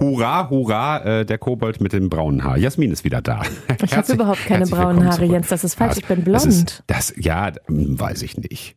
Hurra, 0.00 0.48
hurra, 0.50 1.20
äh, 1.20 1.26
der 1.26 1.38
Kobold 1.38 1.80
mit 1.80 1.92
dem 1.92 2.08
braunen 2.08 2.44
Haar. 2.44 2.56
Jasmin 2.56 2.92
ist 2.92 3.04
wieder 3.04 3.20
da. 3.20 3.42
Ich 3.82 3.96
habe 3.96 4.12
überhaupt 4.12 4.44
keine 4.46 4.66
braunen 4.66 5.04
Haare, 5.04 5.16
zurück. 5.16 5.30
Jens. 5.30 5.48
Das 5.48 5.64
ist 5.64 5.74
falsch. 5.74 5.98
Ich 5.98 6.06
bin 6.06 6.22
blond. 6.24 6.36
Das, 6.36 6.46
ist, 6.46 6.84
das 6.86 7.14
ja, 7.16 7.52
hm, 7.66 7.98
weiß 7.98 8.22
ich 8.22 8.36
nicht. 8.36 8.76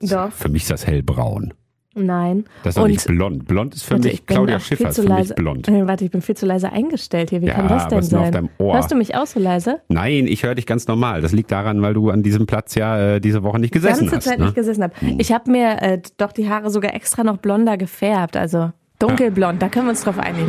Doch. 0.00 0.32
Für 0.32 0.48
mich 0.48 0.62
ist 0.62 0.70
das 0.70 0.86
hellbraun. 0.86 1.54
Nein. 1.94 2.44
Das 2.62 2.70
ist 2.70 2.78
doch 2.78 2.86
nicht 2.86 3.06
blond. 3.06 3.46
Blond 3.46 3.74
ist 3.74 3.82
für 3.82 3.94
warte, 3.94 4.08
mich, 4.08 4.24
Claudia 4.24 4.58
Schiffer 4.60 4.88
ist 4.88 4.96
für 4.96 5.02
leise, 5.02 5.34
mich 5.34 5.36
blond. 5.36 5.68
Äh, 5.68 5.86
warte, 5.86 6.04
ich 6.04 6.10
bin 6.10 6.22
viel 6.22 6.36
zu 6.36 6.46
leise 6.46 6.72
eingestellt 6.72 7.30
hier. 7.30 7.42
Wie 7.42 7.46
ja, 7.46 7.54
kann 7.54 7.68
das 7.68 7.88
denn 7.88 8.02
sein? 8.02 8.48
Hörst 8.58 8.90
du 8.90 8.94
mich 8.94 9.14
auch 9.14 9.26
so 9.26 9.38
leise? 9.38 9.80
Nein, 9.88 10.26
ich 10.26 10.42
höre 10.42 10.54
dich 10.54 10.66
ganz 10.66 10.86
normal. 10.86 11.20
Das 11.20 11.32
liegt 11.32 11.50
daran, 11.52 11.82
weil 11.82 11.92
du 11.92 12.08
an 12.10 12.22
diesem 12.22 12.46
Platz 12.46 12.74
ja 12.74 13.16
äh, 13.16 13.20
diese 13.20 13.42
Woche 13.42 13.58
nicht 13.58 13.72
gesessen 13.72 13.94
hast. 13.94 14.02
Die 14.02 14.10
ganze 14.10 14.28
Zeit 14.28 14.38
ne? 14.38 14.46
nicht 14.46 14.54
gesessen 14.54 14.82
habe. 14.82 14.94
Hm. 15.00 15.20
Ich 15.20 15.32
habe 15.32 15.50
mir 15.50 15.82
äh, 15.82 16.00
doch 16.16 16.32
die 16.32 16.48
Haare 16.48 16.70
sogar 16.70 16.94
extra 16.94 17.24
noch 17.24 17.36
blonder 17.36 17.76
gefärbt. 17.76 18.36
Also 18.38 18.72
Dunkelblond, 19.02 19.60
da 19.60 19.68
können 19.68 19.86
wir 19.86 19.90
uns 19.90 20.04
drauf 20.04 20.16
einigen. 20.16 20.48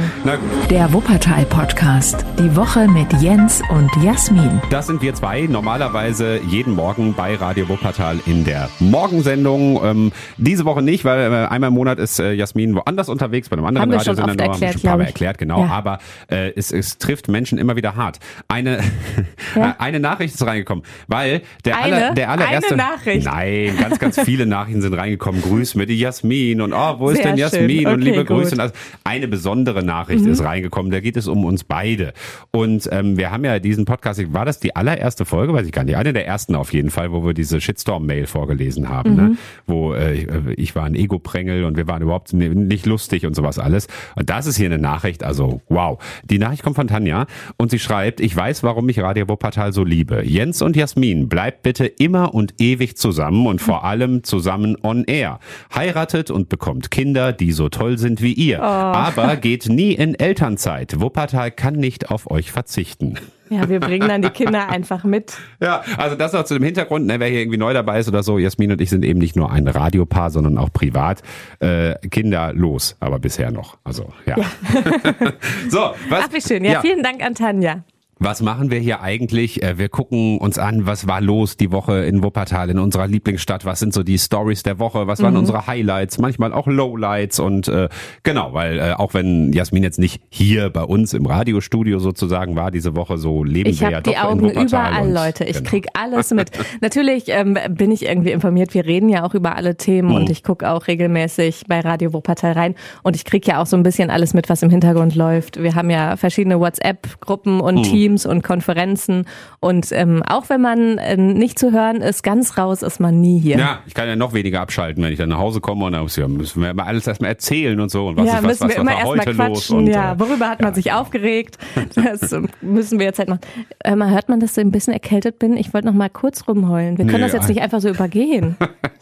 Der 0.69 0.93
Wuppertal-Podcast. 0.93 2.23
Die 2.37 2.55
Woche 2.55 2.87
mit 2.87 3.11
Jens 3.19 3.63
und 3.71 3.89
Jasmin. 4.03 4.61
Das 4.69 4.85
sind 4.85 5.01
wir 5.01 5.15
zwei, 5.15 5.47
normalerweise 5.49 6.39
jeden 6.47 6.75
Morgen 6.75 7.15
bei 7.15 7.33
Radio 7.33 7.67
Wuppertal 7.67 8.19
in 8.27 8.45
der 8.45 8.69
Morgensendung. 8.79 9.83
Ähm, 9.83 10.11
diese 10.37 10.65
Woche 10.65 10.83
nicht, 10.83 11.03
weil 11.03 11.31
äh, 11.31 11.47
einmal 11.47 11.69
im 11.69 11.73
Monat 11.73 11.97
ist 11.97 12.19
äh, 12.19 12.33
Jasmin 12.33 12.75
woanders 12.75 13.09
unterwegs, 13.09 13.49
bei 13.49 13.57
einem 13.57 13.65
anderen 13.65 13.89
Haben 13.89 13.97
Radiosender. 13.97 14.33
Schon 14.33 14.51
oft 14.51 14.61
erklärt, 14.61 14.73
schon 14.73 14.81
ein 14.81 14.91
paar 14.91 14.97
Mal 14.97 15.05
erklärt, 15.05 15.37
genau. 15.39 15.59
Ja. 15.61 15.69
Aber 15.69 15.97
äh, 16.29 16.51
es, 16.55 16.71
es 16.71 16.99
trifft 16.99 17.29
Menschen 17.29 17.57
immer 17.57 17.75
wieder 17.75 17.95
hart. 17.95 18.19
Eine, 18.49 18.81
ja? 19.55 19.77
eine 19.79 19.99
Nachricht 19.99 20.35
ist 20.35 20.45
reingekommen, 20.45 20.83
weil 21.07 21.41
der, 21.65 21.79
eine? 21.79 21.95
aller, 21.95 22.13
der 22.13 22.29
allererste... 22.29 22.75
Eine 22.75 22.83
Nachricht? 22.83 23.25
Nein, 23.25 23.77
ganz, 23.79 23.97
ganz 23.97 24.19
viele 24.19 24.45
Nachrichten 24.45 24.83
sind 24.83 24.93
reingekommen. 24.93 25.41
Grüß 25.41 25.73
mir 25.73 25.87
die 25.87 25.97
Jasmin 25.97 26.61
und 26.61 26.73
oh, 26.73 26.99
wo 26.99 27.09
ist 27.09 27.15
Sehr 27.15 27.31
denn 27.31 27.37
Jasmin? 27.37 27.87
Okay, 27.87 27.95
und 27.95 28.01
liebe 28.01 28.23
Grüße 28.23 28.42
Grüße. 28.49 28.61
Also 28.61 28.73
eine 29.03 29.27
besondere 29.27 29.83
Nachricht 29.83 30.25
mhm. 30.25 30.31
ist 30.31 30.43
reingekommen, 30.43 30.91
da 30.91 30.99
geht 30.99 31.17
es 31.17 31.27
um 31.27 31.45
uns 31.45 31.63
beide. 31.63 32.13
Und 32.51 32.87
ähm, 32.91 33.17
wir 33.17 33.31
haben 33.31 33.45
ja 33.45 33.59
diesen 33.59 33.85
Podcast, 33.85 34.33
war 34.33 34.45
das 34.45 34.59
die 34.59 34.75
allererste 34.75 35.25
Folge, 35.25 35.53
weiß 35.53 35.65
ich 35.65 35.71
gar 35.71 35.83
nicht, 35.83 35.95
eine 35.95 36.13
der 36.13 36.27
ersten 36.27 36.55
auf 36.55 36.73
jeden 36.73 36.89
Fall, 36.89 37.11
wo 37.11 37.25
wir 37.25 37.33
diese 37.33 37.59
Shitstorm-Mail 37.61 38.27
vorgelesen 38.27 38.89
haben, 38.89 39.15
ne? 39.15 39.21
mhm. 39.21 39.29
ne? 39.29 39.37
wo 39.67 39.93
äh, 39.93 40.53
ich 40.55 40.75
war 40.75 40.85
ein 40.85 40.95
Ego-Prängel 40.95 41.63
und 41.65 41.77
wir 41.77 41.87
waren 41.87 42.01
überhaupt 42.01 42.33
nicht 42.33 42.85
lustig 42.85 43.25
und 43.25 43.35
sowas 43.35 43.59
alles. 43.59 43.87
Und 44.15 44.29
das 44.29 44.45
ist 44.45 44.57
hier 44.57 44.67
eine 44.67 44.79
Nachricht, 44.79 45.23
also 45.23 45.61
wow. 45.69 45.99
Die 46.23 46.39
Nachricht 46.39 46.63
kommt 46.63 46.75
von 46.75 46.87
Tanja 46.87 47.25
und 47.57 47.71
sie 47.71 47.79
schreibt, 47.79 48.19
ich 48.19 48.35
weiß, 48.35 48.63
warum 48.63 48.87
ich 48.89 48.99
Radio 48.99 49.27
Wuppertal 49.27 49.73
so 49.73 49.83
liebe. 49.83 50.23
Jens 50.25 50.61
und 50.61 50.75
Jasmin, 50.75 51.29
bleibt 51.29 51.63
bitte 51.63 51.85
immer 51.85 52.33
und 52.33 52.55
ewig 52.59 52.97
zusammen 52.97 53.47
und 53.47 53.61
vor 53.61 53.83
allem 53.83 54.23
zusammen 54.23 54.77
on 54.83 55.03
air. 55.05 55.39
Heiratet 55.73 56.31
und 56.31 56.49
bekommt 56.49 56.91
Kinder, 56.91 57.33
die 57.33 57.51
so 57.51 57.69
toll 57.69 57.97
sind 57.97 58.21
wie 58.23 58.33
ihr. 58.33 58.59
Oh. 58.59 58.63
Aber 58.63 59.35
geht 59.35 59.69
nie 59.69 59.93
in 59.93 60.15
Elternzeit. 60.15 60.99
Wuppertal 60.99 61.51
kann 61.51 61.75
nicht 61.75 62.09
auf 62.09 62.31
euch 62.31 62.51
verzichten. 62.51 63.19
Ja, 63.49 63.69
wir 63.69 63.79
bringen 63.79 64.07
dann 64.07 64.21
die 64.21 64.29
Kinder 64.29 64.69
einfach 64.71 65.03
mit. 65.03 65.37
Ja, 65.61 65.83
also 65.97 66.15
das 66.15 66.33
noch 66.33 66.45
zu 66.45 66.55
dem 66.55 66.63
Hintergrund, 66.63 67.05
ne, 67.05 67.19
wer 67.19 67.27
hier 67.27 67.41
irgendwie 67.41 67.59
neu 67.59 67.73
dabei 67.73 67.99
ist 67.99 68.07
oder 68.07 68.23
so, 68.23 68.39
Jasmin 68.39 68.71
und 68.71 68.81
ich 68.81 68.89
sind 68.89 69.05
eben 69.05 69.19
nicht 69.19 69.35
nur 69.35 69.51
ein 69.51 69.67
Radiopaar, 69.67 70.31
sondern 70.31 70.57
auch 70.57 70.71
privat 70.73 71.21
äh, 71.59 71.95
kinderlos, 72.09 72.95
aber 72.99 73.19
bisher 73.19 73.51
noch. 73.51 73.77
Also 73.83 74.11
ja. 74.25 74.37
ja. 74.37 74.45
so, 75.69 75.93
was? 76.09 76.25
Ach, 76.25 76.33
wie 76.33 76.41
schön. 76.41 76.63
Ja, 76.63 76.73
ja, 76.73 76.81
vielen 76.81 77.03
Dank 77.03 77.23
an 77.23 77.35
Tanja. 77.35 77.83
Was 78.23 78.41
machen 78.41 78.71
wir 78.71 78.79
hier 78.79 79.01
eigentlich? 79.01 79.61
Äh, 79.61 79.77
wir 79.77 79.89
gucken 79.89 80.37
uns 80.37 80.57
an, 80.57 80.85
was 80.85 81.07
war 81.09 81.19
los 81.19 81.57
die 81.57 81.73
Woche 81.73 82.05
in 82.05 82.23
Wuppertal, 82.23 82.69
in 82.69 82.79
unserer 82.79 83.05
Lieblingsstadt. 83.05 83.65
Was 83.65 83.81
sind 83.81 83.93
so 83.93 84.01
die 84.01 84.17
Stories 84.17 84.63
der 84.63 84.79
Woche? 84.79 85.07
Was 85.07 85.21
waren 85.21 85.33
mhm. 85.33 85.39
unsere 85.39 85.67
Highlights? 85.67 86.19
Manchmal 86.19 86.53
auch 86.53 86.65
Lowlights 86.65 87.39
und 87.39 87.67
äh, 87.67 87.89
genau, 88.23 88.53
weil 88.53 88.79
äh, 88.79 88.93
auch 88.93 89.13
wenn 89.13 89.51
Jasmin 89.51 89.83
jetzt 89.83 89.99
nicht 89.99 90.21
hier 90.29 90.69
bei 90.69 90.83
uns 90.83 91.13
im 91.13 91.25
Radiostudio 91.25 91.99
sozusagen 91.99 92.55
war 92.55 92.71
diese 92.71 92.95
Woche, 92.95 93.17
so 93.17 93.43
leben 93.43 93.71
ich 93.71 93.81
wir 93.81 93.91
ja 93.91 93.99
doch 93.99 94.09
die 94.09 94.17
Augen 94.17 94.39
in 94.39 94.45
Wuppertal. 94.55 94.91
überall, 94.91 95.07
und, 95.07 95.13
Leute. 95.13 95.43
Ich 95.43 95.57
genau. 95.57 95.69
krieg 95.69 95.87
alles 95.93 96.31
mit. 96.31 96.51
Natürlich 96.81 97.25
ähm, 97.27 97.57
bin 97.71 97.91
ich 97.91 98.05
irgendwie 98.05 98.31
informiert. 98.31 98.73
Wir 98.73 98.85
reden 98.85 99.09
ja 99.09 99.25
auch 99.25 99.33
über 99.33 99.57
alle 99.57 99.75
Themen 99.75 100.07
mhm. 100.07 100.15
und 100.15 100.29
ich 100.29 100.43
gucke 100.43 100.71
auch 100.71 100.87
regelmäßig 100.87 101.63
bei 101.67 101.81
Radio 101.81 102.13
Wuppertal 102.13 102.53
rein 102.53 102.75
und 103.03 103.17
ich 103.17 103.25
krieg 103.25 103.45
ja 103.45 103.61
auch 103.61 103.65
so 103.65 103.75
ein 103.75 103.83
bisschen 103.83 104.09
alles 104.09 104.33
mit, 104.33 104.47
was 104.47 104.63
im 104.63 104.69
Hintergrund 104.69 105.13
läuft. 105.13 105.61
Wir 105.61 105.75
haben 105.75 105.89
ja 105.89 106.15
verschiedene 106.15 106.57
WhatsApp-Gruppen 106.61 107.59
und 107.59 107.79
mhm. 107.79 107.83
Teams 107.83 108.12
Teams 108.13 108.25
und 108.25 108.43
Konferenzen. 108.43 109.25
Und 109.59 109.91
ähm, 109.91 110.23
auch 110.27 110.49
wenn 110.49 110.61
man 110.61 110.97
äh, 110.97 111.17
nicht 111.17 111.57
zu 111.59 111.71
hören 111.71 111.97
ist, 111.97 112.23
ganz 112.23 112.57
raus 112.57 112.81
ist 112.81 112.99
man 112.99 113.19
nie 113.19 113.39
hier. 113.39 113.57
Ja, 113.57 113.79
ich 113.85 113.93
kann 113.93 114.07
ja 114.07 114.15
noch 114.15 114.33
weniger 114.33 114.61
abschalten, 114.61 115.03
wenn 115.03 115.11
ich 115.11 115.17
dann 115.17 115.29
nach 115.29 115.39
Hause 115.39 115.61
komme 115.61 115.85
und 115.85 115.93
dann 115.93 116.03
müssen 116.03 116.61
wir 116.61 116.73
mal 116.73 116.83
alles 116.83 117.07
erstmal 117.07 117.31
erzählen 117.31 117.79
und 117.79 117.89
so. 117.89 118.07
Und 118.07 118.17
was 118.17 118.27
ja, 118.27 118.37
ist 118.37 118.43
was, 118.43 118.61
was, 118.61 118.77
was 118.77 118.85
war 118.85 119.03
heute 119.03 119.31
los? 119.31 119.69
Und, 119.69 119.87
ja, 119.87 120.13
äh, 120.13 120.19
worüber 120.19 120.49
hat 120.49 120.61
man 120.61 120.71
ja. 120.71 120.75
sich 120.75 120.91
aufgeregt? 120.91 121.57
Das 121.95 122.35
müssen 122.61 122.99
wir 122.99 123.05
jetzt 123.05 123.19
halt 123.19 123.29
noch. 123.29 123.39
Äh, 123.79 123.95
hört 123.95 124.29
man, 124.29 124.39
dass 124.39 124.57
ich 124.57 124.63
ein 124.63 124.71
bisschen 124.71 124.93
erkältet 124.93 125.39
bin? 125.39 125.57
Ich 125.57 125.73
wollte 125.73 125.87
noch 125.87 125.93
mal 125.93 126.09
kurz 126.09 126.47
rumheulen. 126.47 126.97
Wir 126.97 127.05
können 127.05 127.17
nee, 127.17 127.23
das 127.23 127.33
jetzt 127.33 127.49
nicht 127.49 127.61
einfach 127.61 127.81
so 127.81 127.89
übergehen. 127.89 128.57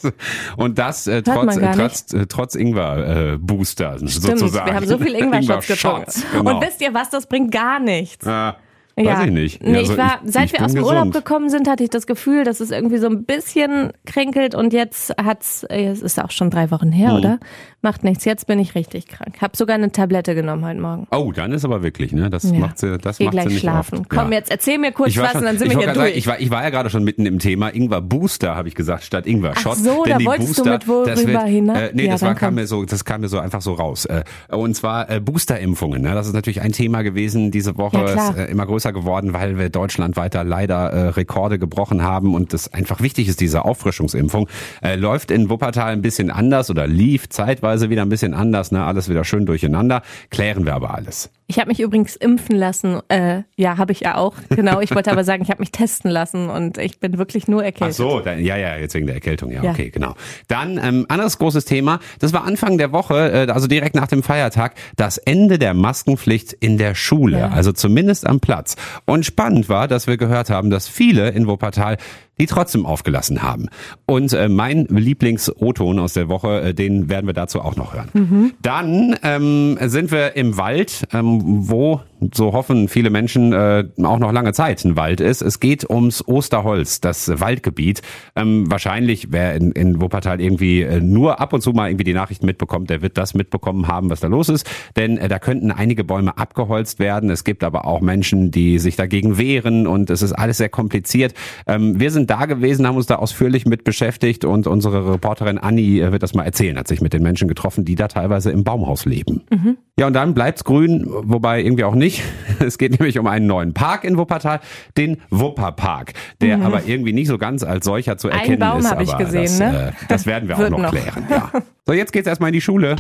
und 0.57 0.77
das 0.77 1.07
äh, 1.07 1.21
trotz, 1.21 1.57
trotz, 1.57 2.13
äh, 2.13 2.25
trotz 2.27 2.55
Ingwer-Booster 2.55 3.95
äh, 3.95 4.07
sozusagen. 4.07 4.67
Wir 4.67 4.75
haben 4.75 4.87
so 4.87 4.97
viel 4.97 5.15
Ingwer-Shots 5.21 5.67
getrunken. 5.67 6.11
Genau. 6.31 6.55
Und 6.55 6.65
wisst 6.65 6.81
ihr 6.81 6.93
was? 6.93 7.09
Das 7.09 7.27
bringt 7.27 7.51
gar 7.51 7.79
nichts. 7.79 8.25
Ja. 8.25 8.57
Ja. 8.97 9.19
Weiß 9.19 9.25
ich 9.27 9.31
nicht. 9.31 9.63
Nee, 9.63 9.77
also 9.77 9.93
ich 9.93 9.97
war, 9.97 10.19
seit 10.25 10.45
ich 10.45 10.53
wir 10.53 10.65
aus 10.65 10.73
dem 10.73 10.81
gesund. 10.81 10.97
Urlaub 10.97 11.13
gekommen 11.13 11.49
sind, 11.49 11.67
hatte 11.67 11.83
ich 11.83 11.89
das 11.89 12.07
Gefühl, 12.07 12.43
dass 12.43 12.59
es 12.59 12.71
irgendwie 12.71 12.97
so 12.97 13.07
ein 13.07 13.23
bisschen 13.23 13.91
kränkelt 14.05 14.53
und 14.55 14.73
jetzt 14.73 15.13
hat's, 15.21 15.63
es 15.63 16.01
ist 16.01 16.21
auch 16.21 16.31
schon 16.31 16.49
drei 16.49 16.71
Wochen 16.71 16.91
her, 16.91 17.11
mhm. 17.11 17.17
oder? 17.17 17.39
Macht 17.83 18.03
nichts. 18.03 18.25
Jetzt 18.25 18.45
bin 18.45 18.59
ich 18.59 18.75
richtig 18.75 19.07
krank. 19.07 19.37
Hab 19.41 19.55
sogar 19.55 19.75
eine 19.75 19.91
Tablette 19.91 20.35
genommen 20.35 20.63
heute 20.63 20.79
Morgen. 20.79 21.07
Oh, 21.09 21.31
dann 21.31 21.51
ist 21.51 21.65
aber 21.65 21.81
wirklich, 21.81 22.11
ne? 22.11 22.29
Das 22.29 22.43
ja. 22.43 22.59
macht 22.59 22.77
sie, 22.77 22.99
das 22.99 23.17
Geh 23.17 23.25
macht 23.25 23.31
gleich 23.31 23.45
sie 23.45 23.53
nicht 23.53 23.61
schlafen. 23.61 23.99
Oft. 23.99 24.09
Komm, 24.09 24.31
ja. 24.31 24.37
jetzt 24.37 24.51
erzähl 24.51 24.77
mir 24.77 24.91
kurz 24.91 25.17
was 25.17 25.31
schon, 25.31 25.39
und 25.39 25.45
dann 25.45 25.57
sind 25.57 25.71
wir 25.71 25.77
hier 25.77 25.87
durch. 25.87 25.97
Sagen, 25.97 26.17
ich 26.17 26.27
war, 26.27 26.39
ich 26.39 26.51
war 26.51 26.61
ja 26.63 26.69
gerade 26.69 26.91
schon 26.91 27.03
mitten 27.03 27.25
im 27.25 27.39
Thema. 27.39 27.69
Ingwer 27.69 28.01
Booster, 28.01 28.55
habe 28.55 28.67
ich 28.67 28.75
gesagt, 28.75 29.03
statt 29.03 29.25
Ingwer 29.25 29.55
Shot. 29.55 29.77
Ach 29.79 29.83
so, 29.83 30.03
Denn 30.03 30.19
da 30.19 30.25
wolltest 30.25 30.57
Booster, 30.57 30.63
du 30.63 30.69
mit 30.69 30.87
worüber 30.87 31.43
hinaus? 31.43 31.77
Äh, 31.77 31.91
nee, 31.93 32.05
ja, 32.05 32.11
das 32.11 32.21
war, 32.21 32.35
kam 32.35 32.55
mir 32.55 32.67
so, 32.67 32.85
das 32.85 33.03
kam 33.03 33.21
mir 33.21 33.29
so 33.29 33.39
einfach 33.39 33.61
so 33.61 33.73
raus. 33.73 34.05
Äh, 34.05 34.23
und 34.49 34.75
zwar 34.75 35.09
äh, 35.09 35.19
Boosterimpfungen. 35.19 36.03
Ne? 36.03 36.13
Das 36.13 36.27
ist 36.27 36.33
natürlich 36.33 36.61
ein 36.61 36.73
Thema 36.73 37.01
gewesen 37.01 37.49
diese 37.49 37.77
Woche. 37.77 37.99
Ist 38.01 38.37
äh, 38.37 38.45
immer 38.45 38.65
größer 38.65 38.80
geworden, 38.89 39.33
weil 39.33 39.59
wir 39.59 39.69
deutschlandweit 39.69 40.33
da 40.33 40.41
leider 40.41 40.89
äh, 40.89 41.07
Rekorde 41.09 41.59
gebrochen 41.59 42.01
haben 42.01 42.33
und 42.33 42.53
das 42.53 42.73
einfach 42.73 43.01
wichtig 43.01 43.27
ist, 43.27 43.39
diese 43.39 43.65
Auffrischungsimpfung. 43.65 44.49
Äh, 44.81 44.95
läuft 44.95 45.29
in 45.29 45.49
Wuppertal 45.49 45.93
ein 45.93 46.01
bisschen 46.01 46.31
anders 46.31 46.71
oder 46.71 46.87
lief 46.87 47.29
zeitweise 47.29 47.91
wieder 47.91 48.01
ein 48.01 48.09
bisschen 48.09 48.33
anders. 48.33 48.71
Ne? 48.71 48.83
Alles 48.83 49.07
wieder 49.09 49.23
schön 49.23 49.45
durcheinander. 49.45 50.01
Klären 50.31 50.65
wir 50.65 50.73
aber 50.73 50.95
alles. 50.95 51.29
Ich 51.51 51.59
habe 51.59 51.67
mich 51.67 51.81
übrigens 51.81 52.15
impfen 52.15 52.55
lassen. 52.55 53.01
Äh, 53.09 53.43
ja, 53.57 53.77
habe 53.77 53.91
ich 53.91 53.99
ja 53.99 54.15
auch. 54.15 54.35
Genau. 54.49 54.79
Ich 54.79 54.95
wollte 54.95 55.11
aber 55.11 55.25
sagen, 55.25 55.43
ich 55.43 55.49
habe 55.49 55.59
mich 55.59 55.71
testen 55.71 56.09
lassen 56.09 56.49
und 56.49 56.77
ich 56.77 57.01
bin 57.01 57.17
wirklich 57.17 57.49
nur 57.49 57.61
erkältet. 57.61 57.99
Ach 57.99 58.09
so, 58.11 58.19
dann, 58.21 58.39
ja, 58.39 58.55
ja, 58.55 58.77
jetzt 58.77 58.93
wegen 58.93 59.05
der 59.05 59.15
Erkältung. 59.15 59.51
Ja, 59.51 59.61
ja. 59.61 59.71
okay, 59.71 59.89
genau. 59.89 60.15
Dann 60.47 60.79
ähm, 60.81 61.05
anderes 61.09 61.37
großes 61.39 61.65
Thema. 61.65 61.99
Das 62.19 62.31
war 62.31 62.45
Anfang 62.45 62.77
der 62.77 62.93
Woche, 62.93 63.47
äh, 63.47 63.51
also 63.51 63.67
direkt 63.67 63.95
nach 63.95 64.07
dem 64.07 64.23
Feiertag, 64.23 64.75
das 64.95 65.17
Ende 65.17 65.59
der 65.59 65.73
Maskenpflicht 65.73 66.53
in 66.53 66.77
der 66.77 66.95
Schule, 66.95 67.39
ja. 67.39 67.49
also 67.49 67.73
zumindest 67.73 68.25
am 68.25 68.39
Platz. 68.39 68.77
Und 69.03 69.25
spannend 69.25 69.67
war, 69.67 69.89
dass 69.89 70.07
wir 70.07 70.15
gehört 70.15 70.49
haben, 70.49 70.69
dass 70.69 70.87
viele 70.87 71.31
in 71.31 71.47
Wuppertal 71.47 71.97
die 72.41 72.47
trotzdem 72.47 72.87
aufgelassen 72.87 73.43
haben. 73.43 73.67
Und 74.07 74.33
äh, 74.33 74.49
mein 74.49 74.85
Lieblings-O-Ton 74.85 75.99
aus 75.99 76.13
der 76.13 76.27
Woche, 76.27 76.61
äh, 76.61 76.73
den 76.73 77.07
werden 77.07 77.27
wir 77.27 77.33
dazu 77.33 77.61
auch 77.61 77.75
noch 77.75 77.93
hören. 77.93 78.09
Mhm. 78.13 78.53
Dann 78.63 79.15
ähm, 79.21 79.77
sind 79.81 80.11
wir 80.11 80.35
im 80.35 80.57
Wald, 80.57 81.03
ähm, 81.13 81.39
wo 81.43 82.01
so 82.33 82.53
hoffen 82.53 82.87
viele 82.87 83.09
Menschen 83.09 83.53
äh, 83.53 83.85
auch 84.03 84.19
noch 84.19 84.31
lange 84.31 84.53
Zeit 84.53 84.83
ein 84.85 84.95
Wald 84.95 85.21
ist. 85.21 85.41
Es 85.41 85.59
geht 85.59 85.89
ums 85.89 86.25
Osterholz, 86.27 87.01
das 87.01 87.39
Waldgebiet. 87.39 88.01
Ähm, 88.35 88.69
wahrscheinlich, 88.69 89.27
wer 89.31 89.55
in, 89.55 89.71
in 89.71 90.01
Wuppertal 90.01 90.39
irgendwie 90.39 90.81
äh, 90.81 91.01
nur 91.01 91.39
ab 91.39 91.53
und 91.53 91.61
zu 91.61 91.71
mal 91.71 91.89
irgendwie 91.89 92.03
die 92.03 92.13
Nachrichten 92.13 92.45
mitbekommt, 92.45 92.89
der 92.89 93.01
wird 93.01 93.17
das 93.17 93.33
mitbekommen 93.33 93.87
haben, 93.87 94.09
was 94.09 94.19
da 94.19 94.27
los 94.27 94.49
ist. 94.49 94.69
Denn 94.95 95.17
äh, 95.17 95.27
da 95.27 95.39
könnten 95.39 95.71
einige 95.71 96.03
Bäume 96.03 96.37
abgeholzt 96.37 96.99
werden. 96.99 97.29
Es 97.29 97.43
gibt 97.43 97.63
aber 97.63 97.85
auch 97.85 98.01
Menschen, 98.01 98.51
die 98.51 98.77
sich 98.79 98.95
dagegen 98.95 99.37
wehren 99.37 99.87
und 99.87 100.09
es 100.09 100.21
ist 100.21 100.33
alles 100.33 100.57
sehr 100.57 100.69
kompliziert. 100.69 101.33
Ähm, 101.65 101.99
wir 101.99 102.11
sind 102.11 102.29
da 102.29 102.45
gewesen, 102.45 102.85
haben 102.85 102.97
uns 102.97 103.07
da 103.07 103.15
ausführlich 103.15 103.65
mit 103.65 103.83
beschäftigt 103.83 104.45
und 104.45 104.67
unsere 104.67 105.13
Reporterin 105.13 105.57
Anni 105.57 105.99
äh, 105.99 106.11
wird 106.11 106.23
das 106.23 106.33
mal 106.33 106.43
erzählen, 106.43 106.77
hat 106.77 106.87
sich 106.87 107.01
mit 107.01 107.13
den 107.13 107.23
Menschen 107.23 107.47
getroffen, 107.47 107.85
die 107.85 107.95
da 107.95 108.07
teilweise 108.07 108.51
im 108.51 108.63
Baumhaus 108.63 109.05
leben. 109.05 109.41
Mhm. 109.49 109.77
Ja, 109.97 110.07
und 110.07 110.13
dann 110.13 110.33
bleibt's 110.33 110.63
grün, 110.63 111.05
wobei 111.07 111.61
irgendwie 111.61 111.83
auch 111.83 111.95
nicht. 111.95 112.10
Es 112.59 112.77
geht 112.77 112.91
nämlich 112.99 113.17
um 113.17 113.27
einen 113.27 113.47
neuen 113.47 113.73
Park 113.73 114.03
in 114.03 114.17
Wuppertal, 114.17 114.59
den 114.97 115.17
Wupperpark, 115.29 116.13
der 116.41 116.57
mhm. 116.57 116.63
aber 116.63 116.85
irgendwie 116.85 117.13
nicht 117.13 117.27
so 117.27 117.37
ganz 117.37 117.63
als 117.63 117.85
solcher 117.85 118.17
zu 118.17 118.29
erkennen 118.29 118.61
Ein 118.61 118.71
Baum 118.71 118.79
ist. 118.79 118.91
habe 118.91 119.03
ich 119.03 119.17
gesehen, 119.17 119.43
das, 119.43 119.59
ne? 119.59 119.93
Äh, 119.99 120.05
das 120.07 120.25
werden 120.25 120.47
wir 120.47 120.57
auch 120.57 120.69
noch, 120.69 120.79
noch, 120.79 120.91
klären. 120.91 121.25
Ja. 121.29 121.51
So, 121.87 121.93
jetzt 121.93 122.13
geht's 122.13 122.27
erstmal 122.27 122.49
in 122.49 122.53
die 122.53 122.61
Schule. 122.61 122.95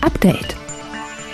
Update. 0.00 0.56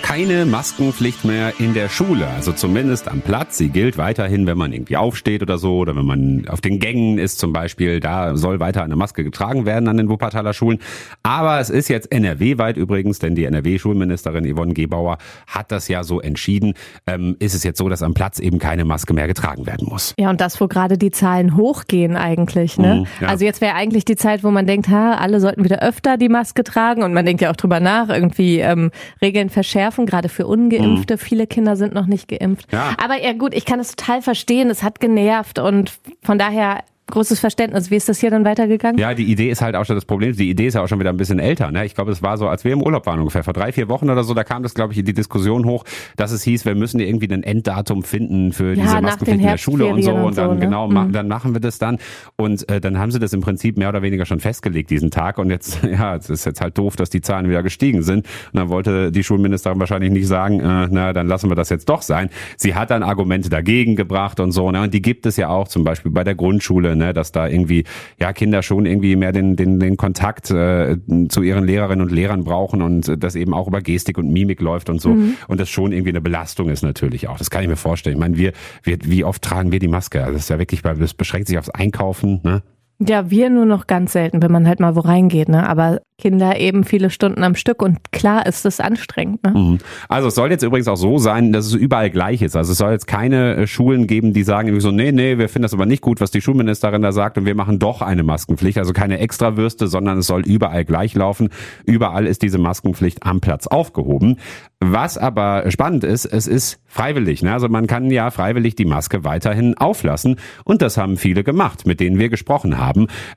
Keine 0.07 0.45
Maskenpflicht 0.45 1.25
mehr 1.25 1.59
in 1.59 1.73
der 1.73 1.89
Schule, 1.89 2.27
also 2.27 2.53
zumindest 2.53 3.09
am 3.09 3.19
Platz. 3.19 3.57
Sie 3.57 3.67
gilt 3.67 3.97
weiterhin, 3.97 4.47
wenn 4.47 4.57
man 4.57 4.71
irgendwie 4.71 4.95
aufsteht 4.95 5.41
oder 5.41 5.57
so, 5.57 5.79
oder 5.79 5.97
wenn 5.97 6.05
man 6.05 6.47
auf 6.47 6.61
den 6.61 6.79
Gängen 6.79 7.17
ist 7.17 7.39
zum 7.39 7.51
Beispiel. 7.51 7.99
Da 7.99 8.37
soll 8.37 8.61
weiter 8.61 8.83
eine 8.83 8.95
Maske 8.95 9.25
getragen 9.25 9.65
werden 9.65 9.89
an 9.89 9.97
den 9.97 10.07
Wuppertaler 10.07 10.53
Schulen. 10.53 10.79
Aber 11.23 11.59
es 11.59 11.69
ist 11.69 11.89
jetzt 11.89 12.09
NRW-weit 12.09 12.77
übrigens, 12.77 13.19
denn 13.19 13.35
die 13.35 13.43
NRW-Schulministerin 13.43 14.49
Yvonne 14.49 14.73
Gebauer 14.73 15.17
hat 15.45 15.73
das 15.73 15.89
ja 15.89 16.05
so 16.05 16.21
entschieden. 16.21 16.75
Ähm, 17.05 17.35
ist 17.39 17.53
es 17.53 17.65
jetzt 17.65 17.77
so, 17.77 17.89
dass 17.89 18.01
am 18.01 18.13
Platz 18.13 18.39
eben 18.39 18.59
keine 18.59 18.85
Maske 18.85 19.13
mehr 19.13 19.27
getragen 19.27 19.67
werden 19.67 19.89
muss. 19.89 20.13
Ja, 20.17 20.29
und 20.29 20.39
das, 20.39 20.61
wo 20.61 20.69
gerade 20.69 20.97
die 20.97 21.11
Zahlen 21.11 21.57
hochgehen 21.57 22.15
eigentlich. 22.15 22.77
Ne? 22.77 23.01
Mhm, 23.01 23.07
ja. 23.19 23.27
Also 23.27 23.43
jetzt 23.43 23.59
wäre 23.59 23.75
eigentlich 23.75 24.05
die 24.05 24.15
Zeit, 24.15 24.45
wo 24.45 24.51
man 24.51 24.67
denkt, 24.67 24.87
ha, 24.87 25.15
alle 25.15 25.41
sollten 25.41 25.65
wieder 25.65 25.81
öfter 25.81 26.15
die 26.15 26.29
Maske 26.29 26.63
tragen 26.63 27.03
und 27.03 27.13
man 27.13 27.25
denkt 27.25 27.41
ja 27.41 27.51
auch 27.51 27.57
drüber 27.57 27.81
nach, 27.81 28.07
irgendwie 28.07 28.59
ähm, 28.59 28.91
Regeln 29.21 29.49
verschärfen 29.49 29.96
verschärfen, 29.97 30.05
gerade 30.05 30.29
für 30.29 30.47
Ungeimpfte. 30.47 31.15
Mhm. 31.15 31.19
Viele 31.19 31.47
Kinder 31.47 31.75
sind 31.75 31.93
noch 31.93 32.05
nicht 32.05 32.27
geimpft. 32.27 32.71
Ja. 32.71 32.95
Aber 33.03 33.21
ja 33.21 33.33
gut, 33.33 33.53
ich 33.53 33.65
kann 33.65 33.79
es 33.79 33.95
total 33.95 34.21
verstehen. 34.21 34.69
Es 34.69 34.83
hat 34.83 34.99
genervt 34.99 35.59
und 35.59 35.93
von 36.21 36.37
daher 36.37 36.83
großes 37.07 37.39
Verständnis. 37.39 37.89
Wie 37.89 37.95
ist 37.95 38.09
das 38.09 38.19
hier 38.19 38.29
dann 38.29 38.45
weitergegangen? 38.45 38.99
Ja, 38.99 39.13
die 39.13 39.25
Idee 39.31 39.49
ist 39.49 39.61
halt 39.61 39.75
auch 39.75 39.85
schon 39.85 39.95
das 39.95 40.05
Problem. 40.05 40.35
Die 40.35 40.49
Idee 40.49 40.67
ist 40.67 40.73
ja 40.73 40.83
auch 40.83 40.87
schon 40.87 40.99
wieder 40.99 41.09
ein 41.09 41.17
bisschen 41.17 41.39
älter. 41.39 41.71
Ne? 41.71 41.85
Ich 41.85 41.95
glaube, 41.95 42.11
es 42.11 42.21
war 42.21 42.37
so, 42.37 42.47
als 42.47 42.63
wir 42.63 42.73
im 42.73 42.81
Urlaub 42.81 43.05
waren 43.05 43.19
ungefähr 43.19 43.43
vor 43.43 43.53
drei, 43.53 43.71
vier 43.71 43.89
Wochen 43.89 44.09
oder 44.09 44.23
so. 44.23 44.33
Da 44.33 44.43
kam 44.43 44.63
das, 44.63 44.73
glaube 44.73 44.93
ich, 44.93 44.99
in 44.99 45.05
die 45.05 45.13
Diskussion 45.13 45.65
hoch, 45.65 45.85
dass 46.15 46.31
es 46.31 46.43
hieß, 46.43 46.65
wir 46.65 46.75
müssen 46.75 46.99
irgendwie 46.99 47.31
ein 47.33 47.43
Enddatum 47.43 48.03
finden 48.03 48.51
für 48.51 48.73
ja, 48.73 48.83
diese 48.83 49.01
Maskenpflicht 49.01 49.39
in 49.39 49.47
der 49.47 49.57
Schule 49.57 49.85
und 49.87 50.03
so. 50.03 50.11
Und, 50.11 50.37
dann 50.37 50.49
so, 50.49 50.53
ne? 50.55 50.59
genau, 50.59 50.87
mhm. 50.89 51.11
dann 51.13 51.27
machen 51.27 51.53
wir 51.53 51.61
das 51.61 51.79
dann. 51.79 51.97
Und 52.35 52.67
äh, 52.69 52.81
dann 52.81 52.99
haben 52.99 53.11
sie 53.11 53.19
das 53.19 53.33
im 53.33 53.41
Prinzip 53.41 53.77
mehr 53.77 53.89
oder 53.89 54.01
weniger 54.01 54.25
schon 54.25 54.39
festgelegt 54.39 54.89
diesen 54.89 55.09
Tag. 55.09 55.37
Und 55.37 55.49
jetzt, 55.49 55.83
ja, 55.83 56.15
es 56.15 56.29
ist 56.29 56.45
jetzt 56.45 56.59
halt 56.61 56.77
doof, 56.77 56.95
dass 56.97 57.09
die 57.09 57.21
Zahlen 57.21 57.49
wieder 57.49 57.63
gestiegen 57.63 58.03
sind. 58.03 58.25
Und 58.51 58.59
dann 58.59 58.69
wollte 58.69 59.11
die 59.11 59.23
Schulministerin 59.23 59.79
wahrscheinlich 59.79 60.11
nicht 60.11 60.27
sagen, 60.27 60.59
äh, 60.59 60.87
na, 60.91 61.13
dann 61.13 61.27
lassen 61.27 61.49
wir 61.49 61.55
das 61.55 61.69
jetzt 61.69 61.87
doch 61.87 62.01
sein. 62.01 62.29
Sie 62.57 62.75
hat 62.75 62.91
dann 62.91 63.03
Argumente 63.03 63.49
dagegen 63.49 63.95
gebracht 63.95 64.39
und 64.41 64.51
so. 64.51 64.71
Ne? 64.71 64.81
Und 64.81 64.93
die 64.93 65.01
gibt 65.01 65.25
es 65.25 65.37
ja 65.37 65.47
auch 65.49 65.69
zum 65.69 65.85
Beispiel 65.85 66.11
bei 66.11 66.25
der 66.25 66.35
Grundschule, 66.35 66.96
ne, 66.97 67.13
dass 67.13 67.31
da 67.31 67.47
irgendwie 67.47 67.83
ja 68.19 68.33
Kinder 68.33 68.63
schon 68.63 68.85
irgendwie 68.85 69.15
mehr 69.15 69.31
den 69.31 69.55
den 69.55 69.79
den 69.79 69.97
Kontakt 69.97 70.51
äh, 70.51 70.97
zu 71.29 71.41
ihren 71.41 71.65
Lehrerinnen 71.65 72.05
und 72.05 72.11
Lehrern 72.11 72.43
brauchen 72.43 72.81
und 72.81 73.11
das 73.21 73.35
eben 73.35 73.53
auch 73.53 73.67
über 73.67 73.81
Gestik 73.81 74.17
und 74.17 74.29
Mimik 74.29 74.61
läuft 74.61 74.89
und 74.89 75.01
so 75.01 75.09
mhm. 75.09 75.35
und 75.47 75.59
das 75.59 75.69
schon 75.69 75.91
irgendwie 75.91 76.11
eine 76.11 76.21
Belastung 76.21 76.69
ist 76.69 76.83
natürlich 76.83 77.27
auch. 77.27 77.37
Das 77.37 77.49
kann 77.49 77.61
ich 77.63 77.69
mir 77.69 77.75
vorstellen. 77.75 78.15
Ich 78.15 78.19
meine, 78.19 78.37
wir, 78.37 78.53
wir 78.83 78.97
wie 79.03 79.23
oft 79.23 79.41
tragen 79.41 79.71
wir 79.71 79.79
die 79.79 79.87
Maske? 79.87 80.21
Also 80.21 80.33
das 80.33 80.43
ist 80.43 80.49
ja 80.49 80.59
wirklich, 80.59 80.81
das 80.81 81.13
beschränkt 81.13 81.47
sich 81.47 81.57
aufs 81.57 81.69
Einkaufen, 81.69 82.41
ne? 82.43 82.63
Ja, 82.99 83.29
wir 83.29 83.49
nur 83.49 83.65
noch 83.65 83.85
ganz 83.85 84.13
selten, 84.13 84.41
wenn 84.41 84.51
man 84.51 84.67
halt 84.67 84.79
mal 84.79 84.95
wo 84.95 85.01
reingeht, 85.01 85.49
ne? 85.49 85.69
Aber 85.69 85.99
Kinder 86.19 86.59
eben 86.59 86.83
viele 86.83 87.11
Stunden 87.11 87.43
am 87.43 87.53
Stück 87.53 87.83
und 87.83 88.11
klar 88.11 88.47
ist 88.47 88.65
es 88.65 88.79
anstrengend. 88.79 89.43
Ne? 89.43 89.51
Mhm. 89.51 89.77
Also 90.09 90.29
es 90.29 90.35
soll 90.35 90.49
jetzt 90.49 90.63
übrigens 90.63 90.87
auch 90.87 90.95
so 90.95 91.19
sein, 91.19 91.53
dass 91.53 91.67
es 91.67 91.75
überall 91.75 92.09
gleich 92.09 92.41
ist. 92.41 92.55
Also 92.55 92.71
es 92.71 92.79
soll 92.79 92.91
jetzt 92.91 93.05
keine 93.05 93.55
äh, 93.55 93.67
Schulen 93.67 94.07
geben, 94.07 94.33
die 94.33 94.41
sagen 94.41 94.67
irgendwie 94.67 94.81
so, 94.81 94.89
nee, 94.89 95.11
nee, 95.11 95.37
wir 95.37 95.47
finden 95.47 95.63
das 95.63 95.75
aber 95.75 95.85
nicht 95.85 96.01
gut, 96.01 96.19
was 96.19 96.31
die 96.31 96.41
Schulministerin 96.41 97.03
da 97.03 97.11
sagt 97.11 97.37
und 97.37 97.45
wir 97.45 97.53
machen 97.53 97.77
doch 97.77 98.01
eine 98.01 98.23
Maskenpflicht. 98.23 98.79
Also 98.79 98.93
keine 98.93 99.19
Extrawürste, 99.19 99.87
sondern 99.87 100.17
es 100.17 100.25
soll 100.25 100.41
überall 100.41 100.85
gleich 100.85 101.13
laufen. 101.13 101.49
Überall 101.85 102.25
ist 102.25 102.41
diese 102.41 102.57
Maskenpflicht 102.57 103.21
am 103.21 103.39
Platz 103.39 103.67
aufgehoben. 103.67 104.37
Was 104.79 105.19
aber 105.19 105.69
spannend 105.69 106.03
ist, 106.03 106.25
es 106.25 106.47
ist 106.47 106.79
freiwillig. 106.87 107.43
Ne? 107.43 107.53
Also 107.53 107.69
man 107.69 107.85
kann 107.85 108.09
ja 108.09 108.31
freiwillig 108.31 108.75
die 108.75 108.85
Maske 108.85 109.23
weiterhin 109.23 109.77
auflassen 109.77 110.37
und 110.63 110.81
das 110.81 110.97
haben 110.97 111.17
viele 111.17 111.43
gemacht, 111.43 111.85
mit 111.85 111.99
denen 111.99 112.17
wir 112.17 112.29
gesprochen 112.29 112.79
haben. 112.79 112.86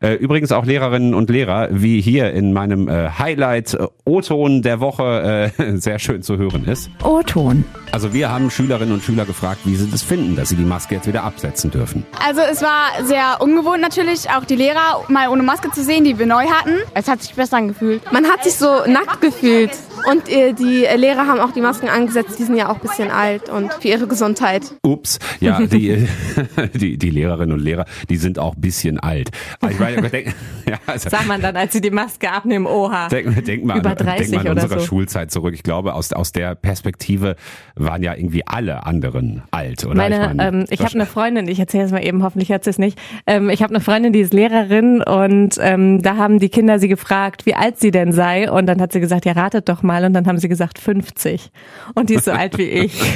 Äh, 0.01 0.15
übrigens 0.15 0.53
auch 0.53 0.65
Lehrerinnen 0.65 1.15
und 1.15 1.31
Lehrer, 1.31 1.69
wie 1.71 2.01
hier 2.01 2.33
in 2.33 2.53
meinem 2.53 2.89
äh, 2.89 3.11
Highlight 3.11 3.77
O-Ton 4.05 4.63
der 4.63 4.81
Woche 4.81 5.53
äh, 5.59 5.77
sehr 5.77 5.99
schön 5.99 6.23
zu 6.23 6.37
hören 6.37 6.65
ist. 6.67 6.91
O-Ton. 7.03 7.65
Also 7.93 8.13
wir 8.13 8.31
haben 8.31 8.51
Schülerinnen 8.51 8.95
und 8.95 9.03
Schüler 9.03 9.25
gefragt, 9.25 9.61
wie 9.65 9.75
sie 9.75 9.91
das 9.91 10.03
finden, 10.03 10.37
dass 10.37 10.51
sie 10.51 10.57
die 10.57 10.65
Maske 10.65 10.95
jetzt 10.97 11.07
wieder 11.07 11.25
absetzen 11.25 11.71
dürfen. 11.71 12.05
Also 12.25 12.41
es 12.41 12.63
war 12.63 13.05
sehr 13.05 13.39
ungewohnt 13.41 13.81
natürlich, 13.81 14.31
auch 14.31 14.45
die 14.45 14.57
Lehrer 14.57 15.05
mal 15.09 15.29
ohne 15.29 15.43
Maske 15.43 15.71
zu 15.71 15.83
sehen, 15.83 16.05
die 16.05 16.19
wir 16.19 16.27
neu 16.27 16.47
hatten. 16.47 16.77
Es 16.95 17.09
hat 17.09 17.23
sich 17.23 17.35
besser 17.35 17.57
angefühlt. 17.57 18.01
Man 18.13 18.27
hat 18.27 18.45
sich 18.45 18.55
so 18.55 18.67
nackt 18.87 19.21
gefühlt. 19.21 19.73
Und 20.11 20.29
äh, 20.29 20.53
die 20.53 20.87
Lehrer 20.97 21.27
haben 21.27 21.41
auch 21.41 21.53
die 21.53 21.61
Masken 21.61 21.89
angesetzt, 21.89 22.39
die 22.39 22.45
sind 22.45 22.57
ja 22.57 22.71
auch 22.71 22.77
ein 22.77 22.81
bisschen 22.81 23.11
alt 23.11 23.49
und 23.49 23.73
für 23.75 23.89
ihre 23.89 24.07
Gesundheit. 24.07 24.63
Ups, 24.83 25.19
ja, 25.41 25.61
die, 25.61 26.09
die, 26.75 26.97
die 26.97 27.11
Lehrerinnen 27.11 27.53
und 27.53 27.61
Lehrer, 27.63 27.85
die 28.09 28.17
sind 28.17 28.39
auch 28.39 28.55
ein 28.55 28.61
bisschen 28.61 28.99
alt. 28.99 29.31
Aber 29.61 29.73
ich 29.73 29.79
meine, 29.79 30.09
denk, 30.09 30.35
ja, 30.69 30.79
also, 30.87 31.11
Sagt 31.11 31.27
man 31.27 31.41
dann, 31.41 31.57
als 31.57 31.73
sie 31.73 31.81
die 31.81 31.91
Maske 31.91 32.31
abnehmen, 32.31 32.67
oha. 32.67 33.09
Denk, 33.09 33.45
denk 33.45 33.65
mal, 33.65 33.79
Über 33.79 33.95
30 33.95 34.31
denk 34.31 34.45
mal 34.45 34.51
an 34.51 34.59
unserer 34.59 34.81
so. 34.81 34.87
Schulzeit 34.87 35.31
zurück. 35.31 35.55
Ich 35.55 35.63
glaube, 35.63 35.95
aus, 35.95 36.13
aus 36.13 36.33
der 36.33 36.55
Perspektive 36.55 37.37
waren 37.75 38.03
ja 38.03 38.15
irgendwie 38.15 38.47
alle 38.47 38.87
anderen 38.87 39.43
alt, 39.51 39.85
oder? 39.85 39.95
Meine, 39.95 40.17
ich, 40.17 40.35
mein, 40.35 40.55
ähm, 40.55 40.65
ich 40.71 40.81
habe 40.81 40.95
eine 40.95 41.07
Freundin, 41.07 41.49
ich 41.49 41.59
erzähle 41.59 41.85
es 41.85 41.91
mal 41.93 42.05
eben, 42.05 42.23
hoffentlich 42.23 42.53
hat 42.53 42.65
sie 42.65 42.71
es 42.71 42.79
nicht. 42.79 42.99
Ähm, 43.27 43.51
ich 43.51 43.63
habe 43.63 43.75
eine 43.75 43.83
Freundin, 43.83 44.13
die 44.13 44.21
ist 44.21 44.33
Lehrerin 44.33 45.03
und 45.03 45.57
ähm, 45.61 46.03
da 46.03 46.17
haben 46.17 46.39
die 46.39 46.49
Kinder 46.49 46.79
sie 46.79 46.89
gefragt, 46.89 47.47
wie 47.47 47.55
alt 47.55 47.81
sie 47.81 47.91
denn 47.91 48.13
sei 48.13 48.51
und 48.51 48.67
dann 48.67 48.81
hat 48.81 48.93
sie 48.93 49.01
gesagt, 49.01 49.25
ja 49.25 49.33
ratet 49.33 49.69
doch 49.69 49.83
mal 49.83 50.05
und 50.05 50.13
dann 50.13 50.27
haben 50.27 50.39
sie 50.39 50.49
gesagt 50.49 50.79
50 50.79 51.51
und 51.95 52.11
die 52.11 52.15
ist 52.15 52.25
so 52.25 52.33
alt 52.33 52.59
wie 52.59 52.69
ich. 52.69 53.01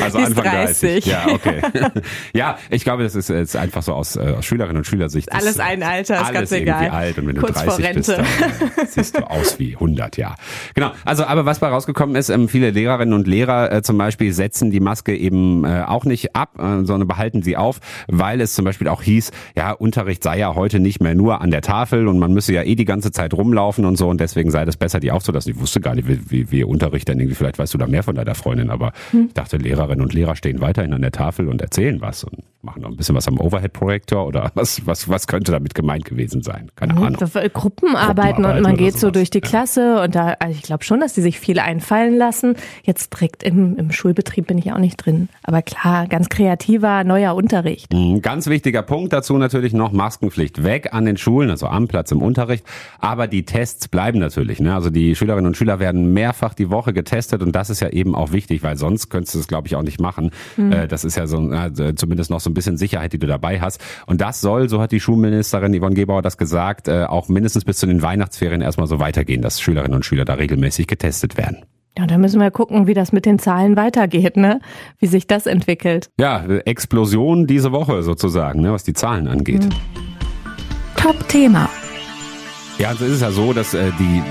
Also 0.00 0.18
die 0.18 0.24
Anfang 0.24 0.44
30. 0.44 1.04
30. 1.04 1.06
Ja, 1.06 1.26
okay. 1.28 1.62
ja, 2.32 2.58
ich 2.70 2.84
glaube, 2.84 3.02
das 3.02 3.14
ist, 3.14 3.30
ist 3.30 3.56
einfach 3.56 3.82
so 3.82 3.92
aus, 3.94 4.16
äh, 4.16 4.34
aus 4.38 4.44
Schülerinnen 4.44 4.78
und 4.78 4.84
Schülersicht. 4.86 5.32
Alles 5.32 5.58
ein 5.62 5.82
Alter, 5.82 6.20
ist 6.22 6.32
ganz 6.32 6.52
egal. 6.52 6.90
alt 6.90 7.18
und 7.18 7.26
wenn 7.26 7.36
Kurz 7.36 7.60
du 7.60 7.66
30 7.66 7.94
bist, 7.94 8.08
dann 8.08 8.24
siehst 8.88 9.18
du 9.18 9.30
aus 9.30 9.58
wie 9.58 9.74
100, 9.74 10.16
ja. 10.16 10.34
Genau, 10.74 10.92
also 11.04 11.24
aber 11.24 11.46
was 11.46 11.60
bei 11.60 11.68
rausgekommen 11.68 12.16
ist, 12.16 12.28
ähm, 12.28 12.48
viele 12.48 12.70
Lehrerinnen 12.70 13.14
und 13.14 13.26
Lehrer 13.26 13.72
äh, 13.72 13.82
zum 13.82 13.98
Beispiel 13.98 14.32
setzen 14.32 14.70
die 14.70 14.80
Maske 14.80 15.16
eben 15.16 15.64
äh, 15.64 15.84
auch 15.86 16.04
nicht 16.04 16.34
ab, 16.36 16.58
äh, 16.58 16.84
sondern 16.84 17.08
behalten 17.08 17.42
sie 17.42 17.56
auf, 17.56 17.80
weil 18.08 18.40
es 18.40 18.54
zum 18.54 18.64
Beispiel 18.64 18.88
auch 18.88 19.02
hieß, 19.02 19.30
ja, 19.56 19.72
Unterricht 19.72 20.22
sei 20.22 20.38
ja 20.38 20.54
heute 20.54 20.80
nicht 20.80 21.00
mehr 21.00 21.14
nur 21.14 21.40
an 21.40 21.50
der 21.50 21.62
Tafel 21.62 22.08
und 22.08 22.18
man 22.18 22.32
müsse 22.32 22.52
ja 22.52 22.62
eh 22.62 22.74
die 22.74 22.84
ganze 22.84 23.12
Zeit 23.12 23.34
rumlaufen 23.34 23.84
und 23.84 23.96
so 23.96 24.08
und 24.08 24.20
deswegen 24.20 24.50
sei 24.50 24.64
das 24.64 24.76
besser, 24.76 25.00
die 25.00 25.10
aufzulassen. 25.10 25.52
Ich 25.52 25.60
wusste 25.60 25.80
gar 25.80 25.94
nicht, 25.94 26.08
wie, 26.08 26.30
wie, 26.30 26.50
wie 26.50 26.64
Unterricht 26.64 27.08
denn 27.08 27.18
irgendwie, 27.18 27.36
vielleicht 27.36 27.58
weißt 27.58 27.74
du 27.74 27.78
da 27.78 27.86
mehr 27.86 28.02
von 28.02 28.14
deiner 28.14 28.34
Freundin, 28.34 28.70
aber 28.70 28.92
hm. 29.10 29.26
ich 29.28 29.34
dachte, 29.34 29.56
Lehrerinnen 29.56 30.02
und 30.02 30.12
Lehrer 30.12 30.36
stehen 30.36 30.60
weiterhin 30.60 30.92
an 30.92 31.02
der 31.02 31.12
Tafel 31.12 31.48
und 31.48 31.60
erzählen 31.60 32.00
was 32.00 32.24
und 32.24 32.38
machen 32.62 32.82
noch 32.82 32.90
ein 32.90 32.96
bisschen 32.96 33.14
was 33.14 33.28
am 33.28 33.40
Overhead-Projektor 33.40 34.26
oder 34.26 34.50
was, 34.54 34.86
was, 34.86 35.08
was 35.08 35.26
könnte 35.26 35.51
damit 35.52 35.74
gemeint 35.74 36.04
gewesen 36.04 36.42
sein? 36.42 36.70
Keine 36.76 36.94
Ahnung. 36.96 37.16
Gruppenarbeiten 37.52 38.44
und 38.44 38.62
man 38.62 38.76
geht 38.76 38.98
so 38.98 39.10
durch 39.10 39.30
die 39.30 39.40
Klasse 39.40 40.00
und 40.02 40.14
da, 40.14 40.36
also 40.38 40.54
ich 40.56 40.62
glaube 40.62 40.84
schon, 40.84 41.00
dass 41.00 41.14
die 41.14 41.20
sich 41.20 41.38
viel 41.38 41.58
einfallen 41.58 42.16
lassen. 42.16 42.56
Jetzt 42.82 43.12
direkt 43.12 43.42
im, 43.42 43.76
im 43.76 43.92
Schulbetrieb 43.92 44.46
bin 44.46 44.58
ich 44.58 44.72
auch 44.72 44.78
nicht 44.78 44.96
drin. 44.96 45.28
Aber 45.42 45.62
klar, 45.62 46.06
ganz 46.06 46.28
kreativer, 46.28 47.04
neuer 47.04 47.34
Unterricht. 47.34 47.92
Mhm, 47.92 48.22
ganz 48.22 48.46
wichtiger 48.46 48.82
Punkt 48.82 49.12
dazu 49.12 49.36
natürlich 49.38 49.72
noch 49.72 49.92
Maskenpflicht 49.92 50.64
weg 50.64 50.92
an 50.92 51.04
den 51.04 51.16
Schulen, 51.16 51.50
also 51.50 51.66
am 51.66 51.88
Platz 51.88 52.10
im 52.10 52.22
Unterricht. 52.22 52.64
Aber 52.98 53.26
die 53.26 53.44
Tests 53.44 53.88
bleiben 53.88 54.18
natürlich. 54.18 54.60
Ne? 54.60 54.74
Also 54.74 54.90
die 54.90 55.14
Schülerinnen 55.14 55.46
und 55.46 55.56
Schüler 55.56 55.78
werden 55.78 56.12
mehrfach 56.12 56.54
die 56.54 56.70
Woche 56.70 56.92
getestet 56.92 57.42
und 57.42 57.52
das 57.52 57.70
ist 57.70 57.80
ja 57.80 57.90
eben 57.90 58.14
auch 58.14 58.32
wichtig, 58.32 58.62
weil 58.62 58.76
sonst 58.76 59.10
könntest 59.10 59.34
du 59.34 59.40
es, 59.40 59.48
glaube 59.48 59.68
ich, 59.68 59.76
auch 59.76 59.82
nicht 59.82 60.00
machen. 60.00 60.30
Mhm. 60.56 60.88
Das 60.88 61.04
ist 61.04 61.16
ja 61.16 61.26
so 61.26 61.38
also 61.38 61.92
zumindest 61.92 62.30
noch 62.30 62.40
so 62.40 62.50
ein 62.50 62.54
bisschen 62.54 62.76
Sicherheit, 62.76 63.12
die 63.12 63.18
du 63.18 63.26
dabei 63.26 63.60
hast. 63.60 63.80
Und 64.06 64.20
das 64.20 64.40
soll, 64.40 64.68
so 64.68 64.80
hat 64.80 64.92
die 64.92 65.00
Schulministerin 65.00 65.41
Yvonne 65.50 65.94
Gebauer 65.94 66.22
das 66.22 66.36
gesagt, 66.36 66.88
äh, 66.88 67.04
auch 67.04 67.28
mindestens 67.28 67.64
bis 67.64 67.78
zu 67.78 67.86
den 67.86 68.02
Weihnachtsferien 68.02 68.60
erstmal 68.60 68.86
so 68.86 68.98
weitergehen, 69.00 69.42
dass 69.42 69.60
Schülerinnen 69.60 69.94
und 69.94 70.04
Schüler 70.04 70.24
da 70.24 70.34
regelmäßig 70.34 70.86
getestet 70.86 71.36
werden. 71.36 71.64
Ja, 71.98 72.06
da 72.06 72.16
müssen 72.16 72.40
wir 72.40 72.50
gucken, 72.50 72.86
wie 72.86 72.94
das 72.94 73.12
mit 73.12 73.26
den 73.26 73.38
Zahlen 73.38 73.76
weitergeht, 73.76 74.36
ne? 74.38 74.60
Wie 74.98 75.06
sich 75.06 75.26
das 75.26 75.46
entwickelt. 75.46 76.08
Ja, 76.18 76.42
Explosion 76.64 77.46
diese 77.46 77.70
Woche 77.72 78.02
sozusagen, 78.02 78.62
ne, 78.62 78.72
was 78.72 78.82
die 78.82 78.94
Zahlen 78.94 79.28
angeht. 79.28 79.64
Mhm. 79.64 79.70
Top-Thema. 80.96 81.68
Ja, 82.82 82.88
also 82.88 83.04
ist 83.04 83.12
es 83.12 83.20
ja 83.20 83.30
so, 83.30 83.52
dass 83.52 83.74
äh, 83.74 83.92
die, 83.96 84.22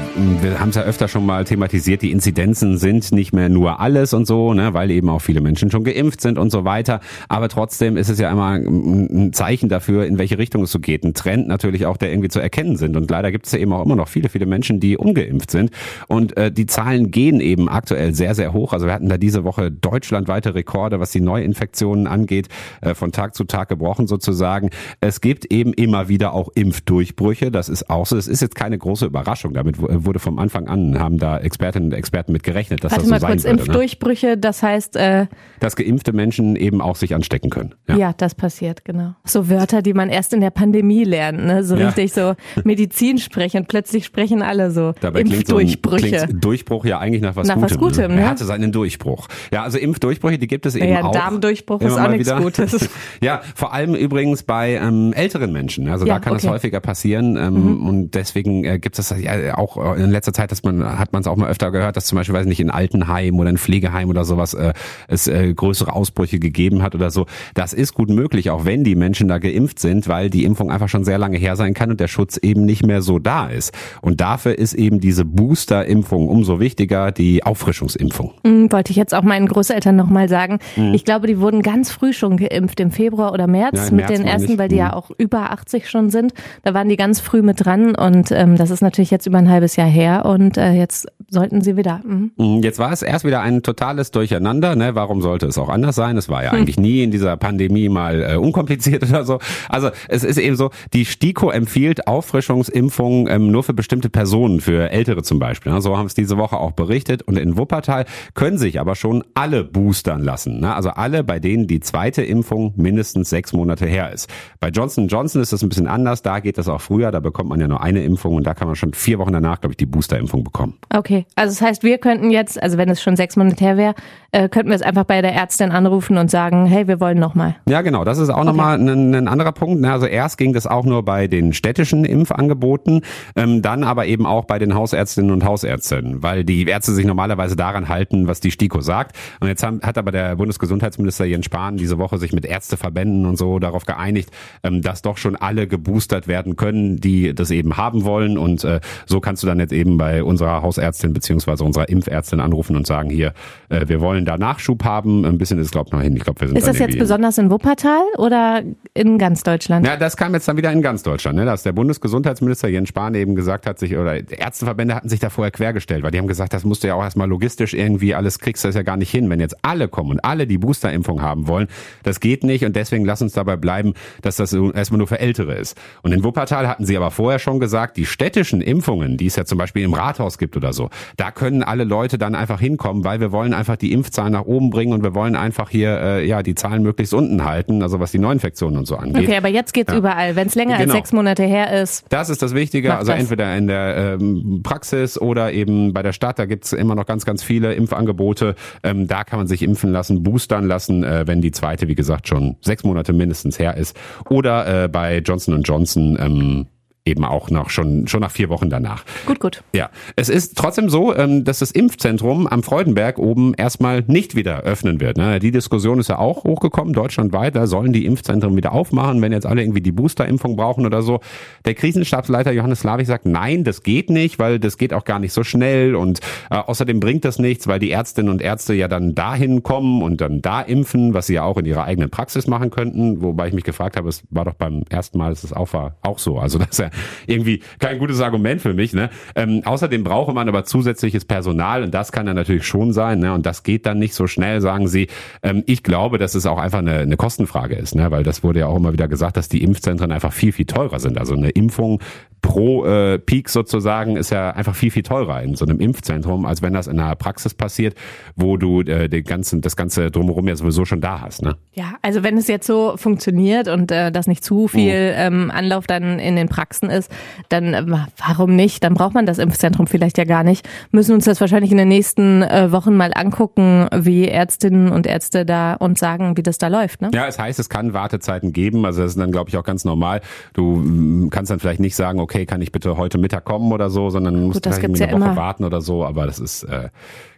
wir 0.44 0.60
haben 0.60 0.72
es 0.72 0.76
ja 0.76 0.82
öfter 0.82 1.08
schon 1.08 1.26
mal 1.26 1.46
thematisiert, 1.46 2.02
die 2.02 2.12
Inzidenzen 2.12 2.78
sind 2.78 3.14
nicht 3.14 3.32
mehr 3.32 3.48
nur 3.48 3.80
alles 3.80 4.14
und 4.14 4.28
so, 4.28 4.54
ne, 4.54 4.74
weil 4.74 4.92
eben 4.92 5.08
auch 5.08 5.22
viele 5.22 5.40
Menschen 5.40 5.72
schon 5.72 5.86
geimpft 5.86 6.20
sind 6.20 6.38
und 6.38 6.50
so 6.50 6.66
weiter. 6.66 7.00
Aber 7.30 7.48
trotzdem 7.48 7.96
ist 7.96 8.10
es 8.10 8.20
ja 8.20 8.30
immer 8.30 8.56
ein 8.56 9.32
Zeichen 9.32 9.70
dafür, 9.70 10.06
in 10.06 10.18
welche 10.18 10.38
Richtung 10.38 10.64
es 10.64 10.72
so 10.74 10.80
geht. 10.80 11.06
Ein 11.06 11.14
Trend 11.14 11.48
natürlich 11.48 11.86
auch, 11.86 11.96
der 11.96 12.12
irgendwie 12.12 12.28
zu 12.28 12.42
erkennen 12.42 12.76
sind. 12.76 12.98
Und 12.98 13.10
leider 13.10 13.32
gibt 13.32 13.46
es 13.46 13.54
ja 13.54 13.60
eben 13.60 13.72
auch 13.72 13.86
immer 13.86 13.96
noch 13.96 14.10
viele, 14.10 14.28
viele 14.28 14.46
Menschen, 14.46 14.82
die 14.82 14.98
ungeimpft 14.98 15.50
sind. 15.50 15.72
Und 16.10 16.36
äh, 16.36 16.52
die 16.52 16.66
Zahlen 16.66 17.10
gehen 17.10 17.40
eben 17.40 17.70
aktuell 17.70 18.14
sehr, 18.14 18.36
sehr 18.36 18.52
hoch. 18.52 18.74
Also 18.74 18.86
wir 18.86 18.94
hatten 18.94 19.08
da 19.08 19.18
diese 19.18 19.46
Woche 19.46 19.72
deutschlandweite 19.72 20.56
Rekorde, 20.56 21.00
was 21.00 21.12
die 21.12 21.22
Neuinfektionen 21.22 22.06
angeht, 22.06 22.50
äh, 22.82 22.96
von 22.96 23.14
Tag 23.14 23.34
zu 23.34 23.46
Tag 23.46 23.70
gebrochen 23.70 24.08
sozusagen. 24.08 24.72
Es 25.00 25.22
gibt 25.22 25.46
eben 25.54 25.72
immer 25.72 26.10
wieder 26.10 26.34
auch 26.34 26.50
Impfdurchbrüche. 26.54 27.50
Das 27.50 27.70
ist 27.70 27.90
auch 27.90 28.06
so. 28.06 28.18
Es 28.18 28.28
ist 28.28 28.41
ist 28.42 28.50
jetzt 28.50 28.56
keine 28.56 28.78
große 28.78 29.06
Überraschung. 29.06 29.54
Damit 29.54 29.76
wurde 29.80 30.20
vom 30.20 30.40
Anfang 30.40 30.68
an, 30.68 31.00
haben 31.00 31.18
da 31.18 31.38
Expertinnen 31.38 31.90
und 31.92 31.98
Experten 31.98 32.32
mit 32.32 32.44
gerechnet, 32.44 32.84
dass 32.84 32.92
Warte 32.92 33.04
das 33.04 33.08
so 33.10 33.14
mal 33.14 33.20
sein 33.22 33.32
kurz, 33.32 33.44
würde. 33.44 33.56
Ne? 33.58 33.62
Impfdurchbrüche, 33.64 34.38
das 34.38 34.64
heißt, 34.64 34.96
äh, 34.96 35.28
Dass 35.60 35.76
geimpfte 35.76 36.14
Menschen 36.14 36.56
eben 36.56 36.82
auch 36.82 36.96
sich 36.96 37.14
anstecken 37.16 37.50
können. 37.50 37.76
ja. 37.88 38.14
das 38.18 38.36
passiert, 38.36 38.84
genau. 38.86 39.16
So 39.24 39.50
Wörter, 39.50 39.82
die 39.82 39.94
man 39.94 40.10
erst 40.10 40.34
in 40.34 40.42
der 40.42 40.50
Pandemie 40.50 41.04
lernt, 41.04 41.44
ne? 41.46 41.64
so 41.64 41.76
Ja. 41.76 41.88
richtig 41.88 42.14
so 42.14 42.34
Medizin 42.64 43.18
sprechen 43.20 43.58
und 43.62 43.68
plötzlich 43.68 44.06
sprechen 44.06 44.42
alle 44.42 44.72
so 44.72 44.94
Dabei 45.02 45.24
klingt 45.24 45.48
so 45.48 45.58
ein 45.58 45.62
Impfdurchbrüche. 45.68 46.26
klingt 46.28 46.44
Durchbruch 46.44 46.86
ja 46.86 47.00
eigentlich 47.00 47.22
nach 47.22 47.36
was 47.36 47.48
Nach 47.48 47.56
Gutem. 47.56 47.70
was 47.72 47.78
Gutem, 47.78 48.16
ne? 48.16 48.22
Er 48.22 48.30
hatte 48.30 48.46
seinen 48.46 48.72
Durchbruch. 48.72 49.28
Ja, 49.54 49.64
also 49.64 49.78
Impfdurchbrüche, 49.78 50.38
die 50.38 50.48
gibt 50.48 50.66
es 50.66 50.76
eben 50.76 50.88
Ja, 50.90 51.04
auch. 51.04 51.12
Darmdurchbruch 51.12 51.82
immer 51.82 51.90
ist 51.90 51.98
auch 51.98 52.10
nichts. 52.10 52.32
Gutes. 52.36 52.90
Ja, 53.22 53.42
vor 53.56 53.74
allem 53.74 53.94
übrigens 53.96 54.44
bei 54.44 54.76
ähm, 54.76 55.14
älteren 55.14 55.52
Menschen. 55.52 55.88
Also 55.90 56.06
Ja, 56.06 56.16
da 56.16 56.20
kann 56.20 56.34
es 56.36 56.44
okay. 56.44 56.48
Mhm. 56.48 56.54
häufiger 56.54 56.80
passieren 56.80 57.38
ähm, 57.38 57.86
und 57.88 58.16
deswegen 58.22 58.64
äh, 58.64 58.80
gibt 58.80 58.98
es 58.98 59.10
das 59.10 59.20
ja 59.22 59.58
auch 59.58 59.78
äh, 59.96 60.02
in 60.02 60.12
letzter 60.12 60.34
Zeit, 60.34 60.52
dass 60.52 60.64
man 60.64 60.98
hat 61.00 61.12
man 61.14 61.22
es 61.22 61.28
auch 61.28 61.36
mal 61.36 61.50
öfter 61.50 61.72
gehört, 61.72 61.98
dass 61.98 62.06
zum 62.06 62.18
Beispiel 62.18 62.36
weiß 62.36 62.46
nicht 62.46 62.60
in 62.60 62.70
Altenheim 62.70 63.40
oder 63.40 63.50
in 63.50 63.58
Pflegeheim 63.58 64.10
oder 64.10 64.24
sowas 64.24 64.54
äh, 64.54 64.74
es 65.08 65.28
äh, 65.28 65.54
größere 65.54 65.94
Ausbrüche 65.94 66.40
gegeben 66.40 66.82
hat 66.84 66.96
oder 66.96 67.12
so. 67.12 67.26
Das 67.54 67.74
ist 67.74 67.94
gut 67.94 68.10
möglich, 68.10 68.50
auch 68.50 68.66
wenn 68.66 68.84
die 68.84 68.96
Menschen 68.96 69.28
da 69.28 69.38
geimpft 69.40 69.80
sind, 69.80 70.08
weil 70.08 70.30
die 70.30 70.44
Impfung 70.46 70.72
einfach 70.72 70.90
schon 70.90 71.04
sehr 71.04 71.18
lange 71.18 71.38
her 71.38 71.56
sein 71.56 71.74
kann 71.74 71.90
und 71.92 72.00
der 72.00 72.08
Schutz 72.08 72.38
eben 72.38 72.66
nicht 72.66 72.86
mehr 72.86 73.02
so 73.02 73.20
da 73.20 73.48
ist. 73.48 73.74
Und 74.02 74.22
dafür 74.22 74.58
ist 74.58 74.74
eben 74.74 75.00
diese 75.00 75.26
Booster-Impfung 75.26 76.28
umso 76.28 76.60
wichtiger, 76.60 77.12
die 77.12 77.44
Auffrischungsimpfung. 77.44 78.32
Hm, 78.46 78.72
Wollte 78.72 78.92
ich 78.92 78.98
jetzt 78.98 79.14
auch 79.14 79.24
meinen 79.24 79.48
Großeltern 79.48 79.96
nochmal 79.96 80.30
sagen. 80.30 80.60
Mhm. 80.76 80.94
Ich 80.94 81.06
glaube, 81.06 81.28
die 81.28 81.40
wurden 81.40 81.62
ganz 81.62 81.92
früh 81.92 82.14
schon 82.14 82.38
geimpft, 82.38 82.80
im 82.80 82.92
Februar 82.92 83.34
oder 83.34 83.48
März, 83.48 83.76
Ja, 83.76 83.84
mit 83.86 83.94
März 84.08 84.12
den 84.20 84.26
ersten, 84.28 84.58
weil 84.58 84.70
die 84.70 84.76
ja 84.78 84.88
Mhm. 84.90 84.94
auch 84.94 85.12
über 85.18 85.52
80 85.52 85.90
schon 85.90 86.10
sind. 86.10 86.34
Da 86.64 86.74
waren 86.74 86.90
die 86.90 86.98
ganz 86.98 87.20
früh 87.20 87.42
mit 87.42 87.64
dran 87.66 87.96
und 87.96 88.11
ähm, 88.32 88.58
das 88.58 88.70
ist 88.70 88.82
natürlich 88.82 89.12
jetzt 89.12 89.26
über 89.28 89.38
ein 89.38 89.50
halbes 89.50 89.76
Jahr 89.76 89.88
her 89.88 90.26
und 90.26 90.58
äh, 90.58 90.74
jetzt 90.74 91.08
sollten 91.30 91.62
sie 91.62 91.78
wieder. 91.78 92.02
Mhm. 92.04 92.32
Mm, 92.38 92.62
Jetzt 92.62 92.78
war 92.78 92.92
es 92.92 93.02
erst 93.02 93.26
wieder 93.26 93.42
ein 93.42 93.64
totales 93.64 94.12
Durcheinander. 94.12 94.76
Ne? 94.76 94.96
Warum 94.96 95.22
sollte 95.22 95.48
es 95.48 95.58
auch 95.58 95.70
anders 95.70 95.96
sein? 95.96 96.18
Es 96.18 96.30
war 96.30 96.44
ja 96.44 96.52
eigentlich 96.52 96.78
nie 96.80 97.04
in 97.04 97.12
dieser 97.12 97.38
Pandemie 97.38 97.90
mal 97.90 98.22
äh, 98.22 98.36
unkompliziert 98.36 99.04
oder 99.10 99.24
so. 99.24 99.40
Also 99.70 99.90
es 100.10 100.24
ist 100.24 100.38
eben 100.38 100.56
so, 100.56 100.72
die 100.94 101.06
STIKO 101.06 101.50
empfiehlt 101.50 102.08
Auffrischungsimpfungen 102.08 103.28
ähm, 103.28 103.52
nur 103.52 103.64
für 103.64 103.74
bestimmte 103.74 104.10
Personen, 104.10 104.60
für 104.60 104.92
Ältere 104.92 105.24
zum 105.24 105.40
Beispiel. 105.40 105.72
Ne? 105.72 105.82
So 105.82 105.98
haben 105.98 106.06
es 106.06 106.14
diese 106.14 106.38
Woche 106.38 106.58
auch 106.58 106.72
berichtet. 106.72 107.22
Und 107.24 107.38
in 107.38 107.58
Wuppertal 107.58 108.06
können 108.34 108.58
sich 108.58 108.80
aber 108.80 108.96
schon 108.96 109.24
alle 109.34 109.64
boostern 109.64 110.22
lassen. 110.24 110.60
Ne? 110.60 110.76
Also 110.76 110.90
alle, 110.90 111.24
bei 111.24 111.40
denen 111.40 111.68
die 111.68 111.80
zweite 111.80 112.24
Impfung 112.24 112.74
mindestens 112.76 113.30
sechs 113.30 113.54
Monate 113.54 113.86
her 113.86 114.12
ist. 114.12 114.30
Bei 114.60 114.70
Johnson 114.70 115.08
Johnson 115.08 115.42
ist 115.42 115.54
das 115.54 115.64
ein 115.64 115.70
bisschen 115.70 115.88
anders. 115.88 116.22
Da 116.22 116.40
geht 116.40 116.58
das 116.58 116.68
auch 116.68 116.82
früher. 116.82 117.12
Da 117.12 117.20
bekommt 117.22 117.50
man 117.50 117.60
ja 117.60 117.68
nur 117.68 117.82
eine 117.82 118.01
Impfung 118.04 118.36
und 118.36 118.46
da 118.46 118.54
kann 118.54 118.68
man 118.68 118.76
schon 118.76 118.94
vier 118.94 119.20
Wochen 119.20 119.34
danach, 119.34 119.62
glaube 119.62 119.74
ich, 119.74 119.78
die 119.78 119.86
Boosterimpfung 119.86 120.44
bekommen. 120.44 120.78
Okay, 120.94 121.26
also 121.36 121.54
das 121.54 121.62
heißt, 121.62 121.84
wir 121.84 121.98
könnten 121.98 122.32
jetzt, 122.32 122.62
also 122.62 122.78
wenn 122.78 122.90
es 122.90 123.02
schon 123.02 123.16
sechs 123.16 123.36
Monate 123.36 123.64
her 123.64 123.78
wäre, 123.78 123.96
äh, 124.32 124.48
könnten 124.48 124.70
wir 124.70 124.76
es 124.76 124.82
einfach 124.82 125.04
bei 125.04 125.22
der 125.22 125.34
Ärztin 125.34 125.72
anrufen 125.72 126.18
und 126.18 126.32
sagen, 126.32 126.66
hey, 126.66 126.88
wir 126.88 127.00
wollen 127.00 127.20
nochmal. 127.20 127.56
Ja, 127.68 127.82
genau. 127.82 128.06
Das 128.06 128.18
ist 128.18 128.30
auch 128.30 128.44
nochmal 128.44 128.80
ein, 128.80 129.14
ein 129.14 129.28
anderer 129.28 129.52
Punkt. 129.52 129.82
ne? 129.82 129.92
Also 129.92 130.06
erst 130.06 130.38
ging 130.38 130.54
das 130.54 130.68
auch 130.68 130.86
nur 130.86 131.04
bei 131.04 131.28
den 131.28 131.54
städtischen 131.54 132.06
Impfangeboten, 132.06 133.02
ähm, 133.36 133.62
dann 133.62 133.84
aber 133.84 134.06
eben 134.06 134.26
auch 134.26 134.46
bei 134.46 134.58
den 134.58 134.74
Hausärztinnen 134.74 135.32
und 135.32 135.44
Hausärztinnen, 135.44 136.24
weil 136.24 136.46
die 136.46 136.66
Ärzte 136.66 136.94
sich 136.94 137.06
normalerweise 137.06 137.56
daran 137.56 137.90
halten, 137.90 138.28
was 138.28 138.40
die 138.40 138.52
STIKO 138.52 138.80
sagt. 138.80 139.18
Und 139.42 139.50
jetzt 139.50 139.64
haben, 139.64 139.82
hat 139.82 139.98
aber 139.98 140.12
der 140.12 140.38
Bundesgesundheitsminister 140.38 141.26
Jens 141.26 141.46
Spahn 141.46 141.76
diese 141.76 141.98
Woche 141.98 142.18
sich 142.18 142.32
mit 142.32 142.46
Ärzteverbänden 142.46 143.26
und 143.26 143.38
so 143.38 143.60
darauf 143.60 143.86
geeinigt, 143.86 144.30
ähm, 144.64 144.82
dass 144.82 145.02
doch 145.02 145.18
schon 145.18 145.36
alle 145.36 145.68
geboostert 145.68 146.30
werden 146.30 146.56
können, 146.56 146.98
die 146.98 147.36
das 147.36 147.52
eben 147.52 147.76
haben 147.76 148.06
wollen. 148.06 148.38
Und 148.38 148.64
äh, 148.64 148.80
so 149.06 149.20
kannst 149.20 149.44
du 149.44 149.48
dann 149.48 149.60
jetzt 149.60 149.74
eben 149.74 149.98
bei 149.98 150.24
unserer 150.24 150.62
Hausärztin 150.62 151.12
beziehungsweise 151.12 151.66
unserer 151.66 151.90
Impfärztin 151.90 152.40
anrufen 152.40 152.78
und 152.78 152.88
sagen, 152.88 153.10
hier, 153.10 153.34
äh, 153.68 153.88
wir 153.88 154.00
wollen 154.00 154.21
da 154.26 154.38
Nachschub 154.38 154.84
haben. 154.84 155.26
Ein 155.26 155.38
bisschen 155.38 155.60
ist, 155.60 155.72
glaube 155.72 155.88
ich, 155.88 155.94
noch 155.94 156.02
hin. 156.02 156.16
Ich 156.16 156.24
glaube, 156.24 156.42
wir 156.42 156.48
sind 156.48 156.58
Ist 156.58 156.68
das 156.68 156.80
jetzt 156.80 156.98
besonders 156.98 157.38
in 157.38 157.50
Wuppertal 157.50 158.04
oder 158.18 158.62
in 158.94 159.18
ganz 159.18 159.44
Deutschland? 159.44 159.86
ja, 159.86 159.98
das 159.98 160.18
kam 160.18 160.34
jetzt 160.34 160.48
dann 160.48 160.58
wieder 160.58 160.72
in 160.72 160.82
ganz 160.82 161.04
Deutschland, 161.04 161.38
ne? 161.38 161.46
dass 161.46 161.64
der 161.64 161.72
Bundesgesundheitsminister 161.72 162.68
Jens 162.68 162.90
Spahn 162.90 163.16
eben 163.16 163.36
gesagt 163.36 163.68
hat, 163.68 163.80
sich 163.80 163.98
oder 163.98 164.16
Ärzteverbände 164.32 164.96
hatten 164.96 165.10
sich 165.10 165.20
da 165.20 165.30
vorher 165.30 165.52
quergestellt, 165.52 166.04
weil 166.04 166.12
die 166.12 166.18
haben 166.18 166.28
gesagt, 166.28 166.54
das 166.54 166.66
musst 166.66 166.84
du 166.84 166.88
ja 166.88 166.96
auch 166.96 167.04
erstmal 167.04 167.30
logistisch 167.30 167.74
irgendwie 167.74 168.14
alles 168.14 168.40
kriegst 168.40 168.64
du 168.64 168.68
das 168.68 168.76
ja 168.76 168.84
gar 168.84 168.98
nicht 168.98 169.10
hin, 169.10 169.30
wenn 169.30 169.40
jetzt 169.40 169.56
alle 169.62 169.88
kommen 169.88 170.12
und 170.12 170.26
alle 170.26 170.48
die 170.48 170.58
Boosterimpfung 170.58 171.22
haben 171.22 171.48
wollen, 171.48 171.68
das 172.04 172.20
geht 172.20 172.44
nicht 172.44 172.66
und 172.66 172.76
deswegen 172.76 173.06
lass 173.06 173.22
uns 173.22 173.34
dabei 173.34 173.56
bleiben, 173.56 173.94
dass 174.22 174.36
das 174.36 174.54
erstmal 174.54 174.98
nur 174.98 175.08
für 175.08 175.20
Ältere 175.20 175.56
ist. 175.56 175.78
Und 176.02 176.12
in 176.12 176.24
Wuppertal 176.24 176.68
hatten 176.68 176.86
sie 176.86 176.98
aber 176.98 177.12
vorher 177.12 177.40
schon 177.40 177.60
gesagt, 177.60 177.98
die 177.98 178.06
städtischen 178.06 178.62
Impfungen, 178.62 179.18
die 179.18 179.28
es 179.28 179.36
ja 179.36 179.46
zum 179.46 179.58
Beispiel 179.58 179.84
im 179.84 179.94
Rathaus 179.94 180.38
gibt 180.38 180.58
oder 180.58 180.74
so, 180.74 180.90
da 181.18 181.32
können 181.32 181.64
alle 181.64 181.84
Leute 181.84 182.18
dann 182.18 182.36
einfach 182.36 182.60
hinkommen, 182.60 183.04
weil 183.04 183.20
wir 183.20 183.32
wollen 183.32 183.54
einfach 183.54 183.78
die 183.78 183.92
Impfzahlen 184.12 184.34
nach 184.34 184.44
oben 184.46 184.70
bringen 184.72 184.92
und 184.92 185.04
wir 185.04 185.16
wollen 185.16 185.38
einfach 185.38 185.70
hier 185.70 185.98
äh, 186.02 186.28
ja 186.28 186.44
die 186.44 186.54
Zahlen 186.54 186.84
möglichst 186.84 187.14
unten 187.14 187.46
halten, 187.46 187.82
also 187.82 188.02
was 188.02 188.12
die 188.12 188.20
Neuinfektionen 188.20 188.78
und 188.78 188.86
so 188.86 188.98
angeht. 188.98 189.24
Okay, 189.24 189.38
aber 189.38 189.48
jetzt 189.48 189.74
geht's 189.74 189.92
Ja. 189.94 189.98
überall. 190.00 190.36
Wenn 190.36 190.48
es 190.48 190.56
länger 190.56 190.74
Genau. 190.78 190.84
als 190.84 190.92
sechs 190.92 191.14
Monate 191.14 191.44
her 191.44 191.82
ist, 191.82 192.06
Das 192.10 192.30
ist 192.30 192.42
das 192.42 192.54
Wichtige. 192.54 192.94
Also 192.94 193.14
was. 193.14 193.20
entweder 193.20 193.56
in 193.56 193.68
der 193.68 194.18
ähm, 194.20 194.60
Praxis 194.64 195.18
oder 195.20 195.54
eben 195.54 195.94
bei 195.94 196.02
der 196.02 196.12
Stadt. 196.12 196.40
Da 196.40 196.46
gibt's 196.46 196.74
immer 196.74 196.96
noch 196.96 197.06
ganz, 197.06 197.24
ganz 197.26 197.42
viele 197.42 197.74
Impfangebote. 197.74 198.56
Ähm, 198.84 199.08
da 199.08 199.24
kann 199.24 199.40
man 199.40 199.48
sich 199.48 199.62
impfen 199.64 199.92
lassen, 199.94 200.24
boostern 200.24 200.68
lassen, 200.68 201.04
äh, 201.06 201.26
wenn 201.26 201.42
die 201.42 201.52
zweite, 201.52 201.88
wie 201.88 201.96
gesagt, 201.96 202.28
schon 202.28 202.58
sechs 202.62 202.84
Monate 202.84 203.14
mindestens 203.14 203.60
her 203.60 203.78
ist. 203.78 203.98
Oder 204.30 204.84
äh, 204.84 204.88
bei 204.90 205.20
Johnson 205.20 205.62
Johnson 205.62 206.18
ähm, 206.20 206.66
eben 207.04 207.26
auch 207.26 207.50
noch 207.50 207.72
schon, 207.72 208.08
schon 208.08 208.20
nach 208.22 208.30
vier 208.30 208.50
Wochen 208.50 208.70
danach. 208.70 209.04
gut, 209.26 209.40
gut. 209.40 209.64
Ja, 209.74 209.90
es 210.16 210.30
ist 210.30 210.56
trotzdem 210.56 210.90
so, 210.90 211.16
ähm, 211.16 211.44
dass 211.44 211.60
das 211.60 211.72
Impfzentrum 211.72 212.46
am 212.46 212.62
Freudenberg 212.62 213.18
oben 213.18 213.56
erstmal 213.56 214.04
nicht 214.06 214.36
wieder 214.36 214.62
öffnen 214.62 215.00
wird. 215.00 215.18
ne? 215.18 215.40
Die 215.40 215.52
Diskussion 215.52 216.00
ist 216.00 216.10
ja 216.10 216.20
auch 216.20 216.44
hochgekommen, 216.44 216.94
deutschlandweit, 216.94 217.56
da 217.56 217.66
sollen 217.66 217.92
die 217.92 218.06
Impfzentren 218.06 218.56
wieder 218.56 218.72
aufmachen, 218.72 219.20
wenn 219.22 219.32
jetzt 219.32 219.48
alle 219.48 219.64
irgendwie 219.64 219.82
die 219.82 219.92
Boosterimpfung 219.92 220.56
brauchen 220.56 220.86
oder 220.86 221.02
so. 221.02 221.22
Der 221.66 221.74
Krisenstabsleiter 221.74 222.52
Johannes 222.52 222.82
Slavik 222.82 223.08
sagt, 223.08 223.26
nein, 223.26 223.64
das 223.64 223.82
geht 223.82 224.12
nicht, 224.12 224.38
weil 224.38 224.60
das 224.60 224.78
geht 224.78 224.94
auch 224.94 225.04
gar 225.04 225.18
nicht 225.18 225.34
so 225.34 225.44
schnell 225.44 225.96
und 225.96 226.20
äh, 226.52 226.56
außerdem 226.56 227.00
bringt 227.00 227.26
das 227.26 227.40
nichts, 227.40 227.68
weil 227.68 227.80
die 227.80 227.90
Ärztinnen 227.90 228.32
und 228.32 228.44
Ärzte 228.44 228.76
ja 228.76 228.88
dann 228.88 229.16
dahin 229.16 229.64
kommen 229.64 230.04
und 230.04 230.22
dann 230.22 230.44
da 230.44 230.62
impfen, 230.62 231.16
was 231.16 231.26
sie 231.26 231.34
ja 231.36 231.44
auch 231.44 231.58
in 231.58 231.66
ihrer 231.66 231.86
eigenen 231.86 232.12
Praxis 232.12 232.46
machen 232.46 232.70
könnten, 232.70 233.24
wobei 233.24 233.48
ich 233.48 233.54
mich 233.54 233.64
gefragt 233.64 233.98
habe, 233.98 234.08
es 234.08 234.22
war 234.30 234.46
doch 234.46 234.54
beim 234.54 234.84
ersten 234.90 235.18
Mal, 235.18 235.30
dass 235.32 235.44
es 235.44 235.52
auch 235.52 235.74
war, 235.74 235.96
auch 236.04 236.20
so. 236.20 236.38
Also 236.38 236.60
das 236.60 236.70
ist 236.70 236.80
ja 236.80 236.91
irgendwie 237.28 237.62
kein 237.80 238.00
gutes 238.00 238.22
Argument 238.22 238.62
für 238.62 238.74
mich. 238.74 238.94
Ne? 238.94 239.10
Ähm, 239.36 239.62
außerdem 239.66 240.04
brauche 240.04 240.34
man 240.34 240.48
aber 240.48 240.64
zusätzliches 240.64 241.26
Personal 241.26 241.84
und 241.84 241.94
das 241.94 242.12
kann 242.12 242.26
dann 242.26 242.36
natürlich 242.36 242.66
schon 242.66 242.94
sein. 242.94 243.20
Ne? 243.20 243.34
Und 243.34 243.46
das 243.46 243.64
geht 243.64 243.86
dann 243.86 244.00
nicht 244.00 244.14
so 244.14 244.28
schnell, 244.28 244.62
sagen 244.62 244.88
sie. 244.88 245.08
Ähm, 245.44 245.64
ich 245.66 245.84
glaube, 245.84 246.18
dass 246.18 246.36
es 246.36 246.46
auch 246.46 246.58
einfach 246.58 246.80
eine, 246.80 247.00
eine 247.00 247.18
Kostenfrage 247.18 247.76
ist, 247.76 247.96
ne? 247.96 248.12
weil 248.12 248.24
das 248.24 248.44
wurde 248.44 248.60
ja 248.60 248.68
auch 248.68 248.78
immer 248.78 248.94
wieder 248.94 249.08
gesagt, 249.08 249.38
dass 249.38 249.50
die 249.50 249.64
Impfzentren 249.64 250.12
einfach 250.12 250.34
viel, 250.34 250.52
viel 250.52 250.66
teurer 250.66 251.00
sind. 251.00 251.18
Also 251.18 251.36
eine 251.36 251.50
Impfung 251.50 252.00
pro 252.42 252.86
äh, 252.86 253.20
Peak 253.20 253.50
sozusagen 253.50 254.18
ist 254.18 254.32
ja 254.32 254.52
einfach 254.52 254.76
viel, 254.76 254.92
viel 254.92 255.04
teurer 255.04 255.42
in 255.42 255.56
so 255.56 255.66
einem 255.66 255.80
Impfzentrum, 255.80 256.46
als 256.46 256.62
wenn 256.62 256.74
das 256.74 256.88
in 256.88 257.00
einer 257.00 257.16
Praxis 257.16 257.54
passiert, 257.54 257.96
wo 258.36 258.58
du 258.58 258.82
äh, 258.82 259.08
den 259.08 259.24
ganzen, 259.24 259.62
das 259.62 259.76
Ganze 259.76 260.12
drumherum 260.12 260.48
ja 260.48 260.56
sowieso 260.56 260.86
schon 260.86 261.02
da 261.02 261.22
hast. 261.22 261.44
Ne? 261.44 261.56
Ja, 261.74 261.94
also 262.02 262.24
wenn 262.24 262.38
es 262.38 262.48
jetzt 262.48 262.66
so 262.66 262.98
funktioniert 262.98 263.68
und 263.68 263.92
äh, 263.92 264.12
das 264.12 264.28
nicht 264.28 264.44
zu 264.44 264.68
viel 264.68 265.14
ähm, 265.16 265.52
Anlauf 265.52 265.88
dann 265.88 266.20
in 266.20 266.36
den 266.36 266.50
Praxen 266.50 266.90
ist, 266.90 267.12
dann 267.50 267.74
äh, 267.74 267.86
warum 268.18 268.56
nicht? 268.56 268.84
Dann 268.84 268.96
braucht 268.96 269.14
man 269.14 269.26
das 269.26 269.38
Impfzentrum 269.38 269.88
vielleicht 269.88 270.18
ja 270.18 270.24
gar 270.24 270.44
nicht. 270.44 270.68
Müssen 270.92 271.14
uns 271.14 271.26
das 271.26 271.40
wahrscheinlich 271.42 271.72
in 271.72 271.78
den 271.78 271.90
nächsten 271.90 272.42
äh, 272.42 272.72
Wochen 272.72 272.96
mal 272.96 273.12
angucken, 273.14 273.88
wie 273.94 274.28
Ärztinnen 274.28 274.92
und 274.92 275.06
Ärzte 275.06 275.46
da 275.46 275.76
uns 275.76 276.00
sagen, 276.00 276.38
wie 276.38 276.44
das 276.44 276.58
da 276.58 276.68
läuft. 276.68 277.02
Ne? 277.02 277.12
Ja, 277.14 277.28
es 277.28 277.38
heißt, 277.38 277.60
es 277.60 277.70
kann 277.70 277.94
Wartezeiten 277.94 278.52
geben. 278.52 278.86
Also 278.86 279.02
das 279.04 279.12
ist 279.12 279.20
dann, 279.20 279.32
glaube 279.32 279.50
ich, 279.50 279.58
auch 279.58 279.64
ganz 279.64 279.86
normal. 279.86 280.22
Du 280.54 280.78
mm, 280.78 281.30
kannst 281.30 281.52
dann 281.52 281.60
vielleicht 281.60 281.80
nicht 281.80 281.96
sagen, 281.96 282.20
okay, 282.20 282.31
kann 282.32 282.62
ich 282.62 282.72
bitte 282.72 282.98
heute 282.98 283.18
Mittag 283.18 283.46
kommen 283.46 283.72
oder 283.72 283.90
so, 283.90 284.10
sondern 284.10 284.52
vielleicht 284.52 284.64
gibt's 284.64 284.78
irgendwie 284.78 285.02
ja 285.02 285.08
eine 285.08 285.20
Woche 285.20 285.32
immer. 285.32 285.36
warten 285.36 285.64
oder 285.64 285.82
so. 285.82 286.06
Aber 286.06 286.26
das 286.26 286.40
ist 286.40 286.64
äh, 286.64 286.90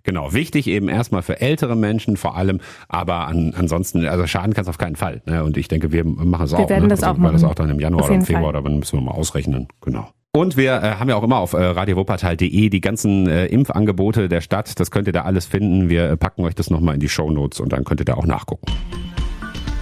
genau 0.03 0.33
wichtig 0.33 0.67
eben 0.67 0.89
erstmal 0.89 1.21
für 1.21 1.41
ältere 1.41 1.75
Menschen 1.75 2.17
vor 2.17 2.35
allem. 2.35 2.59
Aber 2.87 3.27
an, 3.27 3.53
ansonsten, 3.57 4.05
also 4.07 4.27
schaden 4.27 4.53
kann 4.53 4.63
es 4.63 4.69
auf 4.69 4.77
keinen 4.77 4.95
Fall. 4.95 5.21
Ne? 5.25 5.43
Und 5.43 5.57
ich 5.57 5.67
denke, 5.67 5.91
wir 5.91 6.05
machen 6.05 6.45
es 6.45 6.53
auch. 6.53 6.69
werden 6.69 6.83
ne? 6.83 6.89
das 6.89 7.03
also, 7.03 7.19
auch 7.19 7.23
weil 7.23 7.31
das 7.31 7.41
machen. 7.41 7.51
auch 7.51 7.55
dann 7.55 7.69
im 7.69 7.79
Januar 7.79 8.05
oder 8.05 8.15
im 8.15 8.21
Februar 8.21 8.43
Fall. 8.43 8.49
oder 8.55 8.63
wann 8.63 8.79
müssen 8.79 8.97
wir 8.97 9.03
mal 9.03 9.11
ausrechnen. 9.11 9.67
Genau. 9.81 10.09
Und 10.35 10.57
wir 10.57 10.81
äh, 10.81 10.95
haben 10.95 11.09
ja 11.09 11.15
auch 11.15 11.23
immer 11.23 11.37
auf 11.37 11.53
äh, 11.53 11.63
radiowuppertal.de 11.63 12.69
die 12.69 12.81
ganzen 12.81 13.27
äh, 13.27 13.45
Impfangebote 13.45 14.29
der 14.29 14.41
Stadt. 14.41 14.79
Das 14.79 14.89
könnt 14.89 15.05
ihr 15.05 15.13
da 15.13 15.21
alles 15.21 15.45
finden. 15.45 15.89
Wir 15.89 16.09
äh, 16.09 16.17
packen 16.17 16.43
euch 16.43 16.55
das 16.55 16.71
nochmal 16.71 16.95
in 16.95 16.99
die 16.99 17.09
Shownotes 17.09 17.59
und 17.59 17.71
dann 17.71 17.83
könnt 17.83 18.01
ihr 18.01 18.05
da 18.05 18.15
auch 18.15 18.25
nachgucken. 18.25 18.65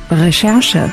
Recherche. 0.09 0.91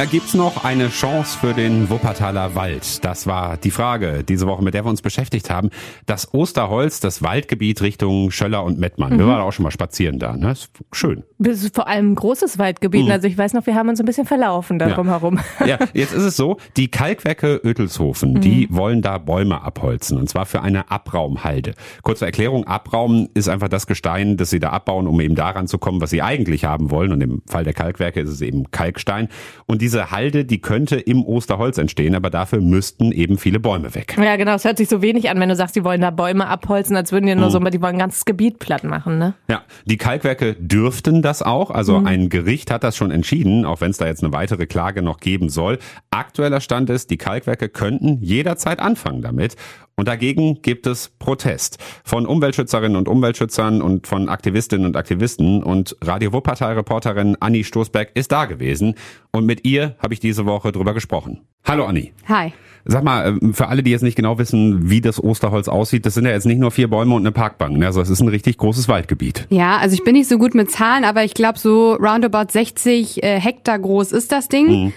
Ja, 0.00 0.06
gibt's 0.06 0.32
noch 0.32 0.64
eine 0.64 0.88
Chance 0.88 1.38
für 1.38 1.52
den 1.52 1.90
Wuppertaler 1.90 2.54
Wald? 2.54 3.04
Das 3.04 3.26
war 3.26 3.58
die 3.58 3.70
Frage 3.70 4.24
diese 4.26 4.46
Woche, 4.46 4.64
mit 4.64 4.72
der 4.72 4.86
wir 4.86 4.88
uns 4.88 5.02
beschäftigt 5.02 5.50
haben. 5.50 5.68
Das 6.06 6.32
Osterholz, 6.32 7.00
das 7.00 7.20
Waldgebiet 7.20 7.82
Richtung 7.82 8.30
Schöller 8.30 8.64
und 8.64 8.78
Mettmann. 8.78 9.12
Mhm. 9.12 9.18
Wir 9.18 9.26
waren 9.26 9.42
auch 9.42 9.52
schon 9.52 9.62
mal 9.64 9.70
spazieren 9.70 10.18
da. 10.18 10.34
Ne? 10.38 10.52
Ist 10.52 10.70
schön. 10.90 11.24
Das 11.36 11.62
ist 11.62 11.74
vor 11.74 11.86
allem 11.86 12.12
ein 12.12 12.14
großes 12.14 12.58
Waldgebiet. 12.58 13.04
Mhm. 13.04 13.10
Also 13.10 13.28
ich 13.28 13.36
weiß 13.36 13.52
noch, 13.52 13.66
wir 13.66 13.74
haben 13.74 13.90
uns 13.90 14.00
ein 14.00 14.06
bisschen 14.06 14.24
verlaufen 14.24 14.78
da 14.78 14.88
ja. 14.88 15.04
herum. 15.04 15.38
Ja, 15.66 15.76
jetzt 15.92 16.14
ist 16.14 16.22
es 16.22 16.34
so, 16.34 16.56
die 16.78 16.88
Kalkwerke 16.88 17.60
Ötelshofen, 17.62 18.32
mhm. 18.32 18.40
die 18.40 18.68
wollen 18.70 19.02
da 19.02 19.18
Bäume 19.18 19.60
abholzen. 19.60 20.16
Und 20.16 20.30
zwar 20.30 20.46
für 20.46 20.62
eine 20.62 20.90
Abraumhalde. 20.90 21.74
Kurze 22.02 22.24
Erklärung, 22.24 22.66
Abraum 22.66 23.28
ist 23.34 23.50
einfach 23.50 23.68
das 23.68 23.86
Gestein, 23.86 24.38
das 24.38 24.48
sie 24.48 24.60
da 24.60 24.70
abbauen, 24.70 25.06
um 25.06 25.20
eben 25.20 25.34
daran 25.34 25.66
zu 25.66 25.76
kommen, 25.76 26.00
was 26.00 26.08
sie 26.08 26.22
eigentlich 26.22 26.64
haben 26.64 26.90
wollen. 26.90 27.12
Und 27.12 27.20
im 27.20 27.42
Fall 27.46 27.64
der 27.64 27.74
Kalkwerke 27.74 28.20
ist 28.20 28.30
es 28.30 28.40
eben 28.40 28.70
Kalkstein. 28.70 29.28
Und 29.66 29.82
diese 29.90 30.12
Halde, 30.12 30.44
die 30.44 30.60
könnte 30.60 31.00
im 31.00 31.24
Osterholz 31.24 31.76
entstehen, 31.76 32.14
aber 32.14 32.30
dafür 32.30 32.60
müssten 32.60 33.10
eben 33.10 33.38
viele 33.38 33.58
Bäume 33.58 33.92
weg. 33.96 34.16
Ja, 34.16 34.36
genau. 34.36 34.54
Es 34.54 34.64
hört 34.64 34.76
sich 34.76 34.88
so 34.88 35.02
wenig 35.02 35.28
an, 35.30 35.40
wenn 35.40 35.48
du 35.48 35.56
sagst, 35.56 35.74
die 35.74 35.82
wollen 35.82 36.00
da 36.00 36.10
Bäume 36.10 36.46
abholzen, 36.46 36.94
als 36.94 37.10
würden 37.10 37.26
die 37.26 37.34
nur 37.34 37.46
mhm. 37.46 37.50
so, 37.50 37.58
die 37.58 37.82
wollen 37.82 37.96
ein 37.96 37.98
ganzes 37.98 38.24
Gebiet 38.24 38.60
platt 38.60 38.84
machen, 38.84 39.18
ne? 39.18 39.34
Ja, 39.48 39.62
die 39.86 39.96
Kalkwerke 39.96 40.54
dürften 40.54 41.22
das 41.22 41.42
auch. 41.42 41.72
Also 41.72 41.98
mhm. 41.98 42.06
ein 42.06 42.28
Gericht 42.28 42.70
hat 42.70 42.84
das 42.84 42.96
schon 42.96 43.10
entschieden, 43.10 43.64
auch 43.64 43.80
wenn 43.80 43.90
es 43.90 43.96
da 43.96 44.06
jetzt 44.06 44.22
eine 44.22 44.32
weitere 44.32 44.66
Klage 44.66 45.02
noch 45.02 45.18
geben 45.18 45.48
soll. 45.48 45.80
Aktueller 46.10 46.60
Stand 46.60 46.88
ist, 46.88 47.10
die 47.10 47.16
Kalkwerke 47.16 47.68
könnten 47.68 48.18
jederzeit 48.22 48.78
anfangen 48.78 49.22
damit. 49.22 49.56
Und 50.00 50.08
dagegen 50.08 50.62
gibt 50.62 50.86
es 50.86 51.10
Protest 51.18 51.76
von 52.04 52.24
Umweltschützerinnen 52.24 52.96
und 52.96 53.06
Umweltschützern 53.06 53.82
und 53.82 54.06
von 54.06 54.30
Aktivistinnen 54.30 54.86
und 54.86 54.96
Aktivisten. 54.96 55.62
Und 55.62 55.94
Radio 56.00 56.32
Wuppertal-Reporterin 56.32 57.36
Anni 57.38 57.64
Stoßberg 57.64 58.12
ist 58.14 58.32
da 58.32 58.46
gewesen. 58.46 58.94
Und 59.30 59.44
mit 59.44 59.66
ihr 59.66 59.96
habe 60.02 60.14
ich 60.14 60.20
diese 60.20 60.46
Woche 60.46 60.72
drüber 60.72 60.94
gesprochen. 60.94 61.42
Hallo 61.66 61.84
Anni. 61.84 62.14
Hi. 62.26 62.54
Sag 62.86 63.04
mal, 63.04 63.28
ähm, 63.42 63.52
für 63.52 63.68
alle, 63.68 63.82
die 63.82 63.90
jetzt 63.90 64.00
nicht 64.00 64.16
genau 64.16 64.38
wissen, 64.38 64.88
wie 64.88 65.02
das 65.02 65.22
Osterholz 65.22 65.68
aussieht, 65.68 66.06
das 66.06 66.14
sind 66.14 66.24
ja 66.24 66.30
jetzt 66.30 66.46
nicht 66.46 66.60
nur 66.60 66.70
vier 66.70 66.88
Bäume 66.88 67.14
und 67.14 67.20
eine 67.20 67.32
Parkbank. 67.32 67.76
Ne? 67.76 67.84
Also 67.84 68.00
es 68.00 68.08
ist 68.08 68.22
ein 68.22 68.28
richtig 68.28 68.56
großes 68.56 68.88
Waldgebiet. 68.88 69.48
Ja, 69.50 69.76
also 69.76 69.92
ich 69.92 70.02
bin 70.02 70.14
nicht 70.14 70.30
so 70.30 70.38
gut 70.38 70.54
mit 70.54 70.70
Zahlen, 70.70 71.04
aber 71.04 71.24
ich 71.24 71.34
glaube 71.34 71.58
so 71.58 71.92
roundabout 71.96 72.52
60 72.52 73.22
äh, 73.22 73.38
Hektar 73.38 73.78
groß 73.78 74.12
ist 74.12 74.32
das 74.32 74.48
Ding. 74.48 74.66
Mhm 74.66 74.92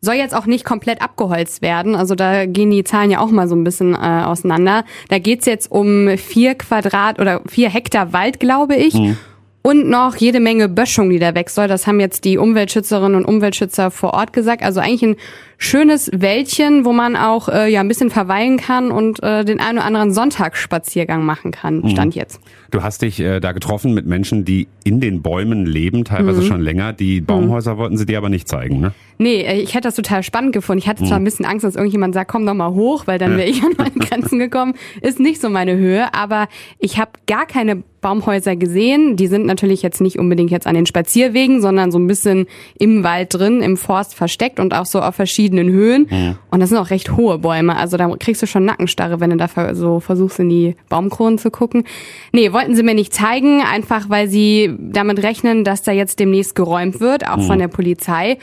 soll 0.00 0.14
jetzt 0.14 0.34
auch 0.34 0.46
nicht 0.46 0.64
komplett 0.64 1.02
abgeholzt 1.02 1.62
werden. 1.62 1.94
Also 1.94 2.14
da 2.14 2.46
gehen 2.46 2.70
die 2.70 2.84
Zahlen 2.84 3.10
ja 3.10 3.20
auch 3.20 3.30
mal 3.30 3.48
so 3.48 3.56
ein 3.56 3.64
bisschen 3.64 3.94
äh, 3.94 4.22
auseinander. 4.24 4.84
Da 5.08 5.18
geht's 5.18 5.46
jetzt 5.46 5.70
um 5.70 6.16
vier 6.16 6.54
Quadrat 6.54 7.18
oder 7.18 7.42
vier 7.46 7.68
Hektar 7.68 8.12
Wald, 8.12 8.40
glaube 8.40 8.76
ich. 8.76 8.94
Mhm. 8.94 9.16
Und 9.62 9.88
noch 9.88 10.16
jede 10.16 10.40
Menge 10.40 10.68
Böschung, 10.68 11.10
die 11.10 11.18
da 11.18 11.34
weg 11.34 11.50
soll. 11.50 11.68
Das 11.68 11.86
haben 11.86 12.00
jetzt 12.00 12.24
die 12.24 12.38
Umweltschützerinnen 12.38 13.16
und 13.16 13.24
Umweltschützer 13.24 13.90
vor 13.90 14.14
Ort 14.14 14.32
gesagt. 14.32 14.62
Also 14.62 14.80
eigentlich 14.80 15.02
ein 15.02 15.16
schönes 15.58 16.10
Wäldchen, 16.14 16.84
wo 16.84 16.92
man 16.92 17.16
auch 17.16 17.48
äh, 17.48 17.68
ja 17.70 17.80
ein 17.80 17.88
bisschen 17.88 18.10
verweilen 18.10 18.56
kann 18.56 18.92
und 18.92 19.20
äh, 19.22 19.44
den 19.44 19.60
einen 19.60 19.78
oder 19.78 19.86
anderen 19.86 20.12
Sonntagsspaziergang 20.12 21.24
machen 21.24 21.50
kann, 21.50 21.80
mhm. 21.80 21.88
stand 21.88 22.14
jetzt. 22.14 22.40
Du 22.70 22.82
hast 22.82 23.02
dich 23.02 23.18
äh, 23.18 23.40
da 23.40 23.52
getroffen 23.52 23.92
mit 23.92 24.06
Menschen, 24.06 24.44
die 24.44 24.68
in 24.84 25.00
den 25.00 25.20
Bäumen 25.20 25.66
leben, 25.66 26.04
teilweise 26.04 26.42
mhm. 26.42 26.46
schon 26.46 26.60
länger. 26.60 26.92
Die 26.92 27.20
Baumhäuser 27.20 27.74
mhm. 27.74 27.78
wollten 27.78 27.98
sie 27.98 28.06
dir 28.06 28.18
aber 28.18 28.28
nicht 28.28 28.48
zeigen, 28.48 28.80
ne? 28.80 28.92
Nee, 29.18 29.42
äh, 29.42 29.60
ich 29.60 29.74
hätte 29.74 29.88
das 29.88 29.96
total 29.96 30.22
spannend 30.22 30.52
gefunden. 30.52 30.78
Ich 30.78 30.88
hatte 30.88 31.04
zwar 31.04 31.18
mhm. 31.18 31.22
ein 31.22 31.24
bisschen 31.24 31.44
Angst, 31.44 31.64
dass 31.64 31.74
irgendjemand 31.74 32.14
sagt, 32.14 32.30
komm 32.30 32.46
doch 32.46 32.54
mal 32.54 32.70
hoch, 32.70 33.06
weil 33.06 33.18
dann 33.18 33.36
wäre 33.36 33.48
ich 33.48 33.62
an 33.62 33.72
meine 33.76 33.90
Grenzen 33.98 34.38
gekommen. 34.38 34.74
Ist 35.02 35.18
nicht 35.18 35.40
so 35.40 35.50
meine 35.50 35.76
Höhe, 35.76 36.14
aber 36.14 36.46
ich 36.78 36.98
habe 36.98 37.10
gar 37.26 37.46
keine 37.46 37.82
Baumhäuser 38.00 38.56
gesehen. 38.56 39.16
Die 39.16 39.26
sind 39.26 39.46
natürlich 39.46 39.82
jetzt 39.82 40.00
nicht 40.00 40.18
unbedingt 40.18 40.50
jetzt 40.50 40.66
an 40.66 40.74
den 40.74 40.86
Spazierwegen, 40.86 41.60
sondern 41.60 41.90
so 41.90 41.98
ein 41.98 42.06
bisschen 42.06 42.46
im 42.78 43.04
Wald 43.04 43.34
drin, 43.34 43.60
im 43.60 43.76
Forst 43.76 44.14
versteckt 44.14 44.60
und 44.60 44.74
auch 44.74 44.86
so 44.86 45.00
auf 45.00 45.14
verschiedenen 45.14 45.68
Höhen. 45.70 46.06
Ja. 46.10 46.36
Und 46.50 46.60
das 46.60 46.70
sind 46.70 46.78
auch 46.78 46.90
recht 46.90 47.16
hohe 47.16 47.38
Bäume. 47.38 47.76
Also 47.76 47.96
da 47.96 48.08
kriegst 48.18 48.42
du 48.42 48.46
schon 48.46 48.64
Nackenstarre, 48.64 49.20
wenn 49.20 49.30
du 49.30 49.36
da 49.36 49.74
so 49.74 50.00
versuchst, 50.00 50.38
in 50.38 50.48
die 50.48 50.76
Baumkronen 50.88 51.38
zu 51.38 51.50
gucken. 51.50 51.84
Nee, 52.32 52.52
wollten 52.52 52.76
sie 52.76 52.82
mir 52.82 52.94
nicht 52.94 53.14
zeigen, 53.14 53.62
einfach 53.62 54.08
weil 54.08 54.28
sie 54.28 54.74
damit 54.78 55.22
rechnen, 55.22 55.64
dass 55.64 55.82
da 55.82 55.92
jetzt 55.92 56.20
demnächst 56.20 56.54
geräumt 56.54 57.00
wird, 57.00 57.28
auch 57.28 57.38
ja. 57.38 57.42
von 57.42 57.58
der 57.58 57.68
Polizei. 57.68 58.38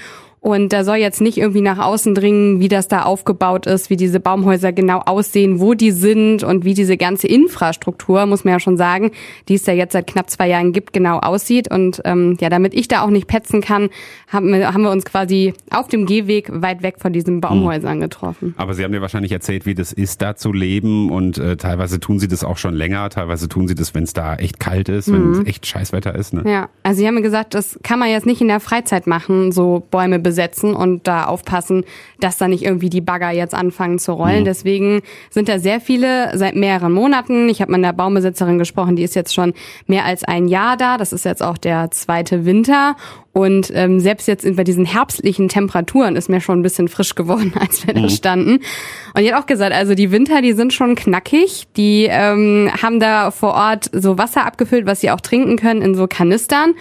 Und 0.46 0.74
da 0.74 0.84
soll 0.84 0.98
jetzt 0.98 1.22
nicht 1.22 1.40
irgendwie 1.40 1.62
nach 1.62 1.80
außen 1.80 2.14
dringen, 2.14 2.60
wie 2.60 2.68
das 2.68 2.88
da 2.88 3.02
aufgebaut 3.02 3.66
ist, 3.66 3.90
wie 3.90 3.98
diese 3.98 4.20
Baumhäuser 4.20 4.72
genau 4.72 5.00
aussehen, 5.00 5.60
wo 5.60 5.74
die 5.74 5.90
sind 5.90 6.44
und 6.44 6.64
wie 6.64 6.76
diese 6.76 6.98
ganze 6.98 7.26
Infrastruktur, 7.28 8.28
muss 8.28 8.44
man 8.44 8.52
ja 8.52 8.60
schon 8.60 8.78
sagen, 8.78 9.10
die 9.50 9.56
es 9.56 9.66
ja 9.66 9.74
jetzt 9.74 9.94
seit 9.94 10.06
knapp 10.06 10.30
zwei 10.30 10.48
Jahren 10.48 10.72
gibt, 10.72 10.94
genau 10.94 11.18
aussieht. 11.18 11.72
Und 11.72 12.00
ähm, 12.06 12.38
ja, 12.40 12.50
damit 12.50 12.76
ich 12.76 12.88
da 12.88 13.02
auch 13.02 13.10
nicht 13.10 13.26
petzen 13.26 13.62
kann, 13.62 13.90
haben 14.28 14.54
wir, 14.54 14.72
haben 14.72 14.84
wir 14.84 14.92
uns 14.92 15.04
quasi 15.04 15.56
auf 15.72 15.88
dem 15.88 16.06
Gehweg 16.06 16.52
weit 16.54 16.84
weg 16.84 16.98
von 17.00 17.12
diesen 17.12 17.42
Baumhäusern 17.42 18.00
getroffen. 18.00 18.54
Aber 18.56 18.76
Sie 18.76 18.84
haben 18.84 18.92
dir 18.92 19.02
wahrscheinlich 19.02 19.32
erzählt, 19.32 19.66
wie 19.66 19.74
das 19.74 19.94
ist, 19.94 20.22
da 20.22 20.36
zu 20.36 20.54
leben. 20.54 21.10
Und 21.10 21.40
äh, 21.40 21.58
teilweise 21.58 22.00
tun 22.00 22.20
Sie 22.20 22.28
das 22.28 22.44
auch 22.44 22.58
schon 22.58 22.76
länger, 22.76 23.10
teilweise 23.10 23.50
tun 23.50 23.68
Sie 23.68 23.74
das, 23.74 23.96
wenn 23.96 24.04
es 24.04 24.14
da 24.14 24.36
echt 24.36 24.60
kalt 24.60 24.90
ist, 24.90 25.12
wenn 25.12 25.32
es 25.32 25.40
mhm. 25.40 25.48
echt 25.48 25.66
Scheißwetter 25.66 26.14
ist. 26.14 26.36
Ne? 26.36 26.44
Ja, 26.46 26.70
also 26.84 27.00
Sie 27.00 27.08
haben 27.08 27.16
mir 27.16 27.24
gesagt, 27.24 27.56
das 27.56 27.80
kann 27.82 27.98
man 27.98 28.10
jetzt 28.10 28.28
nicht 28.28 28.42
in 28.42 28.48
der 28.48 28.60
Freizeit 28.60 29.08
machen, 29.08 29.52
so 29.52 29.82
Bäume 29.90 30.20
besitzen 30.20 30.35
besetzen 30.36 30.76
und 30.76 31.08
da 31.08 31.26
aufpassen, 31.26 31.86
dass 32.20 32.38
da 32.38 32.50
nicht 32.50 32.64
irgendwie 32.64 32.90
die 32.90 33.00
Bagger 33.00 33.32
jetzt 33.32 33.54
anfangen 33.54 34.00
zu 34.00 34.12
rollen. 34.12 34.42
Mhm. 34.42 34.46
Deswegen 34.46 35.02
sind 35.30 35.48
da 35.48 35.60
sehr 35.60 35.80
viele 35.80 36.38
seit 36.38 36.56
mehreren 36.56 36.92
Monaten. 36.92 37.48
Ich 37.48 37.62
habe 37.62 37.72
mit 37.72 37.80
einer 37.80 37.94
Baumbesitzerin 37.94 38.60
gesprochen, 38.60 38.98
die 38.98 39.04
ist 39.04 39.16
jetzt 39.16 39.34
schon 39.34 39.54
mehr 39.88 40.04
als 40.04 40.26
ein 40.26 40.50
Jahr 40.50 40.76
da. 40.76 40.98
Das 40.98 41.14
ist 41.14 41.24
jetzt 41.24 41.42
auch 41.42 41.58
der 41.58 41.90
zweite 41.92 42.46
Winter. 42.46 42.98
Und 43.32 43.72
ähm, 43.74 44.00
selbst 44.00 44.28
jetzt 44.28 44.46
bei 44.56 44.64
diesen 44.64 44.86
herbstlichen 44.86 45.50
Temperaturen 45.50 46.16
ist 46.16 46.30
mir 46.30 46.42
schon 46.42 46.60
ein 46.60 46.64
bisschen 46.64 46.88
frisch 46.88 47.16
geworden, 47.16 47.54
als 47.60 47.88
wir 47.88 47.96
mhm. 47.96 48.04
da 48.04 48.10
standen. 48.10 48.52
Und 49.14 49.22
die 49.22 49.34
hat 49.34 49.42
auch 49.42 49.48
gesagt, 49.48 49.74
also 49.74 49.96
die 49.96 50.12
Winter, 50.12 50.42
die 50.42 50.54
sind 50.54 50.74
schon 50.74 50.96
knackig. 50.96 51.68
Die 51.78 52.08
ähm, 52.10 52.70
haben 52.82 53.00
da 53.00 53.32
vor 53.32 53.54
Ort 53.54 53.90
so 53.94 54.18
Wasser 54.18 54.46
abgefüllt, 54.46 54.86
was 54.86 55.02
sie 55.02 55.12
auch 55.12 55.22
trinken 55.22 55.56
können 55.56 55.82
in 55.82 55.96
so 55.96 56.08
Kanistern. 56.08 56.76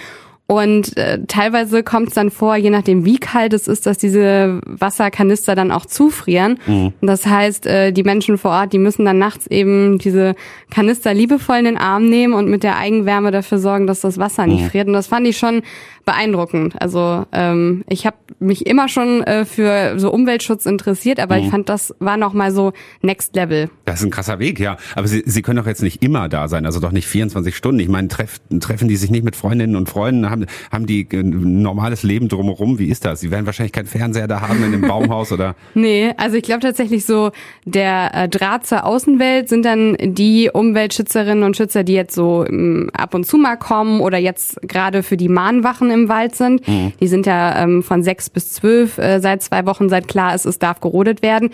Und 0.46 0.96
äh, 0.98 1.20
teilweise 1.26 1.83
kommt 1.83 2.09
es 2.09 2.14
dann 2.14 2.30
vor, 2.30 2.54
je 2.57 2.68
nachdem 2.68 3.07
wie 3.07 3.18
kalt 3.18 3.54
es 3.54 3.66
ist, 3.66 3.87
dass 3.87 3.96
diese 3.96 4.61
Wasserkanister 4.66 5.54
dann 5.54 5.70
auch 5.70 5.87
zufrieren. 5.87 6.59
Mhm. 6.66 6.92
Das 7.00 7.24
heißt, 7.24 7.66
äh, 7.66 7.92
die 7.92 8.02
Menschen 8.02 8.37
vor 8.37 8.50
Ort, 8.50 8.74
die 8.74 8.78
müssen 8.78 9.07
dann 9.07 9.18
nachts 9.18 9.46
eben 9.46 9.96
diese 9.96 10.35
Kanister 10.70 11.14
liebevoll 11.14 11.57
in 11.57 11.64
den 11.64 11.78
Arm 11.78 12.11
nehmen 12.11 12.35
und 12.35 12.50
mit 12.50 12.62
der 12.62 12.76
Eigenwärme 12.76 13.30
dafür 13.30 13.59
sorgen, 13.59 13.87
dass 13.87 14.00
das 14.00 14.18
Wasser 14.18 14.46
nicht 14.46 14.64
mhm. 14.64 14.68
friert. 14.68 14.87
Und 14.87 14.92
das 14.92 15.07
fand 15.07 15.26
ich 15.26 15.38
schon 15.38 15.62
beeindruckend. 16.04 16.80
Also 16.80 17.24
ähm, 17.33 17.85
ich 17.88 18.07
habe 18.07 18.16
mich 18.38 18.66
immer 18.66 18.88
schon 18.88 19.22
äh, 19.22 19.44
für 19.44 19.98
so 19.98 20.12
Umweltschutz 20.12 20.66
interessiert, 20.66 21.20
aber 21.20 21.37
mhm. 21.37 21.44
ich 21.44 21.50
fand, 21.50 21.68
das 21.68 21.94
war 21.98 22.16
noch 22.16 22.35
mal 22.35 22.52
so 22.52 22.72
Next 23.02 23.35
Level. 23.35 23.70
Das 23.85 24.00
ist 24.00 24.07
ein 24.07 24.11
krasser 24.11 24.38
Weg, 24.38 24.61
ja. 24.61 24.76
Aber 24.94 25.09
Sie, 25.09 25.22
Sie 25.24 25.42
können 25.42 25.57
doch 25.57 25.66
jetzt 25.66 25.83
nicht 25.83 26.02
immer 26.02 26.28
da 26.28 26.48
sein, 26.48 26.66
also 26.66 26.80
doch 26.80 26.92
nicht 26.92 27.07
24 27.07 27.57
Stunden. 27.57 27.80
Ich 27.80 27.88
meine, 27.88 28.09
treff, 28.09 28.40
treffen 28.61 28.88
die 28.88 28.96
sich 28.96 29.11
nicht 29.11 29.24
mit 29.24 29.37
Freundinnen 29.37 29.76
und 29.76 29.88
Freunden, 29.88 30.30
haben, 30.34 30.46
haben 30.70 30.86
die 30.86 31.06
ein 31.12 31.62
normales 31.62 32.02
Leben 32.02 32.28
drumherum. 32.28 32.78
Wie 32.78 32.88
ist 32.88 33.04
das? 33.04 33.20
Sie 33.20 33.30
werden 33.30 33.46
wahrscheinlich 33.46 33.72
keinen 33.72 33.86
Fernseher 33.86 34.28
da 34.28 34.40
haben 34.40 34.62
in 34.62 34.72
dem 34.72 34.82
Baumhaus 34.82 35.32
oder? 35.32 35.54
Nee, 35.74 36.12
also 36.16 36.36
ich 36.36 36.42
glaube 36.42 36.60
tatsächlich 36.60 37.04
so, 37.04 37.30
der 37.64 38.10
äh, 38.14 38.28
Draht 38.28 38.66
zur 38.66 38.84
Außenwelt 38.84 39.48
sind 39.48 39.64
dann 39.64 39.96
die 40.00 40.50
Umweltschützerinnen 40.52 41.42
und 41.44 41.56
Schützer, 41.56 41.84
die 41.84 41.94
jetzt 41.94 42.14
so 42.14 42.44
ähm, 42.46 42.90
ab 42.92 43.14
und 43.14 43.24
zu 43.26 43.36
mal 43.36 43.56
kommen 43.56 44.00
oder 44.00 44.18
jetzt 44.18 44.60
gerade 44.62 45.02
für 45.02 45.16
die 45.16 45.28
Mahnwachen 45.28 45.90
im 45.90 46.08
Wald 46.08 46.34
sind. 46.34 46.66
Mhm. 46.66 46.92
Die 47.00 47.08
sind 47.08 47.26
ja 47.26 47.62
ähm, 47.62 47.82
von 47.82 48.02
sechs 48.02 48.30
bis 48.30 48.52
zwölf 48.52 48.98
äh, 48.98 49.20
seit 49.20 49.42
zwei 49.42 49.66
Wochen, 49.66 49.88
seit 49.88 50.08
klar 50.08 50.34
ist, 50.34 50.44
es 50.44 50.58
darf 50.58 50.80
gerodet 50.80 51.22
werden. 51.22 51.50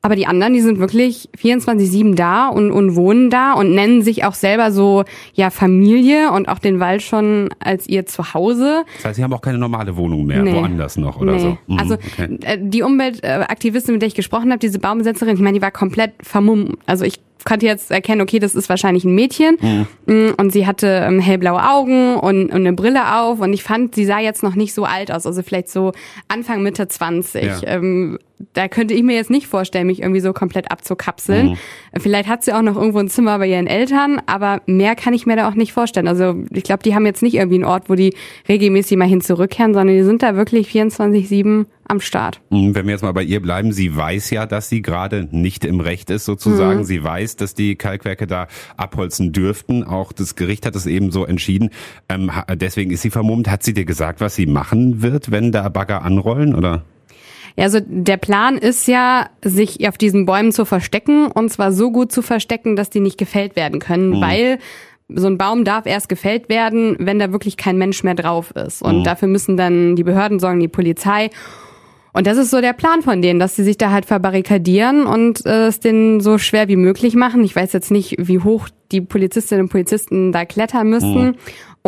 Aber 0.00 0.14
die 0.14 0.26
anderen, 0.26 0.52
die 0.52 0.60
sind 0.60 0.78
wirklich 0.78 1.28
24-7 1.36 2.14
da 2.14 2.48
und, 2.48 2.70
und 2.70 2.94
wohnen 2.94 3.30
da 3.30 3.54
und 3.54 3.74
nennen 3.74 4.02
sich 4.02 4.24
auch 4.24 4.34
selber 4.34 4.70
so, 4.70 5.04
ja, 5.34 5.50
Familie 5.50 6.30
und 6.30 6.48
auch 6.48 6.60
den 6.60 6.78
Wald 6.78 7.02
schon 7.02 7.48
als 7.58 7.88
ihr 7.88 8.06
Zuhause. 8.06 8.84
Das 8.96 9.06
heißt, 9.06 9.16
sie 9.16 9.24
haben 9.24 9.32
auch 9.32 9.40
keine 9.40 9.58
normale 9.58 9.96
Wohnung 9.96 10.24
mehr, 10.24 10.42
nee. 10.42 10.54
woanders 10.54 10.96
noch 10.96 11.20
oder 11.20 11.32
nee. 11.32 11.40
so. 11.40 11.58
Mhm, 11.66 11.78
also 11.78 11.94
okay. 11.94 12.38
Äh, 12.42 12.58
die 12.60 12.82
Umweltaktivistin, 12.82 13.94
mit 13.94 14.02
der 14.02 14.06
ich 14.06 14.14
gesprochen 14.14 14.50
habe, 14.50 14.60
diese 14.60 14.78
Baumbesetzerin, 14.78 15.34
ich 15.34 15.42
meine, 15.42 15.58
die 15.58 15.62
war 15.62 15.72
komplett 15.72 16.12
vermummt. 16.22 16.78
Also 16.86 17.04
ich 17.04 17.20
konnte 17.44 17.66
jetzt 17.66 17.90
erkennen, 17.90 18.20
okay, 18.20 18.38
das 18.38 18.54
ist 18.54 18.68
wahrscheinlich 18.68 19.04
ein 19.04 19.14
Mädchen. 19.14 19.56
Mhm. 20.06 20.34
Und 20.36 20.52
sie 20.52 20.66
hatte 20.66 20.86
ähm, 20.86 21.18
hellblaue 21.20 21.62
Augen 21.62 22.16
und, 22.16 22.46
und 22.46 22.52
eine 22.52 22.72
Brille 22.72 23.16
auf. 23.16 23.40
Und 23.40 23.52
ich 23.52 23.62
fand, 23.62 23.94
sie 23.94 24.04
sah 24.04 24.20
jetzt 24.20 24.42
noch 24.42 24.54
nicht 24.54 24.74
so 24.74 24.84
alt 24.84 25.10
aus. 25.10 25.26
Also 25.26 25.42
vielleicht 25.42 25.68
so 25.68 25.92
Anfang, 26.28 26.62
Mitte 26.62 26.86
20. 26.88 27.42
Ja. 27.42 27.56
Ähm, 27.64 28.18
da 28.52 28.68
könnte 28.68 28.94
ich 28.94 29.02
mir 29.02 29.16
jetzt 29.16 29.30
nicht 29.30 29.46
vorstellen, 29.46 29.86
mich 29.86 30.00
irgendwie 30.00 30.20
so 30.20 30.32
komplett 30.32 30.70
abzukapseln. 30.70 31.50
Mhm. 31.50 31.56
Vielleicht 32.00 32.28
hat 32.28 32.44
sie 32.44 32.52
auch 32.52 32.62
noch 32.62 32.76
irgendwo 32.76 32.98
ein 32.98 33.08
Zimmer 33.08 33.38
bei 33.38 33.48
ihren 33.48 33.66
Eltern, 33.66 34.20
aber 34.26 34.62
mehr 34.66 34.94
kann 34.94 35.14
ich 35.14 35.26
mir 35.26 35.36
da 35.36 35.48
auch 35.48 35.54
nicht 35.54 35.72
vorstellen. 35.72 36.08
Also 36.08 36.36
ich 36.52 36.62
glaube, 36.62 36.82
die 36.82 36.94
haben 36.94 37.06
jetzt 37.06 37.22
nicht 37.22 37.34
irgendwie 37.34 37.56
einen 37.56 37.64
Ort, 37.64 37.88
wo 37.88 37.94
die 37.94 38.14
regelmäßig 38.48 38.96
mal 38.96 39.08
hin 39.08 39.20
zurückkehren, 39.20 39.74
sondern 39.74 39.96
die 39.96 40.02
sind 40.02 40.22
da 40.22 40.36
wirklich 40.36 40.68
24-7 40.68 41.66
am 41.88 42.00
Start. 42.00 42.40
Mhm, 42.50 42.74
wenn 42.74 42.86
wir 42.86 42.92
jetzt 42.92 43.02
mal 43.02 43.12
bei 43.12 43.22
ihr 43.22 43.40
bleiben, 43.40 43.72
sie 43.72 43.96
weiß 43.96 44.30
ja, 44.30 44.46
dass 44.46 44.68
sie 44.68 44.82
gerade 44.82 45.26
nicht 45.30 45.64
im 45.64 45.80
Recht 45.80 46.10
ist 46.10 46.24
sozusagen. 46.24 46.80
Mhm. 46.80 46.84
Sie 46.84 47.02
weiß, 47.02 47.36
dass 47.36 47.54
die 47.54 47.76
Kalkwerke 47.76 48.26
da 48.26 48.46
abholzen 48.76 49.32
dürften. 49.32 49.82
Auch 49.84 50.12
das 50.12 50.36
Gericht 50.36 50.66
hat 50.66 50.76
es 50.76 50.86
eben 50.86 51.10
so 51.10 51.24
entschieden. 51.24 51.70
Ähm, 52.08 52.30
deswegen 52.54 52.90
ist 52.90 53.02
sie 53.02 53.10
vermummt. 53.10 53.50
Hat 53.50 53.62
sie 53.62 53.74
dir 53.74 53.84
gesagt, 53.84 54.20
was 54.20 54.36
sie 54.36 54.46
machen 54.46 55.02
wird, 55.02 55.30
wenn 55.30 55.50
da 55.50 55.68
Bagger 55.68 56.02
anrollen 56.02 56.54
oder? 56.54 56.84
Ja, 57.58 57.64
also 57.64 57.80
der 57.84 58.18
Plan 58.18 58.56
ist 58.56 58.86
ja, 58.86 59.30
sich 59.44 59.88
auf 59.88 59.98
diesen 59.98 60.26
Bäumen 60.26 60.52
zu 60.52 60.64
verstecken 60.64 61.26
und 61.26 61.50
zwar 61.50 61.72
so 61.72 61.90
gut 61.90 62.12
zu 62.12 62.22
verstecken, 62.22 62.76
dass 62.76 62.88
die 62.88 63.00
nicht 63.00 63.18
gefällt 63.18 63.56
werden 63.56 63.80
können, 63.80 64.10
mhm. 64.10 64.20
weil 64.20 64.58
so 65.08 65.26
ein 65.26 65.38
Baum 65.38 65.64
darf 65.64 65.84
erst 65.84 66.08
gefällt 66.08 66.48
werden, 66.48 66.94
wenn 67.00 67.18
da 67.18 67.32
wirklich 67.32 67.56
kein 67.56 67.76
Mensch 67.76 68.04
mehr 68.04 68.14
drauf 68.14 68.52
ist. 68.52 68.80
Und 68.80 69.00
mhm. 69.00 69.04
dafür 69.04 69.26
müssen 69.26 69.56
dann 69.56 69.96
die 69.96 70.04
Behörden 70.04 70.38
sorgen, 70.38 70.60
die 70.60 70.68
Polizei. 70.68 71.30
Und 72.12 72.28
das 72.28 72.38
ist 72.38 72.50
so 72.50 72.60
der 72.60 72.74
Plan 72.74 73.02
von 73.02 73.22
denen, 73.22 73.40
dass 73.40 73.56
sie 73.56 73.64
sich 73.64 73.76
da 73.76 73.90
halt 73.90 74.06
verbarrikadieren 74.06 75.06
und 75.06 75.44
äh, 75.44 75.66
es 75.66 75.80
denen 75.80 76.20
so 76.20 76.38
schwer 76.38 76.68
wie 76.68 76.76
möglich 76.76 77.16
machen. 77.16 77.42
Ich 77.42 77.56
weiß 77.56 77.72
jetzt 77.72 77.90
nicht, 77.90 78.14
wie 78.18 78.38
hoch 78.38 78.68
die 78.92 79.00
Polizistinnen 79.00 79.64
und 79.64 79.68
Polizisten 79.70 80.30
da 80.30 80.44
klettern 80.44 80.90
müssten. 80.90 81.24
Mhm. 81.26 81.34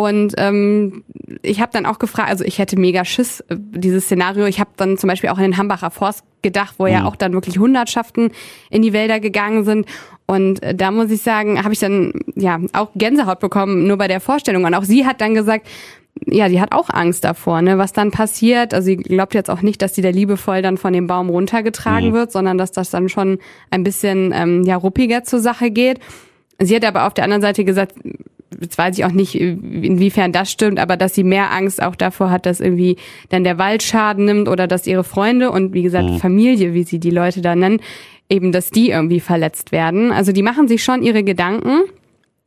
Und 0.00 0.32
ähm, 0.38 1.04
ich 1.42 1.60
habe 1.60 1.72
dann 1.74 1.84
auch 1.84 1.98
gefragt, 1.98 2.30
also 2.30 2.42
ich 2.42 2.58
hätte 2.58 2.78
mega 2.80 3.04
Schiss, 3.04 3.40
äh, 3.50 3.56
dieses 3.58 4.04
Szenario. 4.06 4.46
Ich 4.46 4.58
habe 4.58 4.70
dann 4.78 4.96
zum 4.96 5.08
Beispiel 5.08 5.28
auch 5.28 5.36
in 5.36 5.42
den 5.42 5.56
Hambacher 5.58 5.90
Forst 5.90 6.24
gedacht, 6.40 6.76
wo 6.78 6.84
mhm. 6.84 6.92
ja 6.92 7.04
auch 7.04 7.16
dann 7.16 7.34
wirklich 7.34 7.58
Hundertschaften 7.58 8.30
in 8.70 8.80
die 8.80 8.94
Wälder 8.94 9.20
gegangen 9.20 9.64
sind. 9.64 9.84
Und 10.24 10.62
äh, 10.62 10.74
da 10.74 10.90
muss 10.90 11.10
ich 11.10 11.20
sagen, 11.20 11.62
habe 11.62 11.74
ich 11.74 11.80
dann 11.80 12.14
ja 12.34 12.58
auch 12.72 12.88
Gänsehaut 12.94 13.40
bekommen, 13.40 13.86
nur 13.86 13.98
bei 13.98 14.08
der 14.08 14.20
Vorstellung. 14.20 14.64
Und 14.64 14.72
auch 14.72 14.84
sie 14.84 15.04
hat 15.04 15.20
dann 15.20 15.34
gesagt, 15.34 15.68
ja, 16.24 16.48
die 16.48 16.62
hat 16.62 16.72
auch 16.72 16.88
Angst 16.88 17.24
davor, 17.24 17.60
ne, 17.60 17.76
was 17.76 17.92
dann 17.92 18.10
passiert. 18.10 18.72
Also 18.72 18.86
sie 18.86 18.96
glaubt 18.96 19.34
jetzt 19.34 19.50
auch 19.50 19.60
nicht, 19.60 19.82
dass 19.82 19.94
sie 19.94 20.00
da 20.00 20.08
liebevoll 20.08 20.62
dann 20.62 20.78
von 20.78 20.94
dem 20.94 21.08
Baum 21.08 21.28
runtergetragen 21.28 22.08
mhm. 22.08 22.14
wird, 22.14 22.32
sondern 22.32 22.56
dass 22.56 22.72
das 22.72 22.88
dann 22.88 23.10
schon 23.10 23.38
ein 23.70 23.84
bisschen 23.84 24.32
ähm, 24.34 24.64
ja 24.64 24.76
ruppiger 24.76 25.24
zur 25.24 25.40
Sache 25.40 25.70
geht. 25.70 26.00
Sie 26.58 26.74
hat 26.74 26.86
aber 26.86 27.06
auf 27.06 27.12
der 27.12 27.24
anderen 27.24 27.42
Seite 27.42 27.64
gesagt, 27.64 27.96
jetzt 28.60 28.78
weiß 28.78 28.98
ich 28.98 29.04
auch 29.04 29.12
nicht, 29.12 29.34
inwiefern 29.34 30.32
das 30.32 30.50
stimmt, 30.50 30.78
aber 30.78 30.96
dass 30.96 31.14
sie 31.14 31.24
mehr 31.24 31.52
Angst 31.52 31.82
auch 31.82 31.94
davor 31.94 32.30
hat, 32.30 32.46
dass 32.46 32.60
irgendwie 32.60 32.96
dann 33.28 33.44
der 33.44 33.58
Wald 33.58 33.82
Schaden 33.82 34.24
nimmt 34.24 34.48
oder 34.48 34.66
dass 34.66 34.86
ihre 34.86 35.04
Freunde 35.04 35.50
und 35.50 35.72
wie 35.72 35.82
gesagt 35.82 36.08
mhm. 36.08 36.18
Familie, 36.18 36.74
wie 36.74 36.84
sie 36.84 36.98
die 36.98 37.10
Leute 37.10 37.42
da 37.42 37.54
nennen, 37.54 37.80
eben, 38.28 38.52
dass 38.52 38.70
die 38.70 38.90
irgendwie 38.90 39.20
verletzt 39.20 39.72
werden. 39.72 40.12
Also 40.12 40.32
die 40.32 40.42
machen 40.42 40.68
sich 40.68 40.82
schon 40.82 41.02
ihre 41.02 41.22
Gedanken. 41.22 41.82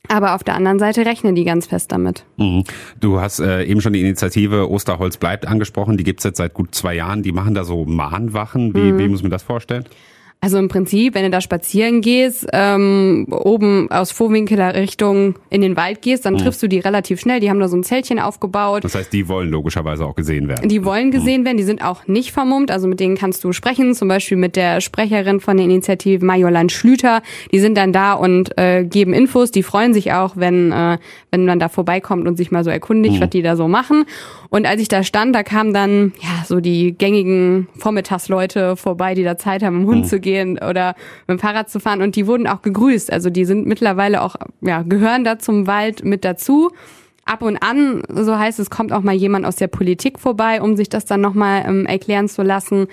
Aber 0.10 0.36
auf 0.36 0.44
der 0.44 0.56
anderen 0.56 0.80
Seite 0.80 1.06
rechnen 1.06 1.34
die 1.34 1.46
ganz 1.46 1.68
fest 1.68 1.94
damit. 1.94 2.26
Mhm. 2.36 2.66
Du 3.00 3.22
hast 3.22 3.40
äh, 3.40 3.64
eben 3.64 3.80
schon 3.80 3.94
die 3.94 4.02
Initiative 4.02 4.70
Osterholz 4.70 5.16
bleibt 5.16 5.48
angesprochen. 5.48 5.96
Die 5.96 6.04
gibt's 6.04 6.26
jetzt 6.26 6.38
seit 6.38 6.54
gut 6.54 6.76
zwei 6.76 6.96
Jahren. 6.96 7.24
Die 7.24 7.32
machen 7.32 7.54
da 7.54 7.64
so 7.64 7.86
Mahnwachen. 7.86 8.74
Wie, 8.76 8.92
mhm. 8.92 9.00
wie 9.00 9.08
muss 9.08 9.22
man 9.22 9.32
das 9.32 9.44
vorstellen? 9.44 9.86
Also 10.44 10.58
im 10.58 10.68
Prinzip, 10.68 11.16
wenn 11.16 11.24
du 11.24 11.30
da 11.30 11.40
spazieren 11.40 12.02
gehst, 12.02 12.46
ähm, 12.52 13.28
oben 13.32 13.90
aus 13.90 14.12
Vorwinkeler 14.12 14.76
Richtung 14.76 15.36
in 15.50 15.62
den 15.62 15.78
Wald 15.78 16.02
gehst, 16.02 16.26
dann 16.26 16.34
mhm. 16.34 16.40
triffst 16.40 16.62
du 16.62 16.68
die 16.68 16.80
relativ 16.80 17.22
schnell. 17.22 17.40
Die 17.40 17.50
haben 17.50 17.62
da 17.62 17.70
so 17.70 17.78
ein 17.78 17.84
Zeltchen 17.84 18.20
aufgebaut. 18.20 18.84
Das 18.84 18.94
heißt, 18.94 19.14
die 19.14 19.30
wollen 19.30 19.50
logischerweise 19.50 20.06
auch 20.06 20.16
gesehen 20.16 20.50
werden. 20.50 20.68
Die 20.68 20.84
wollen 20.84 21.12
gesehen 21.12 21.42
mhm. 21.42 21.46
werden, 21.46 21.58
die 21.58 21.64
sind 21.64 21.82
auch 21.82 22.08
nicht 22.08 22.34
vermummt. 22.34 22.72
Also 22.72 22.90
mit 22.90 23.00
denen 23.00 23.16
kannst 23.16 23.42
du 23.46 23.54
sprechen, 23.54 23.96
zum 23.96 24.10
Beispiel 24.10 24.36
mit 24.36 24.58
der 24.58 24.82
Sprecherin 24.82 25.40
von 25.40 25.56
der 25.56 25.66
Initiative 25.66 26.26
Majorland 26.26 26.74
Schlüter. 26.74 27.22
Die 27.54 27.60
sind 27.60 27.78
dann 27.78 27.94
da 27.94 28.12
und 28.12 28.58
äh, 28.58 28.84
geben 28.84 29.14
Infos. 29.14 29.50
Die 29.50 29.64
freuen 29.64 29.94
sich 29.94 30.12
auch, 30.12 30.36
wenn, 30.36 30.74
äh, 30.74 30.98
wenn 31.32 31.46
man 31.46 31.60
da 31.60 31.70
vorbeikommt 31.70 32.28
und 32.28 32.36
sich 32.36 32.52
mal 32.52 32.66
so 32.66 32.70
erkundigt, 32.70 33.16
mhm. 33.16 33.22
was 33.22 33.30
die 33.30 33.44
da 33.44 33.56
so 33.56 33.70
machen. 33.70 34.04
Und 34.54 34.68
als 34.68 34.80
ich 34.80 34.88
da 34.88 35.02
stand, 35.02 35.34
da 35.34 35.42
kamen 35.42 35.74
dann 35.74 36.14
ja 36.22 36.46
so 36.46 36.60
die 36.60 36.96
gängigen 36.96 37.68
Vormittagsleute 37.76 38.76
vorbei, 38.76 39.16
die 39.16 39.24
da 39.24 39.36
Zeit 39.36 39.64
haben, 39.64 39.82
im 39.82 39.88
Hund 39.88 40.02
mhm. 40.02 40.08
zu 40.08 40.20
gehen 40.20 40.60
oder 40.60 40.94
mit 41.28 41.40
dem 41.40 41.40
Fahrrad 41.40 41.72
zu 41.72 41.80
fahren. 41.80 42.04
Und 42.04 42.16
die 42.16 42.28
wurden 42.28 42.46
auch 42.46 42.62
gegrüßt. 42.62 43.12
Also 43.12 43.32
die 43.32 43.46
sind 43.46 43.66
mittlerweile 43.66 44.22
auch, 44.22 44.36
ja, 44.62 44.84
gehören 44.84 45.24
da 45.24 45.40
zum 45.40 45.66
Wald 45.66 46.06
mit 46.06 46.24
dazu. 46.24 46.70
Ab 47.26 47.42
und 47.42 47.58
an, 47.64 48.04
so 48.10 48.38
heißt 48.38 48.60
es, 48.60 48.70
kommt 48.70 48.94
auch 48.94 49.02
mal 49.02 49.16
jemand 49.16 49.48
aus 49.48 49.56
der 49.56 49.70
Politik 49.70 50.20
vorbei, 50.20 50.62
um 50.62 50.76
sich 50.76 50.88
das 50.88 51.06
dann 51.06 51.22
nochmal 51.22 51.64
ähm, 51.66 51.88
erklären 51.88 52.30
zu 52.30 52.44
lassen. 52.44 52.86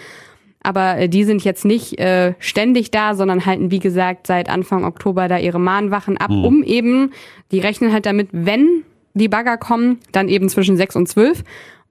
Aber 0.62 0.96
äh, 0.96 1.08
die 1.10 1.24
sind 1.24 1.44
jetzt 1.44 1.66
nicht 1.66 2.00
äh, 2.00 2.32
ständig 2.38 2.90
da, 2.90 3.14
sondern 3.14 3.44
halten, 3.44 3.70
wie 3.70 3.80
gesagt, 3.80 4.26
seit 4.26 4.48
Anfang 4.48 4.86
Oktober 4.86 5.28
da 5.28 5.36
ihre 5.36 5.60
Mahnwachen 5.60 6.16
ab, 6.16 6.30
mhm. 6.30 6.42
um 6.42 6.62
eben, 6.62 7.12
die 7.50 7.60
rechnen 7.60 7.92
halt 7.92 8.06
damit, 8.06 8.28
wenn 8.32 8.84
die 9.14 9.28
Bagger 9.28 9.56
kommen, 9.56 9.98
dann 10.12 10.28
eben 10.28 10.48
zwischen 10.48 10.76
sechs 10.76 10.96
und 10.96 11.08
zwölf. 11.08 11.42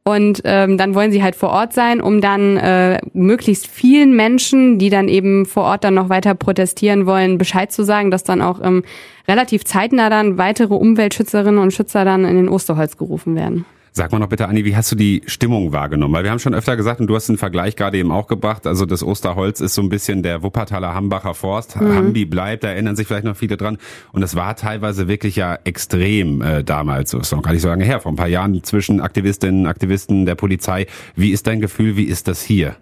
Und 0.05 0.41
ähm, 0.45 0.77
dann 0.77 0.95
wollen 0.95 1.12
sie 1.12 1.21
halt 1.21 1.36
vor 1.36 1.49
Ort 1.49 1.73
sein, 1.73 2.01
um 2.01 2.21
dann 2.21 2.58
äh, 2.58 2.99
möglichst 3.13 3.67
vielen 3.67 4.15
Menschen, 4.15 4.79
die 4.79 4.89
dann 4.89 5.08
eben 5.08 5.45
vor 5.45 5.63
Ort 5.63 5.84
dann 5.84 5.93
noch 5.93 6.10
weiter 6.10 6.34
protestieren 6.36 7.05
wollen, 7.05 7.38
Bescheid 7.38 7.71
zu 7.71 7.84
sagen, 7.84 8.10
dass 8.10 8.23
dann 8.23 8.41
auch 8.41 8.60
ähm, 8.63 8.84
relativ 9.27 9.65
zeitnah 9.65 10.10
dann 10.10 10.38
weitere 10.38 10.73
Umweltschützerinnen 10.73 11.60
und 11.60 11.73
Schützer 11.73 12.05
dann 12.05 12.25
in 12.25 12.38
den 12.38 12.49
Osterholz 12.49 12.97
gerufen 12.97 13.36
werden. 13.36 13.65
Sag 13.91 14.12
mal 14.12 14.19
noch 14.19 14.30
bitte, 14.30 14.47
Anni, 14.47 14.65
wie 14.65 14.75
hast 14.75 14.91
du 14.91 14.95
die 14.95 15.23
Stimmung 15.25 15.71
wahrgenommen? 15.71 16.13
Weil 16.13 16.23
wir 16.23 16.32
haben 16.32 16.39
schon 16.39 16.54
öfter 16.54 16.78
gesagt, 16.78 16.99
und 17.02 17.08
du 17.08 17.15
hast 17.15 17.30
einen 17.30 17.38
Vergleich 17.38 17.75
gerade 17.75 17.97
eben 17.97 18.12
auch 18.12 18.28
gebracht, 18.28 18.67
also 18.67 18.86
das 18.86 19.04
Osterholz 19.04 19.62
ist 19.62 19.73
so 19.73 19.82
ein 19.82 19.89
bisschen 19.89 20.23
der 20.23 20.43
Wuppertaler 20.43 20.93
Hambacher 20.93 21.34
Forst. 21.34 21.80
Mhm. 21.80 21.95
Hambi 21.95 22.25
bleibt, 22.25 22.63
da 22.63 22.69
erinnern 22.69 22.95
sich 22.95 23.08
vielleicht 23.08 23.25
noch 23.25 23.36
viele 23.36 23.58
dran. 23.58 23.78
Und 24.12 24.23
es 24.23 24.36
war 24.36 24.56
teilweise 24.56 25.08
wirklich 25.08 25.36
ja 25.36 25.58
extrem 25.63 26.41
äh, 26.41 26.63
damals, 26.63 27.12
so 27.12 27.19
ist 27.19 27.32
noch 27.32 27.41
gar 27.41 27.54
nicht 27.54 27.62
so 27.62 27.67
lange 27.67 27.86
her, 27.86 27.99
vor 27.99 28.12
ein 28.12 28.15
paar 28.15 28.28
Jahren 28.28 28.63
zwischen 28.63 29.02
Aktivistinnen, 29.02 29.65
Aktivisten, 29.65 30.25
der 30.25 30.36
Polizei. 30.36 30.86
Wie 31.15 31.32
ist 31.32 31.47
dein 31.47 31.60
Gefühl, 31.60 31.97
wie 31.97 32.04
ist 32.04 32.28
das 32.28 32.41
hier? 32.41 32.75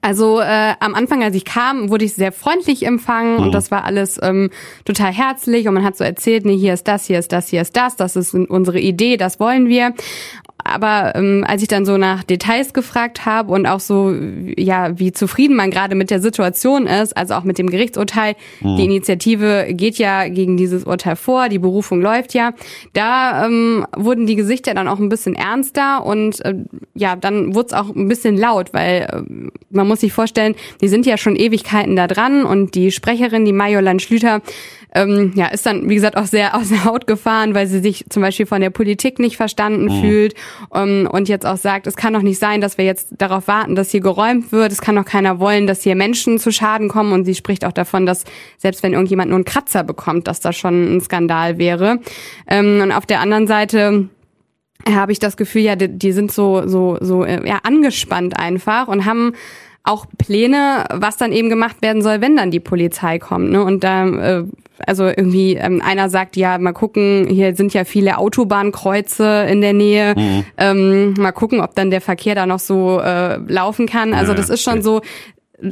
Also 0.00 0.40
äh, 0.40 0.74
am 0.80 0.94
Anfang, 0.94 1.22
als 1.22 1.36
ich 1.36 1.44
kam, 1.44 1.90
wurde 1.90 2.04
ich 2.04 2.14
sehr 2.14 2.32
freundlich 2.32 2.86
empfangen 2.86 3.36
mhm. 3.36 3.42
und 3.44 3.52
das 3.52 3.70
war 3.70 3.84
alles 3.84 4.18
ähm, 4.22 4.50
total 4.84 5.12
herzlich 5.12 5.66
und 5.68 5.74
man 5.74 5.84
hat 5.84 5.96
so 5.96 6.04
erzählt, 6.04 6.44
nee, 6.44 6.56
hier 6.56 6.74
ist 6.74 6.88
das, 6.88 7.06
hier 7.06 7.18
ist 7.18 7.32
das, 7.32 7.48
hier 7.48 7.62
ist 7.62 7.76
das, 7.76 7.96
das 7.96 8.16
ist 8.16 8.34
unsere 8.34 8.80
Idee, 8.80 9.16
das 9.16 9.40
wollen 9.40 9.68
wir. 9.68 9.94
Aber 10.64 11.14
ähm, 11.14 11.44
als 11.46 11.62
ich 11.62 11.68
dann 11.68 11.84
so 11.84 11.96
nach 11.96 12.24
Details 12.24 12.72
gefragt 12.72 13.26
habe 13.26 13.52
und 13.52 13.66
auch 13.66 13.80
so, 13.80 14.14
ja, 14.56 14.98
wie 14.98 15.12
zufrieden 15.12 15.56
man 15.56 15.70
gerade 15.70 15.94
mit 15.94 16.10
der 16.10 16.20
Situation 16.20 16.86
ist, 16.86 17.16
also 17.16 17.34
auch 17.34 17.44
mit 17.44 17.58
dem 17.58 17.70
Gerichtsurteil, 17.70 18.34
mhm. 18.60 18.76
die 18.76 18.84
Initiative 18.84 19.66
geht 19.70 19.96
ja 19.98 20.28
gegen 20.28 20.56
dieses 20.56 20.84
Urteil 20.84 21.16
vor, 21.16 21.48
die 21.48 21.58
Berufung 21.58 22.00
läuft 22.00 22.34
ja, 22.34 22.52
da 22.92 23.46
ähm, 23.46 23.86
wurden 23.96 24.26
die 24.26 24.36
Gesichter 24.36 24.74
dann 24.74 24.88
auch 24.88 24.98
ein 24.98 25.08
bisschen 25.08 25.34
ernster 25.34 26.04
und 26.04 26.44
äh, 26.44 26.54
ja, 26.94 27.16
dann 27.16 27.54
wurde 27.54 27.68
es 27.68 27.72
auch 27.72 27.94
ein 27.94 28.08
bisschen 28.08 28.36
laut, 28.36 28.72
weil 28.72 29.06
äh, 29.10 29.50
man 29.70 29.88
muss 29.88 30.00
sich 30.00 30.12
vorstellen, 30.12 30.54
die 30.80 30.88
sind 30.88 31.06
ja 31.06 31.16
schon 31.16 31.36
Ewigkeiten 31.36 31.96
da 31.96 32.06
dran 32.06 32.44
und 32.44 32.74
die 32.74 32.90
Sprecherin, 32.90 33.44
die 33.44 33.52
Majorland 33.52 34.02
Schlüter, 34.02 34.42
ähm, 34.94 35.32
ja, 35.34 35.46
ist 35.46 35.66
dann, 35.66 35.88
wie 35.88 35.96
gesagt, 35.96 36.16
auch 36.16 36.26
sehr 36.26 36.54
aus 36.54 36.68
der 36.68 36.84
Haut 36.84 37.06
gefahren, 37.06 37.54
weil 37.54 37.66
sie 37.66 37.80
sich 37.80 38.06
zum 38.08 38.22
Beispiel 38.22 38.46
von 38.46 38.60
der 38.60 38.70
Politik 38.70 39.18
nicht 39.18 39.36
verstanden 39.36 39.86
mhm. 39.86 40.00
fühlt 40.00 40.34
ähm, 40.72 41.08
und 41.10 41.28
jetzt 41.28 41.44
auch 41.44 41.56
sagt, 41.56 41.86
es 41.86 41.96
kann 41.96 42.14
doch 42.14 42.22
nicht 42.22 42.38
sein, 42.38 42.60
dass 42.60 42.78
wir 42.78 42.84
jetzt 42.84 43.08
darauf 43.18 43.48
warten, 43.48 43.74
dass 43.74 43.90
hier 43.90 44.00
geräumt 44.00 44.52
wird. 44.52 44.72
Es 44.72 44.80
kann 44.80 44.96
doch 44.96 45.04
keiner 45.04 45.40
wollen, 45.40 45.66
dass 45.66 45.82
hier 45.82 45.96
Menschen 45.96 46.38
zu 46.38 46.52
Schaden 46.52 46.88
kommen. 46.88 47.12
Und 47.12 47.24
sie 47.24 47.34
spricht 47.34 47.64
auch 47.64 47.72
davon, 47.72 48.06
dass 48.06 48.24
selbst 48.56 48.82
wenn 48.82 48.92
irgendjemand 48.92 49.30
nur 49.30 49.36
einen 49.36 49.44
Kratzer 49.44 49.82
bekommt, 49.82 50.28
dass 50.28 50.40
das 50.40 50.56
schon 50.56 50.96
ein 50.96 51.00
Skandal 51.00 51.58
wäre. 51.58 51.98
Ähm, 52.46 52.80
und 52.82 52.92
auf 52.92 53.06
der 53.06 53.20
anderen 53.20 53.46
Seite 53.46 54.08
habe 54.88 55.12
ich 55.12 55.18
das 55.18 55.36
Gefühl, 55.36 55.62
ja, 55.62 55.76
die, 55.76 55.88
die 55.88 56.12
sind 56.12 56.30
so 56.30 56.66
so 56.66 56.98
so 57.00 57.24
äh, 57.24 57.46
ja 57.48 57.60
angespannt 57.62 58.38
einfach 58.38 58.88
und 58.88 59.06
haben 59.06 59.32
auch 59.84 60.06
Pläne, 60.16 60.86
was 60.90 61.18
dann 61.18 61.30
eben 61.30 61.50
gemacht 61.50 61.76
werden 61.82 62.02
soll, 62.02 62.22
wenn 62.22 62.36
dann 62.36 62.50
die 62.50 62.60
Polizei 62.60 63.18
kommt. 63.18 63.50
Ne? 63.50 63.62
Und 63.62 63.84
da, 63.84 64.06
äh, 64.06 64.44
also 64.86 65.04
irgendwie 65.04 65.54
ähm, 65.54 65.82
einer 65.84 66.08
sagt, 66.08 66.36
ja, 66.36 66.56
mal 66.58 66.72
gucken, 66.72 67.26
hier 67.28 67.54
sind 67.54 67.74
ja 67.74 67.84
viele 67.84 68.16
Autobahnkreuze 68.16 69.46
in 69.48 69.60
der 69.60 69.74
Nähe, 69.74 70.14
mhm. 70.16 70.44
ähm, 70.56 71.14
mal 71.18 71.32
gucken, 71.32 71.60
ob 71.60 71.74
dann 71.74 71.90
der 71.90 72.00
Verkehr 72.00 72.34
da 72.34 72.46
noch 72.46 72.58
so 72.58 72.98
äh, 72.98 73.36
laufen 73.46 73.86
kann. 73.86 74.14
Also 74.14 74.32
das 74.32 74.48
ist 74.48 74.62
schon 74.62 74.82
so, 74.82 75.02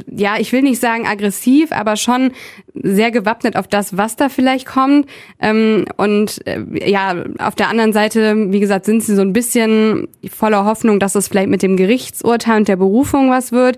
ja, 0.09 0.37
ich 0.39 0.51
will 0.53 0.61
nicht 0.61 0.79
sagen 0.79 1.05
aggressiv, 1.05 1.71
aber 1.71 1.97
schon 1.97 2.31
sehr 2.73 3.11
gewappnet 3.11 3.55
auf 3.55 3.67
das, 3.67 3.97
was 3.97 4.15
da 4.15 4.29
vielleicht 4.29 4.65
kommt. 4.65 5.07
Ähm, 5.39 5.85
und 5.97 6.45
äh, 6.47 6.89
ja, 6.89 7.15
auf 7.39 7.55
der 7.55 7.69
anderen 7.69 7.93
Seite, 7.93 8.51
wie 8.51 8.59
gesagt, 8.59 8.85
sind 8.85 9.03
sie 9.03 9.15
so 9.15 9.21
ein 9.21 9.33
bisschen 9.33 10.07
voller 10.29 10.65
Hoffnung, 10.65 10.99
dass 10.99 11.15
es 11.15 11.27
vielleicht 11.27 11.49
mit 11.49 11.63
dem 11.63 11.77
Gerichtsurteil 11.77 12.57
und 12.57 12.67
der 12.67 12.77
Berufung 12.77 13.29
was 13.29 13.51
wird. 13.51 13.77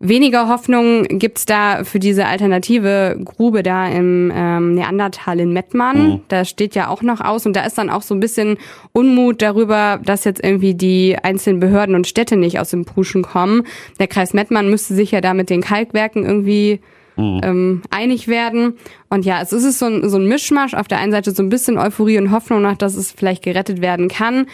Weniger 0.00 0.48
Hoffnung 0.48 1.04
gibt's 1.08 1.44
da 1.44 1.82
für 1.82 1.98
diese 1.98 2.26
alternative 2.26 3.18
Grube 3.24 3.64
da 3.64 3.88
im 3.88 4.32
ähm, 4.32 4.74
Neandertal 4.74 5.40
in 5.40 5.52
Mettmann. 5.52 6.08
Mhm. 6.08 6.20
Da 6.28 6.44
steht 6.44 6.76
ja 6.76 6.86
auch 6.86 7.02
noch 7.02 7.20
aus 7.20 7.46
und 7.46 7.56
da 7.56 7.64
ist 7.64 7.78
dann 7.78 7.90
auch 7.90 8.02
so 8.02 8.14
ein 8.14 8.20
bisschen 8.20 8.58
Unmut 8.92 9.42
darüber, 9.42 10.00
dass 10.04 10.24
jetzt 10.24 10.42
irgendwie 10.44 10.74
die 10.74 11.16
einzelnen 11.20 11.58
Behörden 11.58 11.96
und 11.96 12.06
Städte 12.06 12.36
nicht 12.36 12.60
aus 12.60 12.70
dem 12.70 12.84
Puschen 12.84 13.22
kommen. 13.22 13.64
Der 13.98 14.06
Kreis 14.06 14.34
Mettmann 14.34 14.70
müsste 14.70 14.94
sich 14.94 15.10
ja 15.10 15.20
da 15.20 15.34
mit 15.34 15.50
den 15.50 15.62
Kalkwerken 15.62 16.24
irgendwie 16.24 16.80
mhm. 17.16 17.40
ähm, 17.42 17.82
einig 17.90 18.28
werden. 18.28 18.74
Und 19.10 19.24
ja, 19.24 19.42
es 19.42 19.52
ist 19.52 19.80
so 19.80 19.86
ein, 19.86 20.08
so 20.08 20.16
ein 20.16 20.28
Mischmasch. 20.28 20.74
Auf 20.74 20.86
der 20.86 20.98
einen 20.98 21.10
Seite 21.10 21.32
so 21.32 21.42
ein 21.42 21.48
bisschen 21.48 21.76
Euphorie 21.76 22.18
und 22.18 22.30
Hoffnung 22.30 22.62
nach, 22.62 22.76
dass 22.76 22.94
es 22.94 23.10
vielleicht 23.10 23.42
gerettet 23.42 23.80
werden 23.80 24.06
kann. 24.06 24.46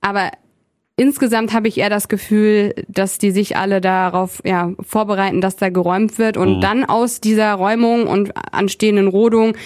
Aber 0.00 0.30
insgesamt 0.96 1.52
habe 1.52 1.68
ich 1.68 1.78
eher 1.78 1.90
das 1.90 2.08
Gefühl, 2.08 2.74
dass 2.88 3.18
die 3.18 3.30
sich 3.30 3.56
alle 3.56 3.80
darauf 3.80 4.40
ja, 4.44 4.72
vorbereiten, 4.80 5.40
dass 5.40 5.56
da 5.56 5.68
geräumt 5.68 6.18
wird 6.18 6.36
und 6.36 6.56
mhm. 6.56 6.60
dann 6.60 6.84
aus 6.84 7.20
dieser 7.20 7.52
Räumung 7.54 8.06
und 8.06 8.32
anstehenden 8.52 9.08
Rodung 9.08 9.56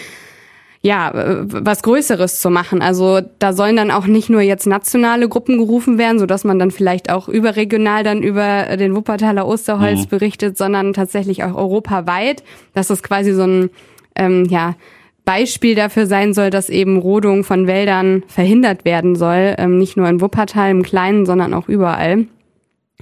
ja, 0.83 1.11
äh, 1.11 1.37
was 1.43 1.83
Größeres 1.83 2.41
zu 2.41 2.49
machen. 2.51 2.81
Also 2.81 3.21
da 3.39 3.53
sollen 3.53 3.77
dann 3.77 3.91
auch 3.91 4.07
nicht 4.07 4.31
nur 4.31 4.41
jetzt 4.41 4.67
nationale 4.67 5.29
Gruppen 5.29 5.59
gerufen 5.59 5.99
werden, 5.99 6.19
so 6.19 6.27
dass 6.27 6.45
man 6.45 6.59
dann 6.59 6.71
vielleicht 6.71 7.11
auch 7.11 7.29
überregional 7.29 8.03
dann 8.03 8.23
über 8.23 8.77
den 8.77 8.97
Wuppertaler 8.97 9.47
Osterholz 9.47 10.05
mhm. 10.05 10.09
berichtet, 10.09 10.57
sondern 10.57 10.95
tatsächlich 10.95 11.45
auch 11.45 11.55
europaweit, 11.55 12.43
dass 12.73 12.89
das 12.89 13.03
quasi 13.03 13.33
so 13.35 13.43
ein 13.43 13.71
ähm, 14.17 14.47
ja 14.47 14.75
Beispiel 15.25 15.75
dafür 15.75 16.07
sein 16.07 16.35
soll, 16.35 16.51
dass 16.51 16.69
eben 16.69 16.99
Rodung 16.99 17.45
von 17.45 17.67
Wäldern 17.67 18.25
verhindert 18.27 18.85
werden 18.85 19.17
soll, 19.17 19.55
ähm, 19.59 19.79
nicht 19.79 19.97
nur 19.97 20.09
in 20.09 20.21
Wuppertal 20.21 20.71
im 20.71 20.83
Kleinen, 20.83 21.27
sondern 21.27 21.55
auch 21.55 21.69
überall. 21.69 22.27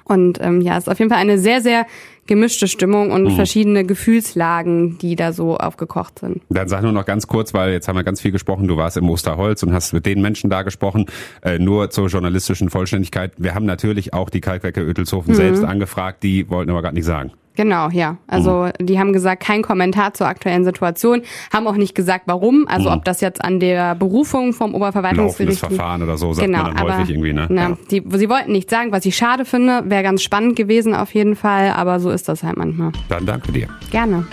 Und 0.04 0.38
ähm, 0.40 0.60
ja, 0.60 0.76
es 0.76 0.84
ist 0.84 0.88
auf 0.88 0.98
jeden 0.98 1.10
Fall 1.10 1.20
eine 1.20 1.38
sehr, 1.38 1.60
sehr 1.60 1.86
gemischte 2.26 2.68
Stimmung 2.68 3.10
und 3.10 3.24
mhm. 3.24 3.30
verschiedene 3.32 3.84
Gefühlslagen, 3.84 4.98
die 4.98 5.16
da 5.16 5.32
so 5.32 5.56
aufgekocht 5.56 6.20
sind. 6.20 6.42
Dann 6.48 6.68
sag 6.68 6.82
nur 6.82 6.92
noch 6.92 7.04
ganz 7.04 7.26
kurz, 7.26 7.54
weil 7.54 7.72
jetzt 7.72 7.88
haben 7.88 7.96
wir 7.96 8.04
ganz 8.04 8.20
viel 8.20 8.32
gesprochen, 8.32 8.68
du 8.68 8.76
warst 8.76 8.96
im 8.96 9.08
Osterholz 9.08 9.62
und 9.62 9.72
hast 9.72 9.92
mit 9.92 10.06
den 10.06 10.22
Menschen 10.22 10.50
da 10.50 10.62
gesprochen, 10.62 11.06
äh, 11.42 11.58
nur 11.58 11.90
zur 11.90 12.08
journalistischen 12.08 12.70
Vollständigkeit. 12.70 13.32
Wir 13.38 13.54
haben 13.54 13.66
natürlich 13.66 14.14
auch 14.14 14.30
die 14.30 14.40
Kalkwerke 14.40 14.82
Ötelshofen 14.82 15.32
mhm. 15.32 15.36
selbst 15.36 15.64
angefragt, 15.64 16.22
die 16.22 16.48
wollten 16.48 16.70
aber 16.70 16.82
gar 16.82 16.92
nicht 16.92 17.06
sagen. 17.06 17.32
Genau, 17.58 17.88
ja. 17.90 18.18
Also 18.28 18.70
mhm. 18.78 18.86
die 18.86 19.00
haben 19.00 19.12
gesagt, 19.12 19.42
kein 19.42 19.62
Kommentar 19.62 20.14
zur 20.14 20.28
aktuellen 20.28 20.64
Situation, 20.64 21.22
haben 21.52 21.66
auch 21.66 21.74
nicht 21.74 21.92
gesagt, 21.92 22.26
warum. 22.26 22.68
Also 22.68 22.88
mhm. 22.88 22.98
ob 22.98 23.04
das 23.04 23.20
jetzt 23.20 23.44
an 23.44 23.58
der 23.58 23.96
Berufung 23.96 24.52
vom 24.52 24.76
Oberverwaltungsgericht 24.76 25.60
Laufendes 25.60 25.76
Verfahren 25.76 26.04
oder 26.04 26.16
so, 26.16 26.32
sagt 26.32 26.46
genau, 26.46 26.62
man 26.62 26.76
dann 26.76 26.86
aber, 26.86 26.98
häufig 26.98 27.10
irgendwie, 27.10 27.32
ne? 27.32 27.48
Na, 27.50 27.70
ja. 27.70 27.78
die, 27.90 28.04
sie 28.12 28.28
wollten 28.28 28.52
nicht 28.52 28.70
sagen, 28.70 28.92
was 28.92 29.04
ich 29.06 29.16
schade 29.16 29.44
finde, 29.44 29.82
wäre 29.86 30.04
ganz 30.04 30.22
spannend 30.22 30.54
gewesen 30.54 30.94
auf 30.94 31.12
jeden 31.14 31.34
Fall, 31.34 31.72
aber 31.72 31.98
so 31.98 32.10
ist 32.10 32.28
das 32.28 32.44
halt 32.44 32.56
manchmal. 32.56 32.92
Dann 33.08 33.26
danke 33.26 33.50
dir. 33.50 33.66
Gerne. 33.90 34.24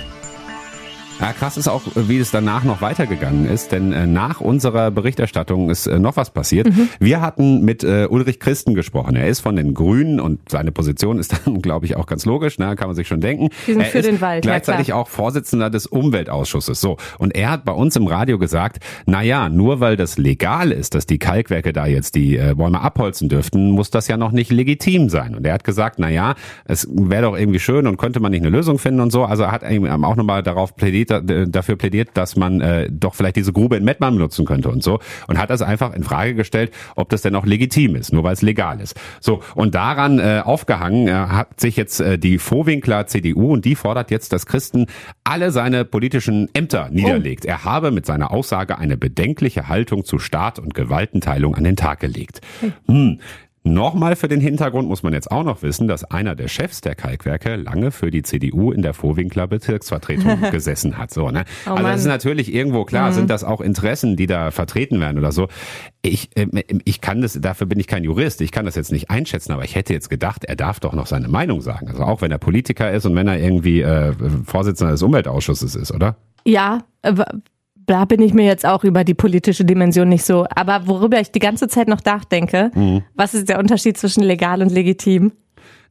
Ja, 1.19 1.31
krass 1.31 1.55
ist 1.55 1.69
auch, 1.69 1.81
wie 1.95 2.17
es 2.17 2.31
danach 2.31 2.65
noch 2.65 2.81
weitergegangen 2.81 3.47
ist, 3.47 3.71
denn 3.71 3.93
äh, 3.93 4.05
nach 4.05 4.41
unserer 4.41 4.91
Berichterstattung 4.91 5.69
ist 5.69 5.87
äh, 5.87 5.97
noch 5.97 6.17
was 6.17 6.31
passiert. 6.31 6.67
Mhm. 6.67 6.89
Wir 6.99 7.21
hatten 7.21 7.63
mit 7.63 7.85
äh, 7.85 8.07
Ulrich 8.09 8.39
Christen 8.39 8.75
gesprochen. 8.75 9.15
Er 9.15 9.27
ist 9.27 9.39
von 9.39 9.55
den 9.55 9.73
Grünen 9.73 10.19
und 10.19 10.49
seine 10.49 10.73
Position 10.73 11.17
ist 11.17 11.33
dann, 11.45 11.61
glaube 11.61 11.85
ich, 11.85 11.95
auch 11.95 12.05
ganz 12.05 12.25
logisch, 12.25 12.59
ne? 12.59 12.75
kann 12.75 12.87
man 12.87 12.95
sich 12.95 13.07
schon 13.07 13.21
denken. 13.21 13.49
Wir 13.65 13.75
sind 13.75 13.83
er 13.83 13.89
für 13.91 14.01
den 14.01 14.19
Wald, 14.19 14.43
gleichzeitig 14.43 14.87
ja, 14.87 14.95
auch 14.95 15.07
Vorsitzender 15.07 15.69
des 15.69 15.87
Umweltausschusses. 15.87 16.81
So 16.81 16.97
und 17.17 17.33
er 17.33 17.49
hat 17.49 17.63
bei 17.63 17.71
uns 17.71 17.95
im 17.95 18.07
Radio 18.07 18.37
gesagt: 18.37 18.83
Na 19.05 19.21
ja, 19.21 19.47
nur 19.47 19.79
weil 19.79 19.95
das 19.95 20.17
legal 20.17 20.71
ist, 20.73 20.95
dass 20.95 21.05
die 21.05 21.17
Kalkwerke 21.17 21.71
da 21.71 21.85
jetzt 21.85 22.15
die 22.15 22.35
äh, 22.35 22.55
Bäume 22.55 22.81
abholzen 22.81 23.29
dürften, 23.29 23.71
muss 23.71 23.89
das 23.89 24.09
ja 24.09 24.17
noch 24.17 24.33
nicht 24.33 24.51
legitim 24.51 25.07
sein. 25.07 25.33
Und 25.33 25.47
er 25.47 25.53
hat 25.53 25.63
gesagt: 25.63 25.97
Na 25.97 26.09
ja, 26.09 26.35
es 26.65 26.89
wäre 26.91 27.21
doch 27.21 27.37
irgendwie 27.37 27.59
schön 27.59 27.87
und 27.87 27.95
könnte 27.95 28.19
man 28.19 28.31
nicht 28.31 28.41
eine 28.41 28.49
Lösung 28.49 28.79
finden 28.79 28.99
und 28.99 29.11
so. 29.11 29.23
Also 29.23 29.43
er 29.43 29.53
hat 29.53 29.63
auch 29.63 30.15
nochmal 30.17 30.43
darauf 30.43 30.75
plädiert 30.75 31.04
plädiert, 31.05 31.55
dafür 31.55 31.75
plädiert, 31.75 32.09
dass 32.13 32.35
man 32.35 32.61
äh, 32.61 32.89
doch 32.91 33.15
vielleicht 33.15 33.35
diese 33.35 33.53
Grube 33.53 33.77
in 33.77 33.83
Mettmann 33.83 34.15
benutzen 34.15 34.45
könnte 34.45 34.69
und 34.69 34.83
so 34.83 34.99
und 35.27 35.37
hat 35.37 35.49
das 35.49 35.61
einfach 35.61 35.93
in 35.93 36.03
Frage 36.03 36.35
gestellt, 36.35 36.71
ob 36.95 37.09
das 37.09 37.21
denn 37.21 37.35
auch 37.35 37.45
legitim 37.45 37.95
ist, 37.95 38.13
nur 38.13 38.23
weil 38.23 38.33
es 38.33 38.41
legal 38.41 38.81
ist. 38.81 38.95
So 39.19 39.41
und 39.55 39.75
daran 39.75 40.19
äh, 40.19 40.41
aufgehangen 40.43 41.07
äh, 41.07 41.11
hat 41.11 41.59
sich 41.59 41.75
jetzt 41.75 41.99
äh, 41.99 42.17
die 42.17 42.37
Vorwinkler 42.37 43.07
CDU 43.07 43.53
und 43.53 43.65
die 43.65 43.75
fordert 43.75 44.11
jetzt, 44.11 44.33
dass 44.33 44.45
Christen 44.45 44.87
alle 45.23 45.51
seine 45.51 45.85
politischen 45.85 46.49
Ämter 46.53 46.89
niederlegt. 46.91 47.45
Oh. 47.45 47.49
Er 47.49 47.63
habe 47.63 47.91
mit 47.91 48.05
seiner 48.05 48.31
Aussage 48.31 48.77
eine 48.77 48.97
bedenkliche 48.97 49.67
Haltung 49.67 50.05
zu 50.05 50.19
Staat 50.19 50.59
und 50.59 50.73
Gewaltenteilung 50.73 51.55
an 51.55 51.63
den 51.63 51.75
Tag 51.75 51.99
gelegt. 51.99 52.41
Hm. 52.87 53.19
Nochmal 53.67 54.15
für 54.15 54.27
den 54.27 54.41
Hintergrund 54.41 54.87
muss 54.87 55.01
man 55.01 55.13
jetzt 55.13 55.31
auch 55.31 55.43
noch 55.43 55.63
wissen, 55.63 55.87
dass 55.87 56.03
einer 56.03 56.35
der 56.35 56.47
Chefs 56.47 56.81
der 56.81 56.93
Kalkwerke 56.93 57.55
lange 57.55 57.89
für 57.89 58.11
die 58.11 58.21
CDU 58.21 58.71
in 58.71 58.83
der 58.83 58.93
Vorwinkler 58.93 59.47
Bezirksvertretung 59.47 60.39
gesessen 60.51 60.99
hat. 60.99 61.11
So, 61.11 61.31
ne? 61.31 61.45
Oh 61.65 61.71
also 61.71 61.83
das 61.83 62.01
ist 62.01 62.05
natürlich 62.05 62.53
irgendwo 62.53 62.85
klar, 62.85 63.09
mhm. 63.09 63.15
sind 63.15 63.29
das 63.31 63.43
auch 63.43 63.61
Interessen, 63.61 64.17
die 64.17 64.27
da 64.27 64.51
vertreten 64.51 64.99
werden 64.99 65.17
oder 65.17 65.31
so. 65.31 65.47
Ich, 66.03 66.29
äh, 66.37 66.45
ich 66.85 67.01
kann 67.01 67.23
das, 67.23 67.39
dafür 67.41 67.65
bin 67.65 67.79
ich 67.79 67.87
kein 67.87 68.03
Jurist, 68.03 68.39
ich 68.41 68.51
kann 68.51 68.65
das 68.65 68.75
jetzt 68.75 68.91
nicht 68.91 69.09
einschätzen, 69.09 69.51
aber 69.51 69.63
ich 69.63 69.73
hätte 69.73 69.93
jetzt 69.93 70.11
gedacht, 70.11 70.45
er 70.45 70.55
darf 70.55 70.79
doch 70.79 70.93
noch 70.93 71.07
seine 71.07 71.27
Meinung 71.27 71.61
sagen. 71.61 71.87
Also 71.87 72.03
auch 72.03 72.21
wenn 72.21 72.31
er 72.31 72.37
Politiker 72.37 72.91
ist 72.91 73.07
und 73.07 73.15
wenn 73.15 73.27
er 73.27 73.39
irgendwie 73.39 73.81
äh, 73.81 74.13
Vorsitzender 74.45 74.91
des 74.91 75.01
Umweltausschusses 75.01 75.73
ist, 75.73 75.91
oder? 75.91 76.17
Ja, 76.45 76.83
da 77.85 78.05
bin 78.05 78.21
ich 78.21 78.33
mir 78.33 78.45
jetzt 78.45 78.65
auch 78.65 78.83
über 78.83 79.03
die 79.03 79.13
politische 79.13 79.65
Dimension 79.65 80.09
nicht 80.09 80.25
so. 80.25 80.45
Aber 80.55 80.87
worüber 80.87 81.19
ich 81.19 81.31
die 81.31 81.39
ganze 81.39 81.67
Zeit 81.67 81.87
noch 81.87 82.03
nachdenke, 82.03 82.71
mhm. 82.73 83.03
was 83.13 83.33
ist 83.33 83.49
der 83.49 83.59
Unterschied 83.59 83.97
zwischen 83.97 84.23
legal 84.23 84.61
und 84.61 84.71
legitim? 84.71 85.33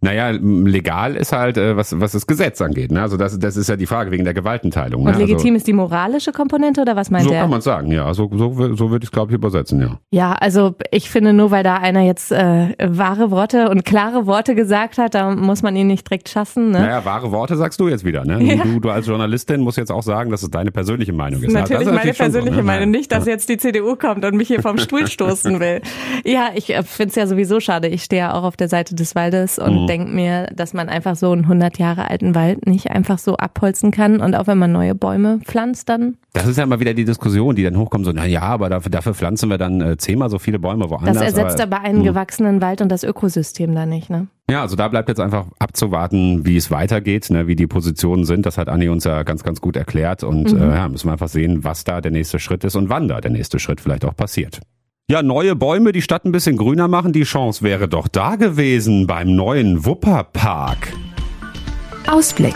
Naja, 0.01 0.31
legal 0.31 1.17
ist 1.17 1.33
halt, 1.33 1.57
äh, 1.57 1.77
was, 1.77 1.99
was 1.99 2.13
das 2.13 2.27
Gesetz 2.27 2.61
angeht. 2.61 2.93
Ne? 2.93 3.03
Also 3.03 3.17
das, 3.17 3.39
das 3.39 3.57
ist 3.57 3.69
ja 3.69 3.77
die 3.77 3.87
Frage 3.87 4.11
wegen 4.11 4.25
der 4.25 4.35
Gewaltenteilung. 4.35 5.05
Ne? 5.05 5.11
Und 5.11 5.19
legitim 5.19 5.55
also, 5.55 5.57
ist 5.57 5.67
die 5.67 5.73
moralische 5.73 6.33
Komponente 6.33 6.81
oder 6.81 6.97
was 6.97 7.11
meint 7.11 7.25
so 7.25 7.31
der? 7.31 7.41
So 7.41 7.43
kann 7.43 7.51
man 7.51 7.61
sagen, 7.61 7.91
ja. 7.91 8.13
So, 8.15 8.31
so, 8.33 8.75
so 8.75 8.91
würde 8.91 9.05
ich 9.05 9.09
es, 9.09 9.13
glaube 9.13 9.33
ich, 9.33 9.37
übersetzen, 9.37 9.81
ja. 9.81 9.99
Ja, 10.11 10.33
also 10.33 10.75
ich 10.91 11.11
finde 11.11 11.33
nur, 11.33 11.51
weil 11.51 11.63
da 11.63 11.77
einer 11.77 12.03
jetzt 12.03 12.33
äh, 12.33 12.75
wahre 12.83 13.31
Worte 13.31 13.71
und 13.71 13.85
klare 13.85 14.27
Worte 14.27 14.55
gesagt 14.55 14.99
hat, 14.99 15.15
da 15.15 15.35
muss 15.35 15.63
man 15.63 15.77
ihn 15.77 15.87
nicht 15.87 16.09
direkt 16.09 16.29
schassen. 16.29 16.71
Ne? 16.71 16.81
Naja, 16.81 17.05
wahre 17.05 17.33
Worte 17.33 17.57
sagst 17.57 17.81
du 17.81 17.89
jetzt 17.89 18.05
wieder. 18.05 18.25
Ne? 18.25 18.43
Ja. 18.43 18.65
Du, 18.65 18.81
du 18.81 18.91
als 18.91 19.07
Journalistin 19.07 19.61
musst 19.61 19.79
jetzt 19.79 19.91
auch 19.91 20.03
sagen, 20.03 20.31
dass 20.31 20.43
es 20.43 20.51
deine 20.51 20.71
persönliche 20.71 21.13
Meinung 21.13 21.43
ist. 21.43 21.53
Natürlich, 21.53 21.87
ja, 21.87 21.91
ist 21.91 21.95
meine 21.95 22.13
persönliche 22.13 22.57
so, 22.57 22.61
ne? 22.61 22.67
Meinung. 22.67 22.91
Nicht, 22.91 23.13
dass 23.13 23.27
jetzt 23.27 23.49
die 23.49 23.57
CDU 23.57 23.97
kommt 23.97 24.25
und 24.25 24.37
mich 24.37 24.49
hier 24.49 24.63
vom 24.63 24.79
Stuhl 24.79 25.07
stoßen 25.07 25.61
will. 25.61 25.81
Ja, 26.25 26.51
ich 26.55 26.71
äh, 26.71 26.83
finde 26.83 27.11
es 27.11 27.15
ja 27.17 27.27
sowieso 27.27 27.61
schade. 27.61 27.89
Ich 27.89 28.03
stehe 28.03 28.23
ja 28.23 28.35
auch 28.35 28.45
auf 28.45 28.57
der 28.57 28.69
Seite 28.69 28.95
des 28.95 29.15
Waldes 29.15 29.59
und 29.59 29.83
mhm. 29.83 29.87
Denke 29.95 30.11
mir, 30.11 30.49
dass 30.55 30.75
man 30.75 30.89
einfach 30.89 31.15
so 31.15 31.31
einen 31.31 31.43
100 31.43 31.79
Jahre 31.79 32.11
alten 32.11 32.35
Wald 32.35 32.67
nicht 32.67 32.91
einfach 32.91 33.19
so 33.19 33.37
abholzen 33.37 33.93
kann 33.93 34.21
und 34.21 34.35
auch 34.35 34.49
wenn 34.49 34.59
man 34.59 34.73
neue 34.73 34.97
Bäume 34.97 35.39
pflanzt, 35.45 35.89
dann. 35.89 36.17
Das 36.33 36.49
ist 36.49 36.59
ja 36.59 36.65
immer 36.65 36.81
wieder 36.81 36.95
die 36.95 37.05
Diskussion, 37.05 37.55
die 37.55 37.63
dann 37.63 37.79
hochkommt, 37.79 38.05
so, 38.05 38.11
na 38.13 38.27
ja, 38.27 38.43
aber 38.43 38.69
dafür, 38.69 38.91
dafür 38.91 39.15
pflanzen 39.15 39.49
wir 39.51 39.59
dann 39.59 39.81
äh, 39.81 39.97
zehnmal 39.97 40.31
so 40.31 40.41
viele 40.41 40.59
Bäume 40.59 40.91
woanders. 40.91 41.15
Das 41.15 41.23
ersetzt 41.23 41.61
aber, 41.61 41.77
aber 41.77 41.87
einen 41.87 42.01
mh. 42.01 42.05
gewachsenen 42.07 42.61
Wald 42.61 42.81
und 42.81 42.91
das 42.91 43.05
Ökosystem 43.05 43.73
da 43.73 43.87
nicht, 43.87 44.11
ne? 44.11 44.27
Ja, 44.51 44.61
also 44.61 44.77
da 44.77 44.89
bleibt 44.89 45.09
jetzt 45.09 45.21
einfach 45.21 45.47
abzuwarten, 45.59 46.45
wie 46.45 46.57
es 46.57 46.71
weitergeht, 46.71 47.31
ne, 47.31 47.47
wie 47.47 47.57
die 47.57 47.67
Positionen 47.67 48.27
sind. 48.27 48.45
Das 48.45 48.59
hat 48.59 48.69
Anni 48.69 48.91
uns 48.91 49.05
ja 49.05 49.23
ganz, 49.23 49.43
ganz 49.43 49.63
gut 49.63 49.75
erklärt. 49.75 50.23
Und 50.23 50.53
mhm. 50.53 50.61
äh, 50.61 50.75
ja, 50.75 50.89
müssen 50.89 51.09
wir 51.09 51.13
einfach 51.13 51.29
sehen, 51.29 51.65
was 51.65 51.85
da 51.85 52.03
der 52.03 52.11
nächste 52.11 52.39
Schritt 52.39 52.63
ist 52.63 52.77
und 52.77 52.91
wann 52.91 53.09
da 53.09 53.23
der 53.23 53.31
nächste 53.31 53.59
Schritt 53.59 53.81
vielleicht 53.81 54.05
auch 54.05 54.15
passiert. 54.15 54.61
Ja, 55.11 55.23
neue 55.23 55.55
Bäume, 55.55 55.93
die 55.93 56.01
Stadt 56.01 56.25
ein 56.25 56.33
bisschen 56.33 56.57
grüner 56.57 56.89
machen, 56.89 57.13
die 57.13 57.25
Chance 57.25 57.63
wäre 57.63 57.89
doch 57.89 58.09
da 58.09 58.37
gewesen 58.37 59.07
beim 59.07 59.37
neuen 59.37 59.85
Wupperpark. 59.85 60.95
Ausblick. 62.07 62.55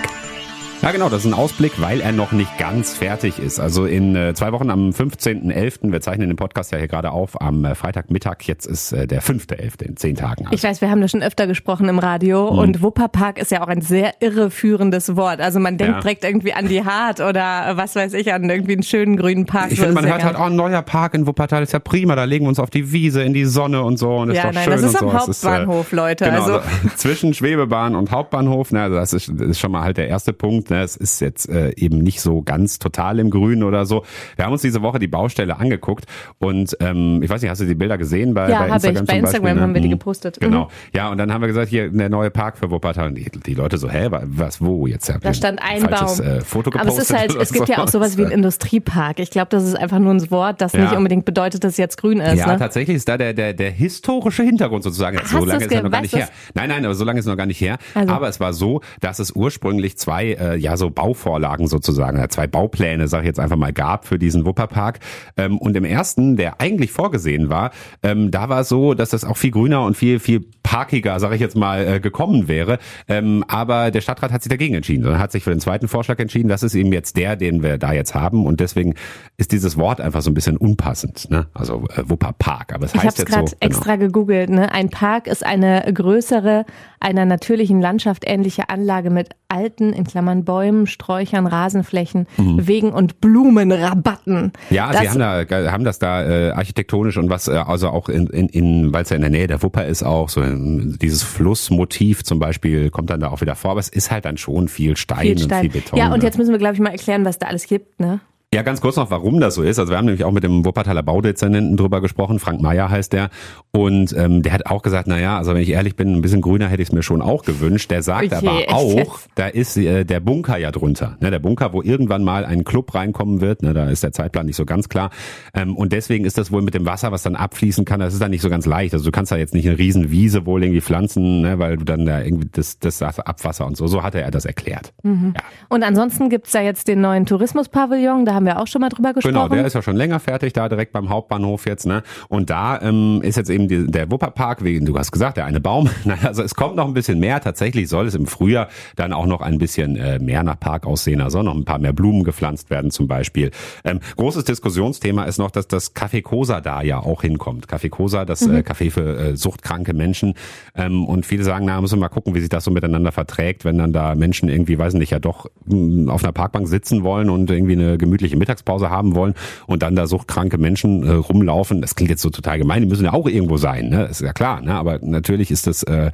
Ja, 0.80 0.92
genau, 0.92 1.08
das 1.08 1.24
ist 1.24 1.26
ein 1.26 1.34
Ausblick, 1.34 1.80
weil 1.80 2.00
er 2.00 2.12
noch 2.12 2.30
nicht 2.30 2.56
ganz 2.56 2.96
fertig 2.96 3.40
ist. 3.40 3.58
Also 3.58 3.84
in 3.84 4.14
äh, 4.14 4.32
zwei 4.34 4.52
Wochen 4.52 4.70
am 4.70 4.90
15.11., 4.90 5.90
wir 5.90 6.00
zeichnen 6.00 6.28
den 6.28 6.36
Podcast 6.36 6.70
ja 6.70 6.78
hier 6.78 6.86
gerade 6.86 7.10
auf, 7.10 7.40
am 7.40 7.64
äh, 7.64 7.74
Freitagmittag, 7.74 8.36
jetzt 8.42 8.64
ist 8.64 8.92
äh, 8.92 9.08
der 9.08 9.20
5.11. 9.20 9.82
in 9.82 9.96
zehn 9.96 10.14
Tagen. 10.14 10.44
Also. 10.44 10.54
Ich 10.54 10.62
weiß, 10.62 10.80
wir 10.80 10.88
haben 10.88 11.00
das 11.00 11.10
schon 11.10 11.22
öfter 11.22 11.48
gesprochen 11.48 11.88
im 11.88 11.98
Radio 11.98 12.52
mhm. 12.52 12.58
und 12.60 12.82
Wupperpark 12.82 13.38
ist 13.38 13.50
ja 13.50 13.62
auch 13.62 13.66
ein 13.66 13.80
sehr 13.80 14.14
irreführendes 14.20 15.16
Wort. 15.16 15.40
Also 15.40 15.58
man 15.58 15.78
denkt 15.78 15.94
ja. 15.96 16.00
direkt 16.00 16.24
irgendwie 16.24 16.52
an 16.52 16.68
die 16.68 16.84
Hart 16.84 17.18
oder 17.18 17.72
was 17.74 17.96
weiß 17.96 18.14
ich, 18.14 18.32
an 18.32 18.48
irgendwie 18.48 18.74
einen 18.74 18.84
schönen 18.84 19.16
grünen 19.16 19.46
Park. 19.46 19.72
Ich 19.72 19.80
finde, 19.80 19.94
man 19.94 20.06
hört 20.06 20.22
halt, 20.22 20.36
oh, 20.38 20.44
ein 20.44 20.54
neuer 20.54 20.82
Park 20.82 21.14
in 21.14 21.26
Wuppertal 21.26 21.64
ist 21.64 21.72
ja 21.72 21.80
prima, 21.80 22.14
da 22.14 22.22
legen 22.22 22.44
wir 22.44 22.50
uns 22.50 22.60
auf 22.60 22.70
die 22.70 22.92
Wiese, 22.92 23.24
in 23.24 23.34
die 23.34 23.46
Sonne 23.46 23.82
und 23.82 23.96
so 23.96 24.18
und 24.18 24.30
ist 24.30 24.36
ja, 24.36 24.44
doch 24.44 24.52
nein, 24.52 24.64
schön 24.64 24.72
das 24.74 24.82
ist 24.84 24.94
am 24.94 25.10
so. 25.10 25.12
Hauptbahnhof, 25.12 25.86
ist, 25.86 25.92
äh, 25.92 25.96
Leute. 25.96 26.24
Genau, 26.26 26.36
also. 26.36 26.52
also 26.58 26.68
zwischen 26.96 27.34
Schwebebahn 27.34 27.96
und 27.96 28.12
Hauptbahnhof, 28.12 28.70
ne, 28.70 28.82
also 28.82 28.94
das 28.94 29.12
ist, 29.12 29.32
das 29.34 29.48
ist 29.48 29.58
schon 29.58 29.72
mal 29.72 29.82
halt 29.82 29.96
der 29.96 30.06
erste 30.06 30.32
Punkt. 30.32 30.67
Ne, 30.70 30.82
es 30.82 30.96
ist 30.96 31.20
jetzt 31.20 31.48
äh, 31.48 31.72
eben 31.76 31.98
nicht 31.98 32.20
so 32.20 32.42
ganz 32.42 32.78
total 32.78 33.18
im 33.18 33.30
Grün 33.30 33.62
oder 33.62 33.86
so. 33.86 34.04
Wir 34.36 34.44
haben 34.44 34.52
uns 34.52 34.62
diese 34.62 34.82
Woche 34.82 34.98
die 34.98 35.08
Baustelle 35.08 35.58
angeguckt 35.58 36.06
und 36.38 36.76
ähm, 36.80 37.22
ich 37.22 37.30
weiß 37.30 37.40
nicht, 37.42 37.50
hast 37.50 37.60
du 37.60 37.64
die 37.64 37.74
Bilder 37.74 37.98
gesehen 37.98 38.34
bei, 38.34 38.50
ja, 38.50 38.66
bei 38.66 38.74
Instagram? 38.74 39.02
Ich. 39.02 39.06
Bei 39.06 39.18
Instagram 39.18 39.42
Beispiel, 39.42 39.54
ne? 39.54 39.60
haben 39.60 39.74
wir 39.74 39.80
die 39.80 39.88
mhm. 39.88 39.92
gepostet. 39.92 40.40
Genau. 40.40 40.64
Mhm. 40.64 40.68
Ja, 40.92 41.10
und 41.10 41.18
dann 41.18 41.32
haben 41.32 41.40
wir 41.40 41.48
gesagt, 41.48 41.68
hier 41.68 41.90
der 41.90 42.08
neue 42.08 42.30
Park 42.30 42.58
für 42.58 42.70
Wuppertal. 42.70 43.08
Und 43.08 43.14
die, 43.14 43.30
die 43.30 43.54
Leute 43.54 43.78
so, 43.78 43.90
hä, 43.90 44.08
was, 44.10 44.60
wo 44.60 44.86
jetzt? 44.86 45.12
Da 45.20 45.34
stand 45.34 45.60
ein 45.62 45.80
falsches, 45.80 46.18
Baum. 46.18 46.26
Äh, 46.26 46.40
Foto 46.40 46.70
gepostet. 46.70 46.92
Aber 46.92 47.02
es 47.02 47.10
ist 47.10 47.16
halt, 47.16 47.34
es 47.34 47.52
gibt 47.52 47.68
ja 47.68 47.82
auch 47.82 47.88
sowas 47.88 48.16
wie 48.16 48.24
ein 48.24 48.30
Industriepark. 48.30 49.18
Ich 49.20 49.30
glaube, 49.30 49.48
das 49.50 49.64
ist 49.64 49.74
einfach 49.74 49.98
nur 49.98 50.12
ein 50.12 50.30
Wort, 50.30 50.60
das 50.60 50.72
ja. 50.72 50.82
nicht 50.82 50.94
unbedingt 50.94 51.24
bedeutet, 51.24 51.64
dass 51.64 51.72
es 51.72 51.78
jetzt 51.78 51.98
grün 51.98 52.20
ist. 52.20 52.38
Ja, 52.38 52.52
ne? 52.52 52.58
tatsächlich 52.58 52.96
ist 52.96 53.08
da 53.08 53.16
der, 53.16 53.32
der, 53.32 53.54
der 53.54 53.70
historische 53.70 54.42
Hintergrund 54.42 54.84
sozusagen. 54.84 55.18
Hast 55.18 55.30
so 55.30 55.44
lange 55.44 55.64
ist 55.64 55.72
er 55.72 55.82
noch 55.82 55.90
gar 55.90 56.02
nicht 56.02 56.14
her. 56.14 56.28
Nein, 56.54 56.68
nein, 56.68 56.84
aber 56.84 56.94
so 56.94 57.04
lange 57.04 57.20
ist 57.20 57.26
noch 57.26 57.36
gar 57.36 57.46
nicht 57.46 57.60
her. 57.60 57.78
Also. 57.94 58.12
Aber 58.12 58.28
es 58.28 58.40
war 58.40 58.52
so, 58.52 58.80
dass 59.00 59.18
es 59.18 59.32
ursprünglich 59.32 59.96
zwei, 59.96 60.32
äh, 60.32 60.56
ja, 60.58 60.76
so 60.76 60.90
Bauvorlagen 60.90 61.66
so 61.66 61.78
sozusagen, 61.78 62.28
zwei 62.30 62.46
Baupläne, 62.46 63.06
sage 63.06 63.22
ich 63.22 63.28
jetzt 63.28 63.40
einfach 63.40 63.56
mal, 63.56 63.72
gab 63.72 64.04
für 64.04 64.18
diesen 64.18 64.44
Wupperpark. 64.44 64.98
Ähm, 65.36 65.58
und 65.58 65.76
im 65.76 65.84
ersten, 65.84 66.36
der 66.36 66.60
eigentlich 66.60 66.90
vorgesehen 66.90 67.48
war, 67.48 67.70
ähm, 68.02 68.30
da 68.30 68.48
war 68.48 68.60
es 68.62 68.68
so, 68.68 68.94
dass 68.94 69.10
das 69.10 69.24
auch 69.24 69.36
viel 69.36 69.52
grüner 69.52 69.82
und 69.82 69.96
viel, 69.96 70.18
viel 70.18 70.44
parkiger, 70.68 71.18
sage 71.18 71.36
ich 71.36 71.40
jetzt 71.40 71.56
mal, 71.56 71.86
äh, 71.86 72.00
gekommen 72.00 72.48
wäre. 72.48 72.78
Ähm, 73.08 73.44
aber 73.48 73.90
der 73.90 74.00
Stadtrat 74.00 74.32
hat 74.32 74.42
sich 74.42 74.50
dagegen 74.50 74.74
entschieden, 74.74 75.02
sondern 75.02 75.20
hat 75.20 75.32
sich 75.32 75.44
für 75.44 75.50
den 75.50 75.60
zweiten 75.60 75.88
Vorschlag 75.88 76.18
entschieden. 76.18 76.48
Das 76.48 76.62
ist 76.62 76.74
eben 76.74 76.92
jetzt 76.92 77.16
der, 77.16 77.36
den 77.36 77.62
wir 77.62 77.78
da 77.78 77.92
jetzt 77.92 78.14
haben. 78.14 78.44
Und 78.44 78.60
deswegen 78.60 78.94
ist 79.38 79.52
dieses 79.52 79.78
Wort 79.78 80.00
einfach 80.00 80.20
so 80.20 80.30
ein 80.30 80.34
bisschen 80.34 80.56
unpassend. 80.56 81.30
Ne? 81.30 81.46
Also 81.54 81.84
äh, 81.96 82.02
Wupperpark. 82.04 82.74
Aber 82.74 82.84
es 82.84 82.94
ich 82.94 83.02
heißt 83.02 83.18
jetzt 83.18 83.28
gerade 83.28 83.48
so, 83.48 83.56
genau. 83.58 83.72
extra 83.72 83.96
gegoogelt. 83.96 84.50
Ne? 84.50 84.70
Ein 84.70 84.90
Park 84.90 85.26
ist 85.26 85.46
eine 85.46 85.90
größere, 85.90 86.66
einer 87.00 87.24
natürlichen 87.24 87.80
Landschaft 87.80 88.24
ähnliche 88.26 88.68
Anlage 88.68 89.08
mit 89.08 89.30
alten, 89.48 89.94
in 89.94 90.04
Klammern 90.04 90.44
Bäumen, 90.48 90.86
Sträuchern, 90.86 91.46
Rasenflächen, 91.46 92.26
mhm. 92.38 92.66
Wegen 92.66 92.90
und 92.90 93.20
Blumenrabatten. 93.20 94.54
Ja, 94.70 94.90
das, 94.90 95.02
sie 95.02 95.10
haben, 95.10 95.18
da, 95.18 95.70
haben 95.70 95.84
das 95.84 95.98
da 95.98 96.24
äh, 96.24 96.50
architektonisch 96.52 97.18
und 97.18 97.28
was, 97.28 97.48
äh, 97.48 97.52
also 97.52 97.90
auch 97.90 98.08
in, 98.08 98.28
in, 98.28 98.48
in 98.48 98.92
weil 98.94 99.02
es 99.02 99.10
ja 99.10 99.16
in 99.16 99.20
der 99.20 99.30
Nähe 99.30 99.46
der 99.46 99.62
Wupper 99.62 99.84
ist, 99.84 100.02
auch 100.02 100.30
so 100.30 100.40
dieses 100.42 101.22
Flussmotiv 101.22 102.24
zum 102.24 102.38
Beispiel 102.38 102.88
kommt 102.88 103.10
dann 103.10 103.20
da 103.20 103.28
auch 103.28 103.42
wieder 103.42 103.56
vor. 103.56 103.72
Aber 103.72 103.80
es 103.80 103.90
ist 103.90 104.10
halt 104.10 104.24
dann 104.24 104.38
schon 104.38 104.68
viel 104.68 104.96
Stein, 104.96 105.20
viel 105.20 105.38
Stein. 105.38 105.66
und 105.66 105.72
viel 105.72 105.82
Beton. 105.82 105.98
Ja, 105.98 106.14
und 106.14 106.22
jetzt 106.22 106.38
müssen 106.38 106.52
wir, 106.52 106.58
glaube 106.58 106.76
ich, 106.76 106.80
mal 106.80 106.92
erklären, 106.92 107.26
was 107.26 107.38
da 107.38 107.48
alles 107.48 107.66
gibt, 107.66 108.00
ne? 108.00 108.20
Ja, 108.54 108.62
ganz 108.62 108.80
kurz 108.80 108.96
noch, 108.96 109.10
warum 109.10 109.40
das 109.40 109.56
so 109.56 109.62
ist. 109.62 109.78
Also 109.78 109.92
wir 109.92 109.98
haben 109.98 110.06
nämlich 110.06 110.24
auch 110.24 110.32
mit 110.32 110.42
dem 110.42 110.64
Wuppertaler 110.64 111.02
Baudezernenten 111.02 111.76
drüber 111.76 112.00
gesprochen, 112.00 112.38
Frank 112.38 112.62
Meyer 112.62 112.88
heißt 112.88 113.12
der. 113.12 113.28
Und 113.72 114.16
ähm, 114.16 114.42
der 114.42 114.54
hat 114.54 114.64
auch 114.64 114.80
gesagt, 114.80 115.06
na 115.06 115.20
ja, 115.20 115.36
also 115.36 115.52
wenn 115.52 115.60
ich 115.60 115.68
ehrlich 115.68 115.96
bin, 115.96 116.14
ein 116.14 116.22
bisschen 116.22 116.40
grüner 116.40 116.68
hätte 116.68 116.80
ich 116.80 116.88
es 116.88 116.94
mir 116.94 117.02
schon 117.02 117.20
auch 117.20 117.44
gewünscht. 117.44 117.90
Der 117.90 118.02
sagt 118.02 118.32
okay, 118.32 118.64
aber 118.66 118.74
auch, 118.74 119.18
da 119.34 119.48
ist 119.48 119.76
äh, 119.76 120.04
der 120.04 120.20
Bunker 120.20 120.56
ja 120.56 120.70
drunter. 120.70 121.18
Ne, 121.20 121.30
der 121.30 121.40
Bunker, 121.40 121.74
wo 121.74 121.82
irgendwann 121.82 122.24
mal 122.24 122.46
ein 122.46 122.64
Club 122.64 122.94
reinkommen 122.94 123.42
wird, 123.42 123.62
ne, 123.62 123.74
da 123.74 123.90
ist 123.90 124.02
der 124.02 124.12
Zeitplan 124.12 124.46
nicht 124.46 124.56
so 124.56 124.64
ganz 124.64 124.88
klar. 124.88 125.10
Ähm, 125.52 125.76
und 125.76 125.92
deswegen 125.92 126.24
ist 126.24 126.38
das 126.38 126.50
wohl 126.50 126.62
mit 126.62 126.72
dem 126.72 126.86
Wasser, 126.86 127.12
was 127.12 127.24
dann 127.24 127.36
abfließen 127.36 127.84
kann, 127.84 128.00
das 128.00 128.14
ist 128.14 128.22
dann 128.22 128.30
nicht 128.30 128.40
so 128.40 128.48
ganz 128.48 128.64
leicht. 128.64 128.94
Also 128.94 129.04
du 129.04 129.10
kannst 129.10 129.30
da 129.30 129.36
jetzt 129.36 129.52
nicht 129.52 129.68
eine 129.68 129.76
riesen 129.76 130.10
Wiese 130.10 130.46
wohl 130.46 130.64
irgendwie 130.64 130.80
pflanzen, 130.80 131.42
ne, 131.42 131.58
weil 131.58 131.76
du 131.76 131.84
dann 131.84 132.06
da 132.06 132.22
irgendwie 132.22 132.48
das, 132.50 132.78
das 132.78 133.02
Abwasser 133.02 133.66
und 133.66 133.76
so. 133.76 133.86
So 133.88 134.02
hat 134.02 134.14
er 134.14 134.30
das 134.30 134.46
erklärt. 134.46 134.94
Mhm. 135.02 135.34
Ja. 135.36 135.42
Und 135.68 135.82
ansonsten 135.82 136.30
gibt's 136.30 136.52
da 136.52 136.62
jetzt 136.62 136.88
den 136.88 137.02
neuen 137.02 137.26
Tourismuspavillon, 137.26 138.24
da 138.24 138.37
haben 138.38 138.46
wir 138.46 138.60
auch 138.60 138.66
schon 138.66 138.80
mal 138.80 138.88
drüber 138.88 139.12
gesprochen. 139.12 139.34
Genau, 139.34 139.48
der 139.48 139.66
ist 139.66 139.74
ja 139.74 139.82
schon 139.82 139.96
länger 139.96 140.20
fertig, 140.20 140.52
da 140.52 140.68
direkt 140.68 140.92
beim 140.92 141.08
Hauptbahnhof 141.08 141.66
jetzt. 141.66 141.86
Ne? 141.86 142.02
Und 142.28 142.50
da 142.50 142.80
ähm, 142.80 143.20
ist 143.22 143.36
jetzt 143.36 143.50
eben 143.50 143.68
die, 143.68 143.86
der 143.86 144.10
Wupperpark, 144.10 144.64
wie 144.64 144.80
du 144.80 144.96
hast 144.96 145.10
gesagt, 145.10 145.36
der 145.36 145.44
eine 145.44 145.60
Baum. 145.60 145.90
also 146.22 146.42
es 146.42 146.54
kommt 146.54 146.76
noch 146.76 146.86
ein 146.86 146.94
bisschen 146.94 147.18
mehr. 147.18 147.40
Tatsächlich 147.40 147.88
soll 147.88 148.06
es 148.06 148.14
im 148.14 148.26
Frühjahr 148.26 148.68
dann 148.96 149.12
auch 149.12 149.26
noch 149.26 149.40
ein 149.40 149.58
bisschen 149.58 149.96
äh, 149.96 150.18
mehr 150.18 150.42
nach 150.44 150.58
Park 150.58 150.86
aussehen. 150.86 151.20
Also 151.20 151.42
noch 151.42 151.54
ein 151.54 151.64
paar 151.64 151.78
mehr 151.78 151.92
Blumen 151.92 152.22
gepflanzt 152.22 152.70
werden 152.70 152.90
zum 152.90 153.08
Beispiel. 153.08 153.50
Ähm, 153.84 154.00
großes 154.16 154.44
Diskussionsthema 154.44 155.24
ist 155.24 155.38
noch, 155.38 155.50
dass 155.50 155.66
das 155.66 155.94
Café 155.96 156.22
Cosa 156.22 156.60
da 156.60 156.82
ja 156.82 157.00
auch 157.00 157.22
hinkommt. 157.22 157.66
Café 157.66 157.88
Cosa, 157.88 158.24
das 158.24 158.46
mhm. 158.46 158.56
äh, 158.56 158.58
Café 158.60 158.90
für 158.90 159.18
äh, 159.18 159.36
suchtkranke 159.36 159.94
Menschen. 159.94 160.34
Ähm, 160.76 161.04
und 161.06 161.26
viele 161.26 161.42
sagen, 161.42 161.66
na, 161.66 161.80
müssen 161.80 161.96
wir 161.96 162.02
mal 162.02 162.08
gucken, 162.08 162.34
wie 162.34 162.40
sich 162.40 162.48
das 162.48 162.64
so 162.64 162.70
miteinander 162.70 163.10
verträgt, 163.10 163.64
wenn 163.64 163.78
dann 163.78 163.92
da 163.92 164.14
Menschen 164.14 164.48
irgendwie, 164.48 164.78
weiß 164.78 164.94
nicht, 164.94 165.10
ja 165.10 165.18
doch 165.18 165.46
mh, 165.66 165.74
hm, 165.74 166.08
auf 166.08 166.22
einer 166.22 166.32
Parkbank 166.32 166.68
sitzen 166.68 167.02
wollen 167.02 167.30
und 167.30 167.50
irgendwie 167.50 167.72
eine 167.72 167.98
gemütliche 167.98 168.27
Mittagspause 168.36 168.58
Mittagspause 168.58 168.90
haben 168.90 169.14
wollen 169.14 169.34
und 169.66 169.82
dann 169.82 169.96
da 169.96 170.06
suchtkranke 170.06 170.58
Menschen 170.58 171.06
äh, 171.06 171.12
rumlaufen. 171.12 171.80
Das 171.80 171.94
klingt 171.94 172.10
jetzt 172.10 172.22
so 172.22 172.30
total 172.30 172.58
gemein, 172.58 172.82
die 172.82 172.88
müssen 172.88 173.04
ja 173.04 173.12
auch 173.12 173.26
irgendwo 173.26 173.56
sein, 173.56 173.88
ne? 173.88 174.04
ist 174.04 174.20
ja 174.20 174.32
klar, 174.32 174.60
ne? 174.60 174.74
aber 174.74 174.98
natürlich 175.02 175.50
ist 175.50 175.66
das 175.66 175.82
äh, 175.84 176.10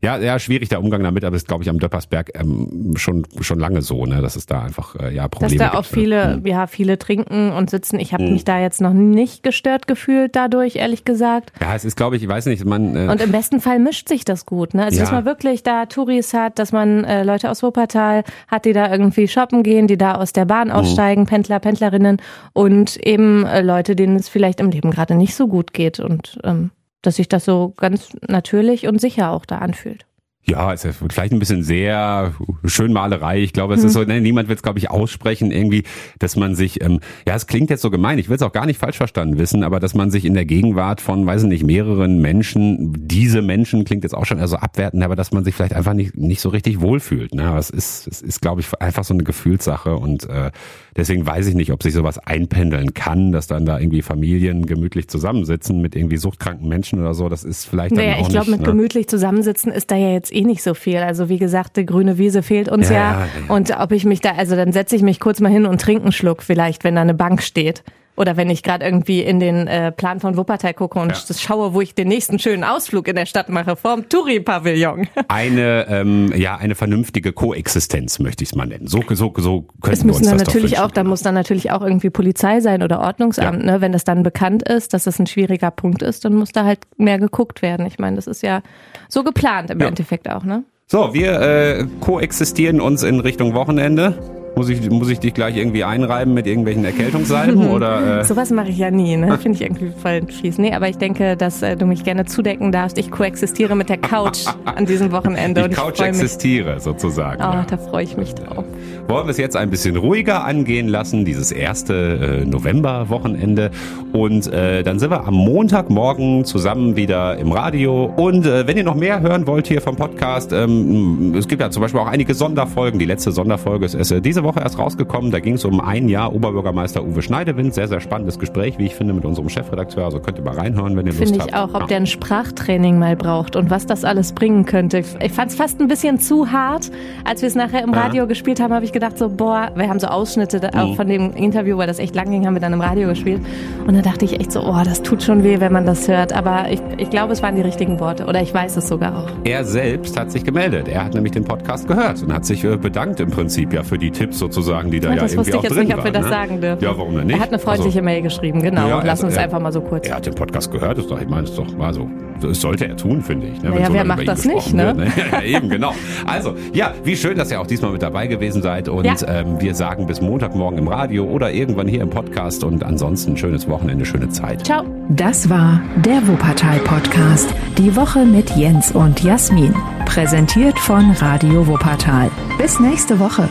ja, 0.00 0.18
ja 0.18 0.38
schwierig 0.38 0.68
der 0.68 0.80
Umgang 0.80 1.02
damit, 1.02 1.24
aber 1.24 1.36
ist 1.36 1.48
glaube 1.48 1.62
ich 1.64 1.70
am 1.70 1.78
Döppersberg 1.78 2.30
ähm, 2.34 2.94
schon 2.96 3.26
schon 3.40 3.58
lange 3.58 3.82
so, 3.82 4.06
ne? 4.06 4.22
dass 4.22 4.36
es 4.36 4.46
da 4.46 4.62
einfach 4.62 4.94
äh, 4.96 5.14
ja 5.14 5.28
Probleme 5.28 5.58
Dass 5.58 5.72
da 5.72 5.78
auch 5.78 5.82
gibt, 5.82 5.94
viele, 5.94 6.34
hm. 6.34 6.46
ja 6.46 6.66
viele 6.66 6.98
trinken 6.98 7.52
und 7.52 7.70
sitzen. 7.70 7.98
Ich 8.00 8.12
habe 8.12 8.24
hm. 8.24 8.32
mich 8.32 8.44
da 8.44 8.60
jetzt 8.60 8.80
noch 8.80 8.92
nicht 8.92 9.42
gestört 9.42 9.86
gefühlt 9.86 10.36
dadurch, 10.36 10.76
ehrlich 10.76 11.04
gesagt. 11.04 11.52
Ja, 11.60 11.74
es 11.74 11.84
ist 11.84 11.96
glaube 11.96 12.16
ich, 12.16 12.22
ich 12.22 12.28
weiß 12.28 12.46
nicht, 12.46 12.64
man 12.64 12.96
äh, 12.96 13.10
und 13.10 13.20
im 13.20 13.32
besten 13.32 13.60
Fall 13.60 13.78
mischt 13.78 14.08
sich 14.08 14.24
das 14.24 14.46
gut, 14.46 14.74
ne? 14.74 14.84
Also 14.84 14.98
ja. 14.98 15.04
dass 15.04 15.12
man 15.12 15.24
wirklich 15.24 15.62
da 15.62 15.86
Touris 15.86 16.34
hat, 16.34 16.58
dass 16.58 16.72
man 16.72 17.04
äh, 17.04 17.24
Leute 17.24 17.50
aus 17.50 17.62
Wuppertal 17.62 18.24
hat, 18.46 18.64
die 18.64 18.72
da 18.72 18.90
irgendwie 18.90 19.28
shoppen 19.28 19.62
gehen, 19.62 19.86
die 19.86 19.98
da 19.98 20.14
aus 20.14 20.32
der 20.32 20.44
Bahn 20.44 20.68
hm. 20.68 20.76
aussteigen, 20.76 21.22
hm. 21.22 21.26
Pendler, 21.26 21.57
Pendlerinnen 21.60 22.08
Freundinnen 22.08 22.22
und 22.52 22.96
eben 22.96 23.44
äh, 23.46 23.62
Leute, 23.62 23.96
denen 23.96 24.16
es 24.16 24.28
vielleicht 24.28 24.60
im 24.60 24.70
Leben 24.70 24.90
gerade 24.90 25.14
nicht 25.14 25.34
so 25.34 25.48
gut 25.48 25.72
geht 25.72 26.00
und 26.00 26.38
ähm, 26.44 26.70
dass 27.02 27.16
sich 27.16 27.28
das 27.28 27.44
so 27.44 27.74
ganz 27.76 28.16
natürlich 28.26 28.88
und 28.88 29.00
sicher 29.00 29.30
auch 29.30 29.44
da 29.44 29.58
anfühlt. 29.58 30.04
Ja, 30.48 30.72
ist 30.72 30.84
ja 30.84 30.92
vielleicht 30.92 31.34
ein 31.34 31.38
bisschen 31.38 31.62
sehr 31.62 32.32
schön 32.64 32.94
Malerei. 32.94 33.40
Ich 33.40 33.52
glaube, 33.52 33.74
es 33.74 33.84
ist 33.84 33.92
so, 33.92 34.02
ne, 34.04 34.18
niemand 34.18 34.48
wird 34.48 34.60
es, 34.60 34.62
glaube 34.62 34.78
ich, 34.78 34.90
aussprechen, 34.90 35.50
irgendwie, 35.50 35.82
dass 36.18 36.36
man 36.36 36.54
sich, 36.54 36.82
ähm, 36.82 37.00
ja, 37.26 37.34
es 37.34 37.46
klingt 37.46 37.68
jetzt 37.68 37.82
so 37.82 37.90
gemein, 37.90 38.18
ich 38.18 38.30
will 38.30 38.36
es 38.36 38.42
auch 38.42 38.52
gar 38.52 38.64
nicht 38.64 38.78
falsch 38.78 38.96
verstanden 38.96 39.38
wissen, 39.38 39.62
aber 39.62 39.78
dass 39.78 39.94
man 39.94 40.10
sich 40.10 40.24
in 40.24 40.32
der 40.32 40.46
Gegenwart 40.46 41.02
von, 41.02 41.26
weiß 41.26 41.42
ich 41.42 41.48
nicht, 41.48 41.66
mehreren 41.66 42.22
Menschen, 42.22 42.94
diese 42.96 43.42
Menschen 43.42 43.84
klingt 43.84 44.04
jetzt 44.04 44.14
auch 44.14 44.24
schon 44.24 44.38
eher 44.38 44.48
so 44.48 44.56
abwertend, 44.56 45.02
aber 45.02 45.16
dass 45.16 45.32
man 45.32 45.44
sich 45.44 45.54
vielleicht 45.54 45.74
einfach 45.74 45.92
nicht, 45.92 46.16
nicht 46.16 46.40
so 46.40 46.48
richtig 46.48 46.80
wohlfühlt. 46.80 47.34
Ne? 47.34 47.44
Aber 47.44 47.58
es 47.58 47.68
ist, 47.68 48.06
es 48.06 48.22
ist, 48.22 48.40
glaube 48.40 48.62
ich, 48.62 48.80
einfach 48.80 49.04
so 49.04 49.12
eine 49.12 49.24
Gefühlssache 49.24 49.96
und 49.96 50.30
äh, 50.30 50.50
deswegen 50.98 51.26
weiß 51.26 51.46
ich 51.46 51.54
nicht, 51.54 51.72
ob 51.72 51.82
sich 51.82 51.94
sowas 51.94 52.18
einpendeln 52.18 52.92
kann, 52.92 53.32
dass 53.32 53.46
dann 53.46 53.64
da 53.64 53.78
irgendwie 53.78 54.02
Familien 54.02 54.66
gemütlich 54.66 55.08
zusammensitzen 55.08 55.80
mit 55.80 55.96
irgendwie 55.96 56.18
suchtkranken 56.18 56.68
Menschen 56.68 57.00
oder 57.00 57.14
so. 57.14 57.28
Das 57.28 57.44
ist 57.44 57.64
vielleicht 57.64 57.92
dann 57.92 58.04
naja, 58.04 58.16
auch 58.16 58.22
ich 58.22 58.28
glaube, 58.28 58.50
mit 58.50 58.60
ne? 58.60 58.66
gemütlich 58.66 59.08
zusammensitzen 59.08 59.72
ist 59.72 59.90
da 59.90 59.96
ja 59.96 60.12
jetzt 60.12 60.34
eh 60.34 60.42
nicht 60.42 60.62
so 60.62 60.74
viel. 60.74 60.98
Also 60.98 61.28
wie 61.28 61.38
gesagt, 61.38 61.76
die 61.76 61.86
grüne 61.86 62.18
Wiese 62.18 62.42
fehlt 62.42 62.68
uns 62.68 62.90
ja. 62.90 62.96
ja. 62.96 63.20
ja. 63.20 63.54
Und 63.54 63.70
ob 63.78 63.92
ich 63.92 64.04
mich 64.04 64.20
da, 64.20 64.32
also 64.32 64.56
dann 64.56 64.72
setze 64.72 64.96
ich 64.96 65.02
mich 65.02 65.20
kurz 65.20 65.40
mal 65.40 65.50
hin 65.50 65.64
und 65.64 65.80
trinke 65.80 66.02
einen 66.02 66.12
Schluck 66.12 66.42
vielleicht, 66.42 66.84
wenn 66.84 66.96
da 66.96 67.02
eine 67.02 67.14
Bank 67.14 67.42
steht. 67.42 67.84
Oder 68.18 68.36
wenn 68.36 68.50
ich 68.50 68.64
gerade 68.64 68.84
irgendwie 68.84 69.22
in 69.22 69.38
den 69.38 69.68
äh, 69.68 69.92
Plan 69.92 70.18
von 70.18 70.36
Wuppertal 70.36 70.74
gucke 70.74 70.98
und 70.98 71.12
ja. 71.12 71.34
schaue, 71.36 71.72
wo 71.72 71.80
ich 71.80 71.94
den 71.94 72.08
nächsten 72.08 72.40
schönen 72.40 72.64
Ausflug 72.64 73.06
in 73.06 73.14
der 73.14 73.26
Stadt 73.26 73.48
mache, 73.48 73.76
vorm 73.76 74.08
Touri-Pavillon. 74.08 75.06
Eine, 75.28 75.86
ähm, 75.88 76.32
ja, 76.34 76.56
eine 76.56 76.74
vernünftige 76.74 77.32
Koexistenz, 77.32 78.18
möchte 78.18 78.42
ich 78.42 78.50
es 78.50 78.54
mal 78.56 78.66
nennen. 78.66 78.88
So, 78.88 79.02
so, 79.10 79.32
so 79.36 79.66
können 79.80 79.94
es 79.94 80.02
müssen 80.02 80.06
wir 80.06 80.16
uns 80.16 80.26
dann 80.28 80.38
das 80.38 80.48
natürlich 80.48 80.78
auch, 80.80 80.90
da 80.90 81.04
muss 81.04 81.22
dann 81.22 81.34
natürlich 81.34 81.70
auch 81.70 81.82
irgendwie 81.82 82.10
Polizei 82.10 82.60
sein 82.60 82.82
oder 82.82 83.00
Ordnungsamt, 83.00 83.64
ja. 83.64 83.72
ne? 83.72 83.80
Wenn 83.80 83.92
das 83.92 84.02
dann 84.02 84.24
bekannt 84.24 84.68
ist, 84.68 84.94
dass 84.94 85.04
das 85.04 85.20
ein 85.20 85.26
schwieriger 85.26 85.70
Punkt 85.70 86.02
ist, 86.02 86.24
dann 86.24 86.34
muss 86.34 86.50
da 86.50 86.64
halt 86.64 86.80
mehr 86.96 87.18
geguckt 87.18 87.62
werden. 87.62 87.86
Ich 87.86 87.98
meine, 87.98 88.16
das 88.16 88.26
ist 88.26 88.42
ja 88.42 88.62
so 89.08 89.22
geplant 89.22 89.70
im 89.70 89.80
ja. 89.80 89.86
Endeffekt 89.86 90.28
auch, 90.28 90.42
ne? 90.42 90.64
So, 90.86 91.14
wir 91.14 91.40
äh, 91.40 91.86
koexistieren 92.00 92.80
uns 92.80 93.02
in 93.02 93.20
Richtung 93.20 93.54
Wochenende. 93.54 94.37
Muss 94.56 94.68
ich, 94.68 94.90
muss 94.90 95.08
ich 95.08 95.20
dich 95.20 95.34
gleich 95.34 95.56
irgendwie 95.56 95.84
einreiben 95.84 96.34
mit 96.34 96.46
irgendwelchen 96.46 96.84
Erkältungssalben 96.84 97.68
oder? 97.70 98.20
Äh? 98.20 98.24
Sowas 98.24 98.50
mache 98.50 98.68
ich 98.68 98.78
ja 98.78 98.90
nie, 98.90 99.16
ne? 99.16 99.38
Finde 99.42 99.56
ich 99.56 99.62
irgendwie 99.62 99.92
voll 100.02 100.22
fies. 100.28 100.58
Nee, 100.58 100.72
aber 100.72 100.88
ich 100.88 100.98
denke, 100.98 101.36
dass 101.36 101.62
äh, 101.62 101.76
du 101.76 101.86
mich 101.86 102.04
gerne 102.04 102.24
zudecken 102.24 102.72
darfst. 102.72 102.98
Ich 102.98 103.10
koexistiere 103.10 103.76
mit 103.76 103.88
der 103.88 103.98
Couch 103.98 104.40
an 104.64 104.86
diesem 104.86 105.12
Wochenende. 105.12 105.68
Die 105.68 105.74
Couch 105.74 106.00
existiere 106.00 106.80
sozusagen. 106.80 107.40
Oh, 107.40 107.54
ja. 107.54 107.66
da 107.68 107.76
freue 107.76 108.04
ich 108.04 108.16
mich 108.16 108.34
drauf. 108.34 108.64
Wollen 109.06 109.26
wir 109.26 109.30
es 109.30 109.38
jetzt 109.38 109.56
ein 109.56 109.70
bisschen 109.70 109.96
ruhiger 109.96 110.44
angehen 110.44 110.88
lassen, 110.88 111.24
dieses 111.24 111.52
erste 111.52 112.42
äh, 112.42 112.44
November-Wochenende. 112.44 113.70
Und 114.12 114.52
äh, 114.52 114.82
dann 114.82 114.98
sind 114.98 115.10
wir 115.10 115.26
am 115.26 115.34
Montagmorgen 115.34 116.44
zusammen 116.44 116.96
wieder 116.96 117.38
im 117.38 117.52
Radio. 117.52 118.12
Und 118.16 118.44
äh, 118.44 118.66
wenn 118.66 118.76
ihr 118.76 118.84
noch 118.84 118.94
mehr 118.94 119.20
hören 119.20 119.46
wollt 119.46 119.66
hier 119.66 119.80
vom 119.80 119.96
Podcast, 119.96 120.52
ähm, 120.52 121.34
es 121.36 121.48
gibt 121.48 121.62
ja 121.62 121.70
zum 121.70 121.82
Beispiel 121.82 122.00
auch 122.00 122.06
einige 122.06 122.34
Sonderfolgen. 122.34 122.98
Die 122.98 123.06
letzte 123.06 123.32
Sonderfolge 123.32 123.86
ist 123.86 124.10
äh, 124.10 124.20
diese 124.20 124.37
Woche 124.44 124.58
Woche 124.58 124.64
erst 124.64 124.78
rausgekommen. 124.78 125.30
Da 125.30 125.40
ging 125.40 125.54
es 125.54 125.64
um 125.64 125.80
ein 125.80 126.08
Jahr 126.08 126.34
Oberbürgermeister 126.34 127.04
Uwe 127.04 127.22
Schneidewind. 127.22 127.74
Sehr, 127.74 127.88
sehr 127.88 128.00
spannendes 128.00 128.38
Gespräch, 128.38 128.78
wie 128.78 128.86
ich 128.86 128.94
finde, 128.94 129.12
mit 129.14 129.24
unserem 129.24 129.48
Chefredakteur. 129.48 130.04
Also 130.04 130.20
könnt 130.20 130.38
ihr 130.38 130.44
mal 130.44 130.54
reinhören, 130.54 130.96
wenn 130.96 131.06
ihr 131.06 131.12
Lust 131.12 131.32
Finde 131.32 131.44
ich 131.46 131.54
auch, 131.54 131.74
ob 131.74 131.82
ja. 131.82 131.86
der 131.86 131.96
ein 131.98 132.06
Sprachtraining 132.06 132.98
mal 132.98 133.16
braucht 133.16 133.56
und 133.56 133.70
was 133.70 133.86
das 133.86 134.04
alles 134.04 134.32
bringen 134.32 134.64
könnte. 134.64 134.98
Ich 134.98 135.32
fand 135.32 135.50
es 135.50 135.56
fast 135.56 135.80
ein 135.80 135.88
bisschen 135.88 136.18
zu 136.18 136.50
hart. 136.50 136.90
Als 137.24 137.42
wir 137.42 137.48
es 137.48 137.54
nachher 137.54 137.82
im 137.82 137.92
Radio 137.92 138.22
ja. 138.22 138.24
gespielt 138.24 138.60
haben, 138.60 138.72
habe 138.72 138.84
ich 138.84 138.92
gedacht 138.92 139.18
so, 139.18 139.28
boah, 139.28 139.70
wir 139.74 139.88
haben 139.88 140.00
so 140.00 140.08
Ausschnitte 140.08 140.70
auch 140.74 140.90
mhm. 140.90 140.94
von 140.94 141.08
dem 141.08 141.32
Interview, 141.34 141.76
weil 141.76 141.86
das 141.86 141.98
echt 141.98 142.14
lang 142.14 142.30
ging, 142.30 142.46
haben 142.46 142.54
wir 142.54 142.60
dann 142.60 142.72
im 142.72 142.80
Radio 142.80 143.08
gespielt. 143.08 143.40
Und 143.86 143.94
da 143.94 144.02
dachte 144.02 144.24
ich 144.24 144.40
echt 144.40 144.52
so, 144.52 144.62
oh, 144.62 144.82
das 144.84 145.02
tut 145.02 145.22
schon 145.22 145.44
weh, 145.44 145.60
wenn 145.60 145.72
man 145.72 145.86
das 145.86 146.08
hört. 146.08 146.32
Aber 146.32 146.70
ich, 146.70 146.80
ich 146.96 147.10
glaube, 147.10 147.32
es 147.32 147.42
waren 147.42 147.54
die 147.56 147.62
richtigen 147.62 148.00
Worte. 148.00 148.26
Oder 148.26 148.42
ich 148.42 148.52
weiß 148.52 148.76
es 148.76 148.88
sogar 148.88 149.16
auch. 149.16 149.30
Er 149.44 149.64
selbst 149.64 150.18
hat 150.18 150.30
sich 150.30 150.44
gemeldet. 150.44 150.88
Er 150.88 151.04
hat 151.04 151.14
nämlich 151.14 151.32
den 151.32 151.44
Podcast 151.44 151.86
gehört 151.86 152.22
und 152.22 152.32
hat 152.32 152.44
sich 152.44 152.64
äh, 152.64 152.76
bedankt 152.76 153.20
im 153.20 153.30
Prinzip 153.30 153.72
ja 153.72 153.82
für 153.82 153.98
die 153.98 154.10
Tipps 154.10 154.27
sozusagen, 154.30 154.90
die 154.90 155.00
da 155.00 155.10
ja, 155.10 155.16
ja 155.16 155.22
irgendwie 155.22 155.54
auch 155.54 155.62
drin 155.62 155.62
waren. 155.62 155.62
Das 155.62 155.62
wusste 155.62 155.68
ich 155.68 155.76
jetzt 155.76 155.88
nicht, 155.88 155.98
ob 155.98 156.04
wir 156.04 156.12
das 156.12 156.24
ne? 156.24 156.28
sagen 156.28 156.60
dürfen. 156.60 156.84
Ja, 156.84 156.98
warum 156.98 157.16
denn 157.16 157.26
nicht? 157.26 157.36
Er 157.36 157.42
hat 157.42 157.48
eine 157.48 157.58
freundliche 157.58 157.98
also, 157.98 158.04
Mail 158.04 158.22
geschrieben, 158.22 158.62
genau. 158.62 158.88
Ja, 158.88 159.02
Lass 159.04 159.22
uns 159.22 159.36
er, 159.36 159.44
einfach 159.44 159.60
mal 159.60 159.72
so 159.72 159.80
kurz. 159.80 160.08
Er 160.08 160.16
hat 160.16 160.26
den 160.26 160.34
Podcast 160.34 160.70
gehört, 160.70 160.98
ist 160.98 161.10
doch, 161.10 161.20
ich 161.20 161.28
meine, 161.28 161.44
es 161.44 161.50
ist 161.50 161.58
doch 161.58 161.76
mal 161.76 161.92
so. 161.92 162.08
Das 162.40 162.60
sollte 162.60 162.86
er 162.86 162.96
tun, 162.96 163.22
finde 163.22 163.48
ich. 163.48 163.62
Ne, 163.62 163.70
naja, 163.70 163.86
so 163.86 163.94
wer 163.94 164.04
macht 164.04 164.28
das 164.28 164.44
nicht, 164.44 164.72
ne? 164.72 164.96
Wird, 164.96 164.96
ne? 164.98 165.12
ja, 165.32 165.42
eben, 165.42 165.68
genau. 165.68 165.92
Also, 166.24 166.54
ja, 166.72 166.94
wie 167.02 167.16
schön, 167.16 167.36
dass 167.36 167.50
ihr 167.50 167.60
auch 167.60 167.66
diesmal 167.66 167.92
mit 167.92 168.02
dabei 168.02 168.26
gewesen 168.26 168.62
seid. 168.62 168.88
Und 168.88 169.04
ja. 169.04 169.16
ähm, 169.26 169.60
wir 169.60 169.74
sagen 169.74 170.06
bis 170.06 170.20
Montagmorgen 170.20 170.78
im 170.78 170.88
Radio 170.88 171.24
oder 171.24 171.52
irgendwann 171.52 171.88
hier 171.88 172.02
im 172.02 172.10
Podcast. 172.10 172.62
Und 172.64 172.84
ansonsten 172.84 173.36
schönes 173.36 173.68
Wochenende, 173.68 174.04
schöne 174.04 174.28
Zeit. 174.28 174.64
Ciao. 174.64 174.84
Das 175.08 175.50
war 175.50 175.80
der 175.96 176.26
Wuppertal-Podcast. 176.28 177.52
Die 177.76 177.96
Woche 177.96 178.24
mit 178.24 178.50
Jens 178.50 178.92
und 178.92 179.22
Jasmin. 179.22 179.74
Präsentiert 180.04 180.78
von 180.78 181.10
Radio 181.12 181.66
Wuppertal. 181.66 182.30
Bis 182.58 182.78
nächste 182.78 183.18
Woche. 183.18 183.48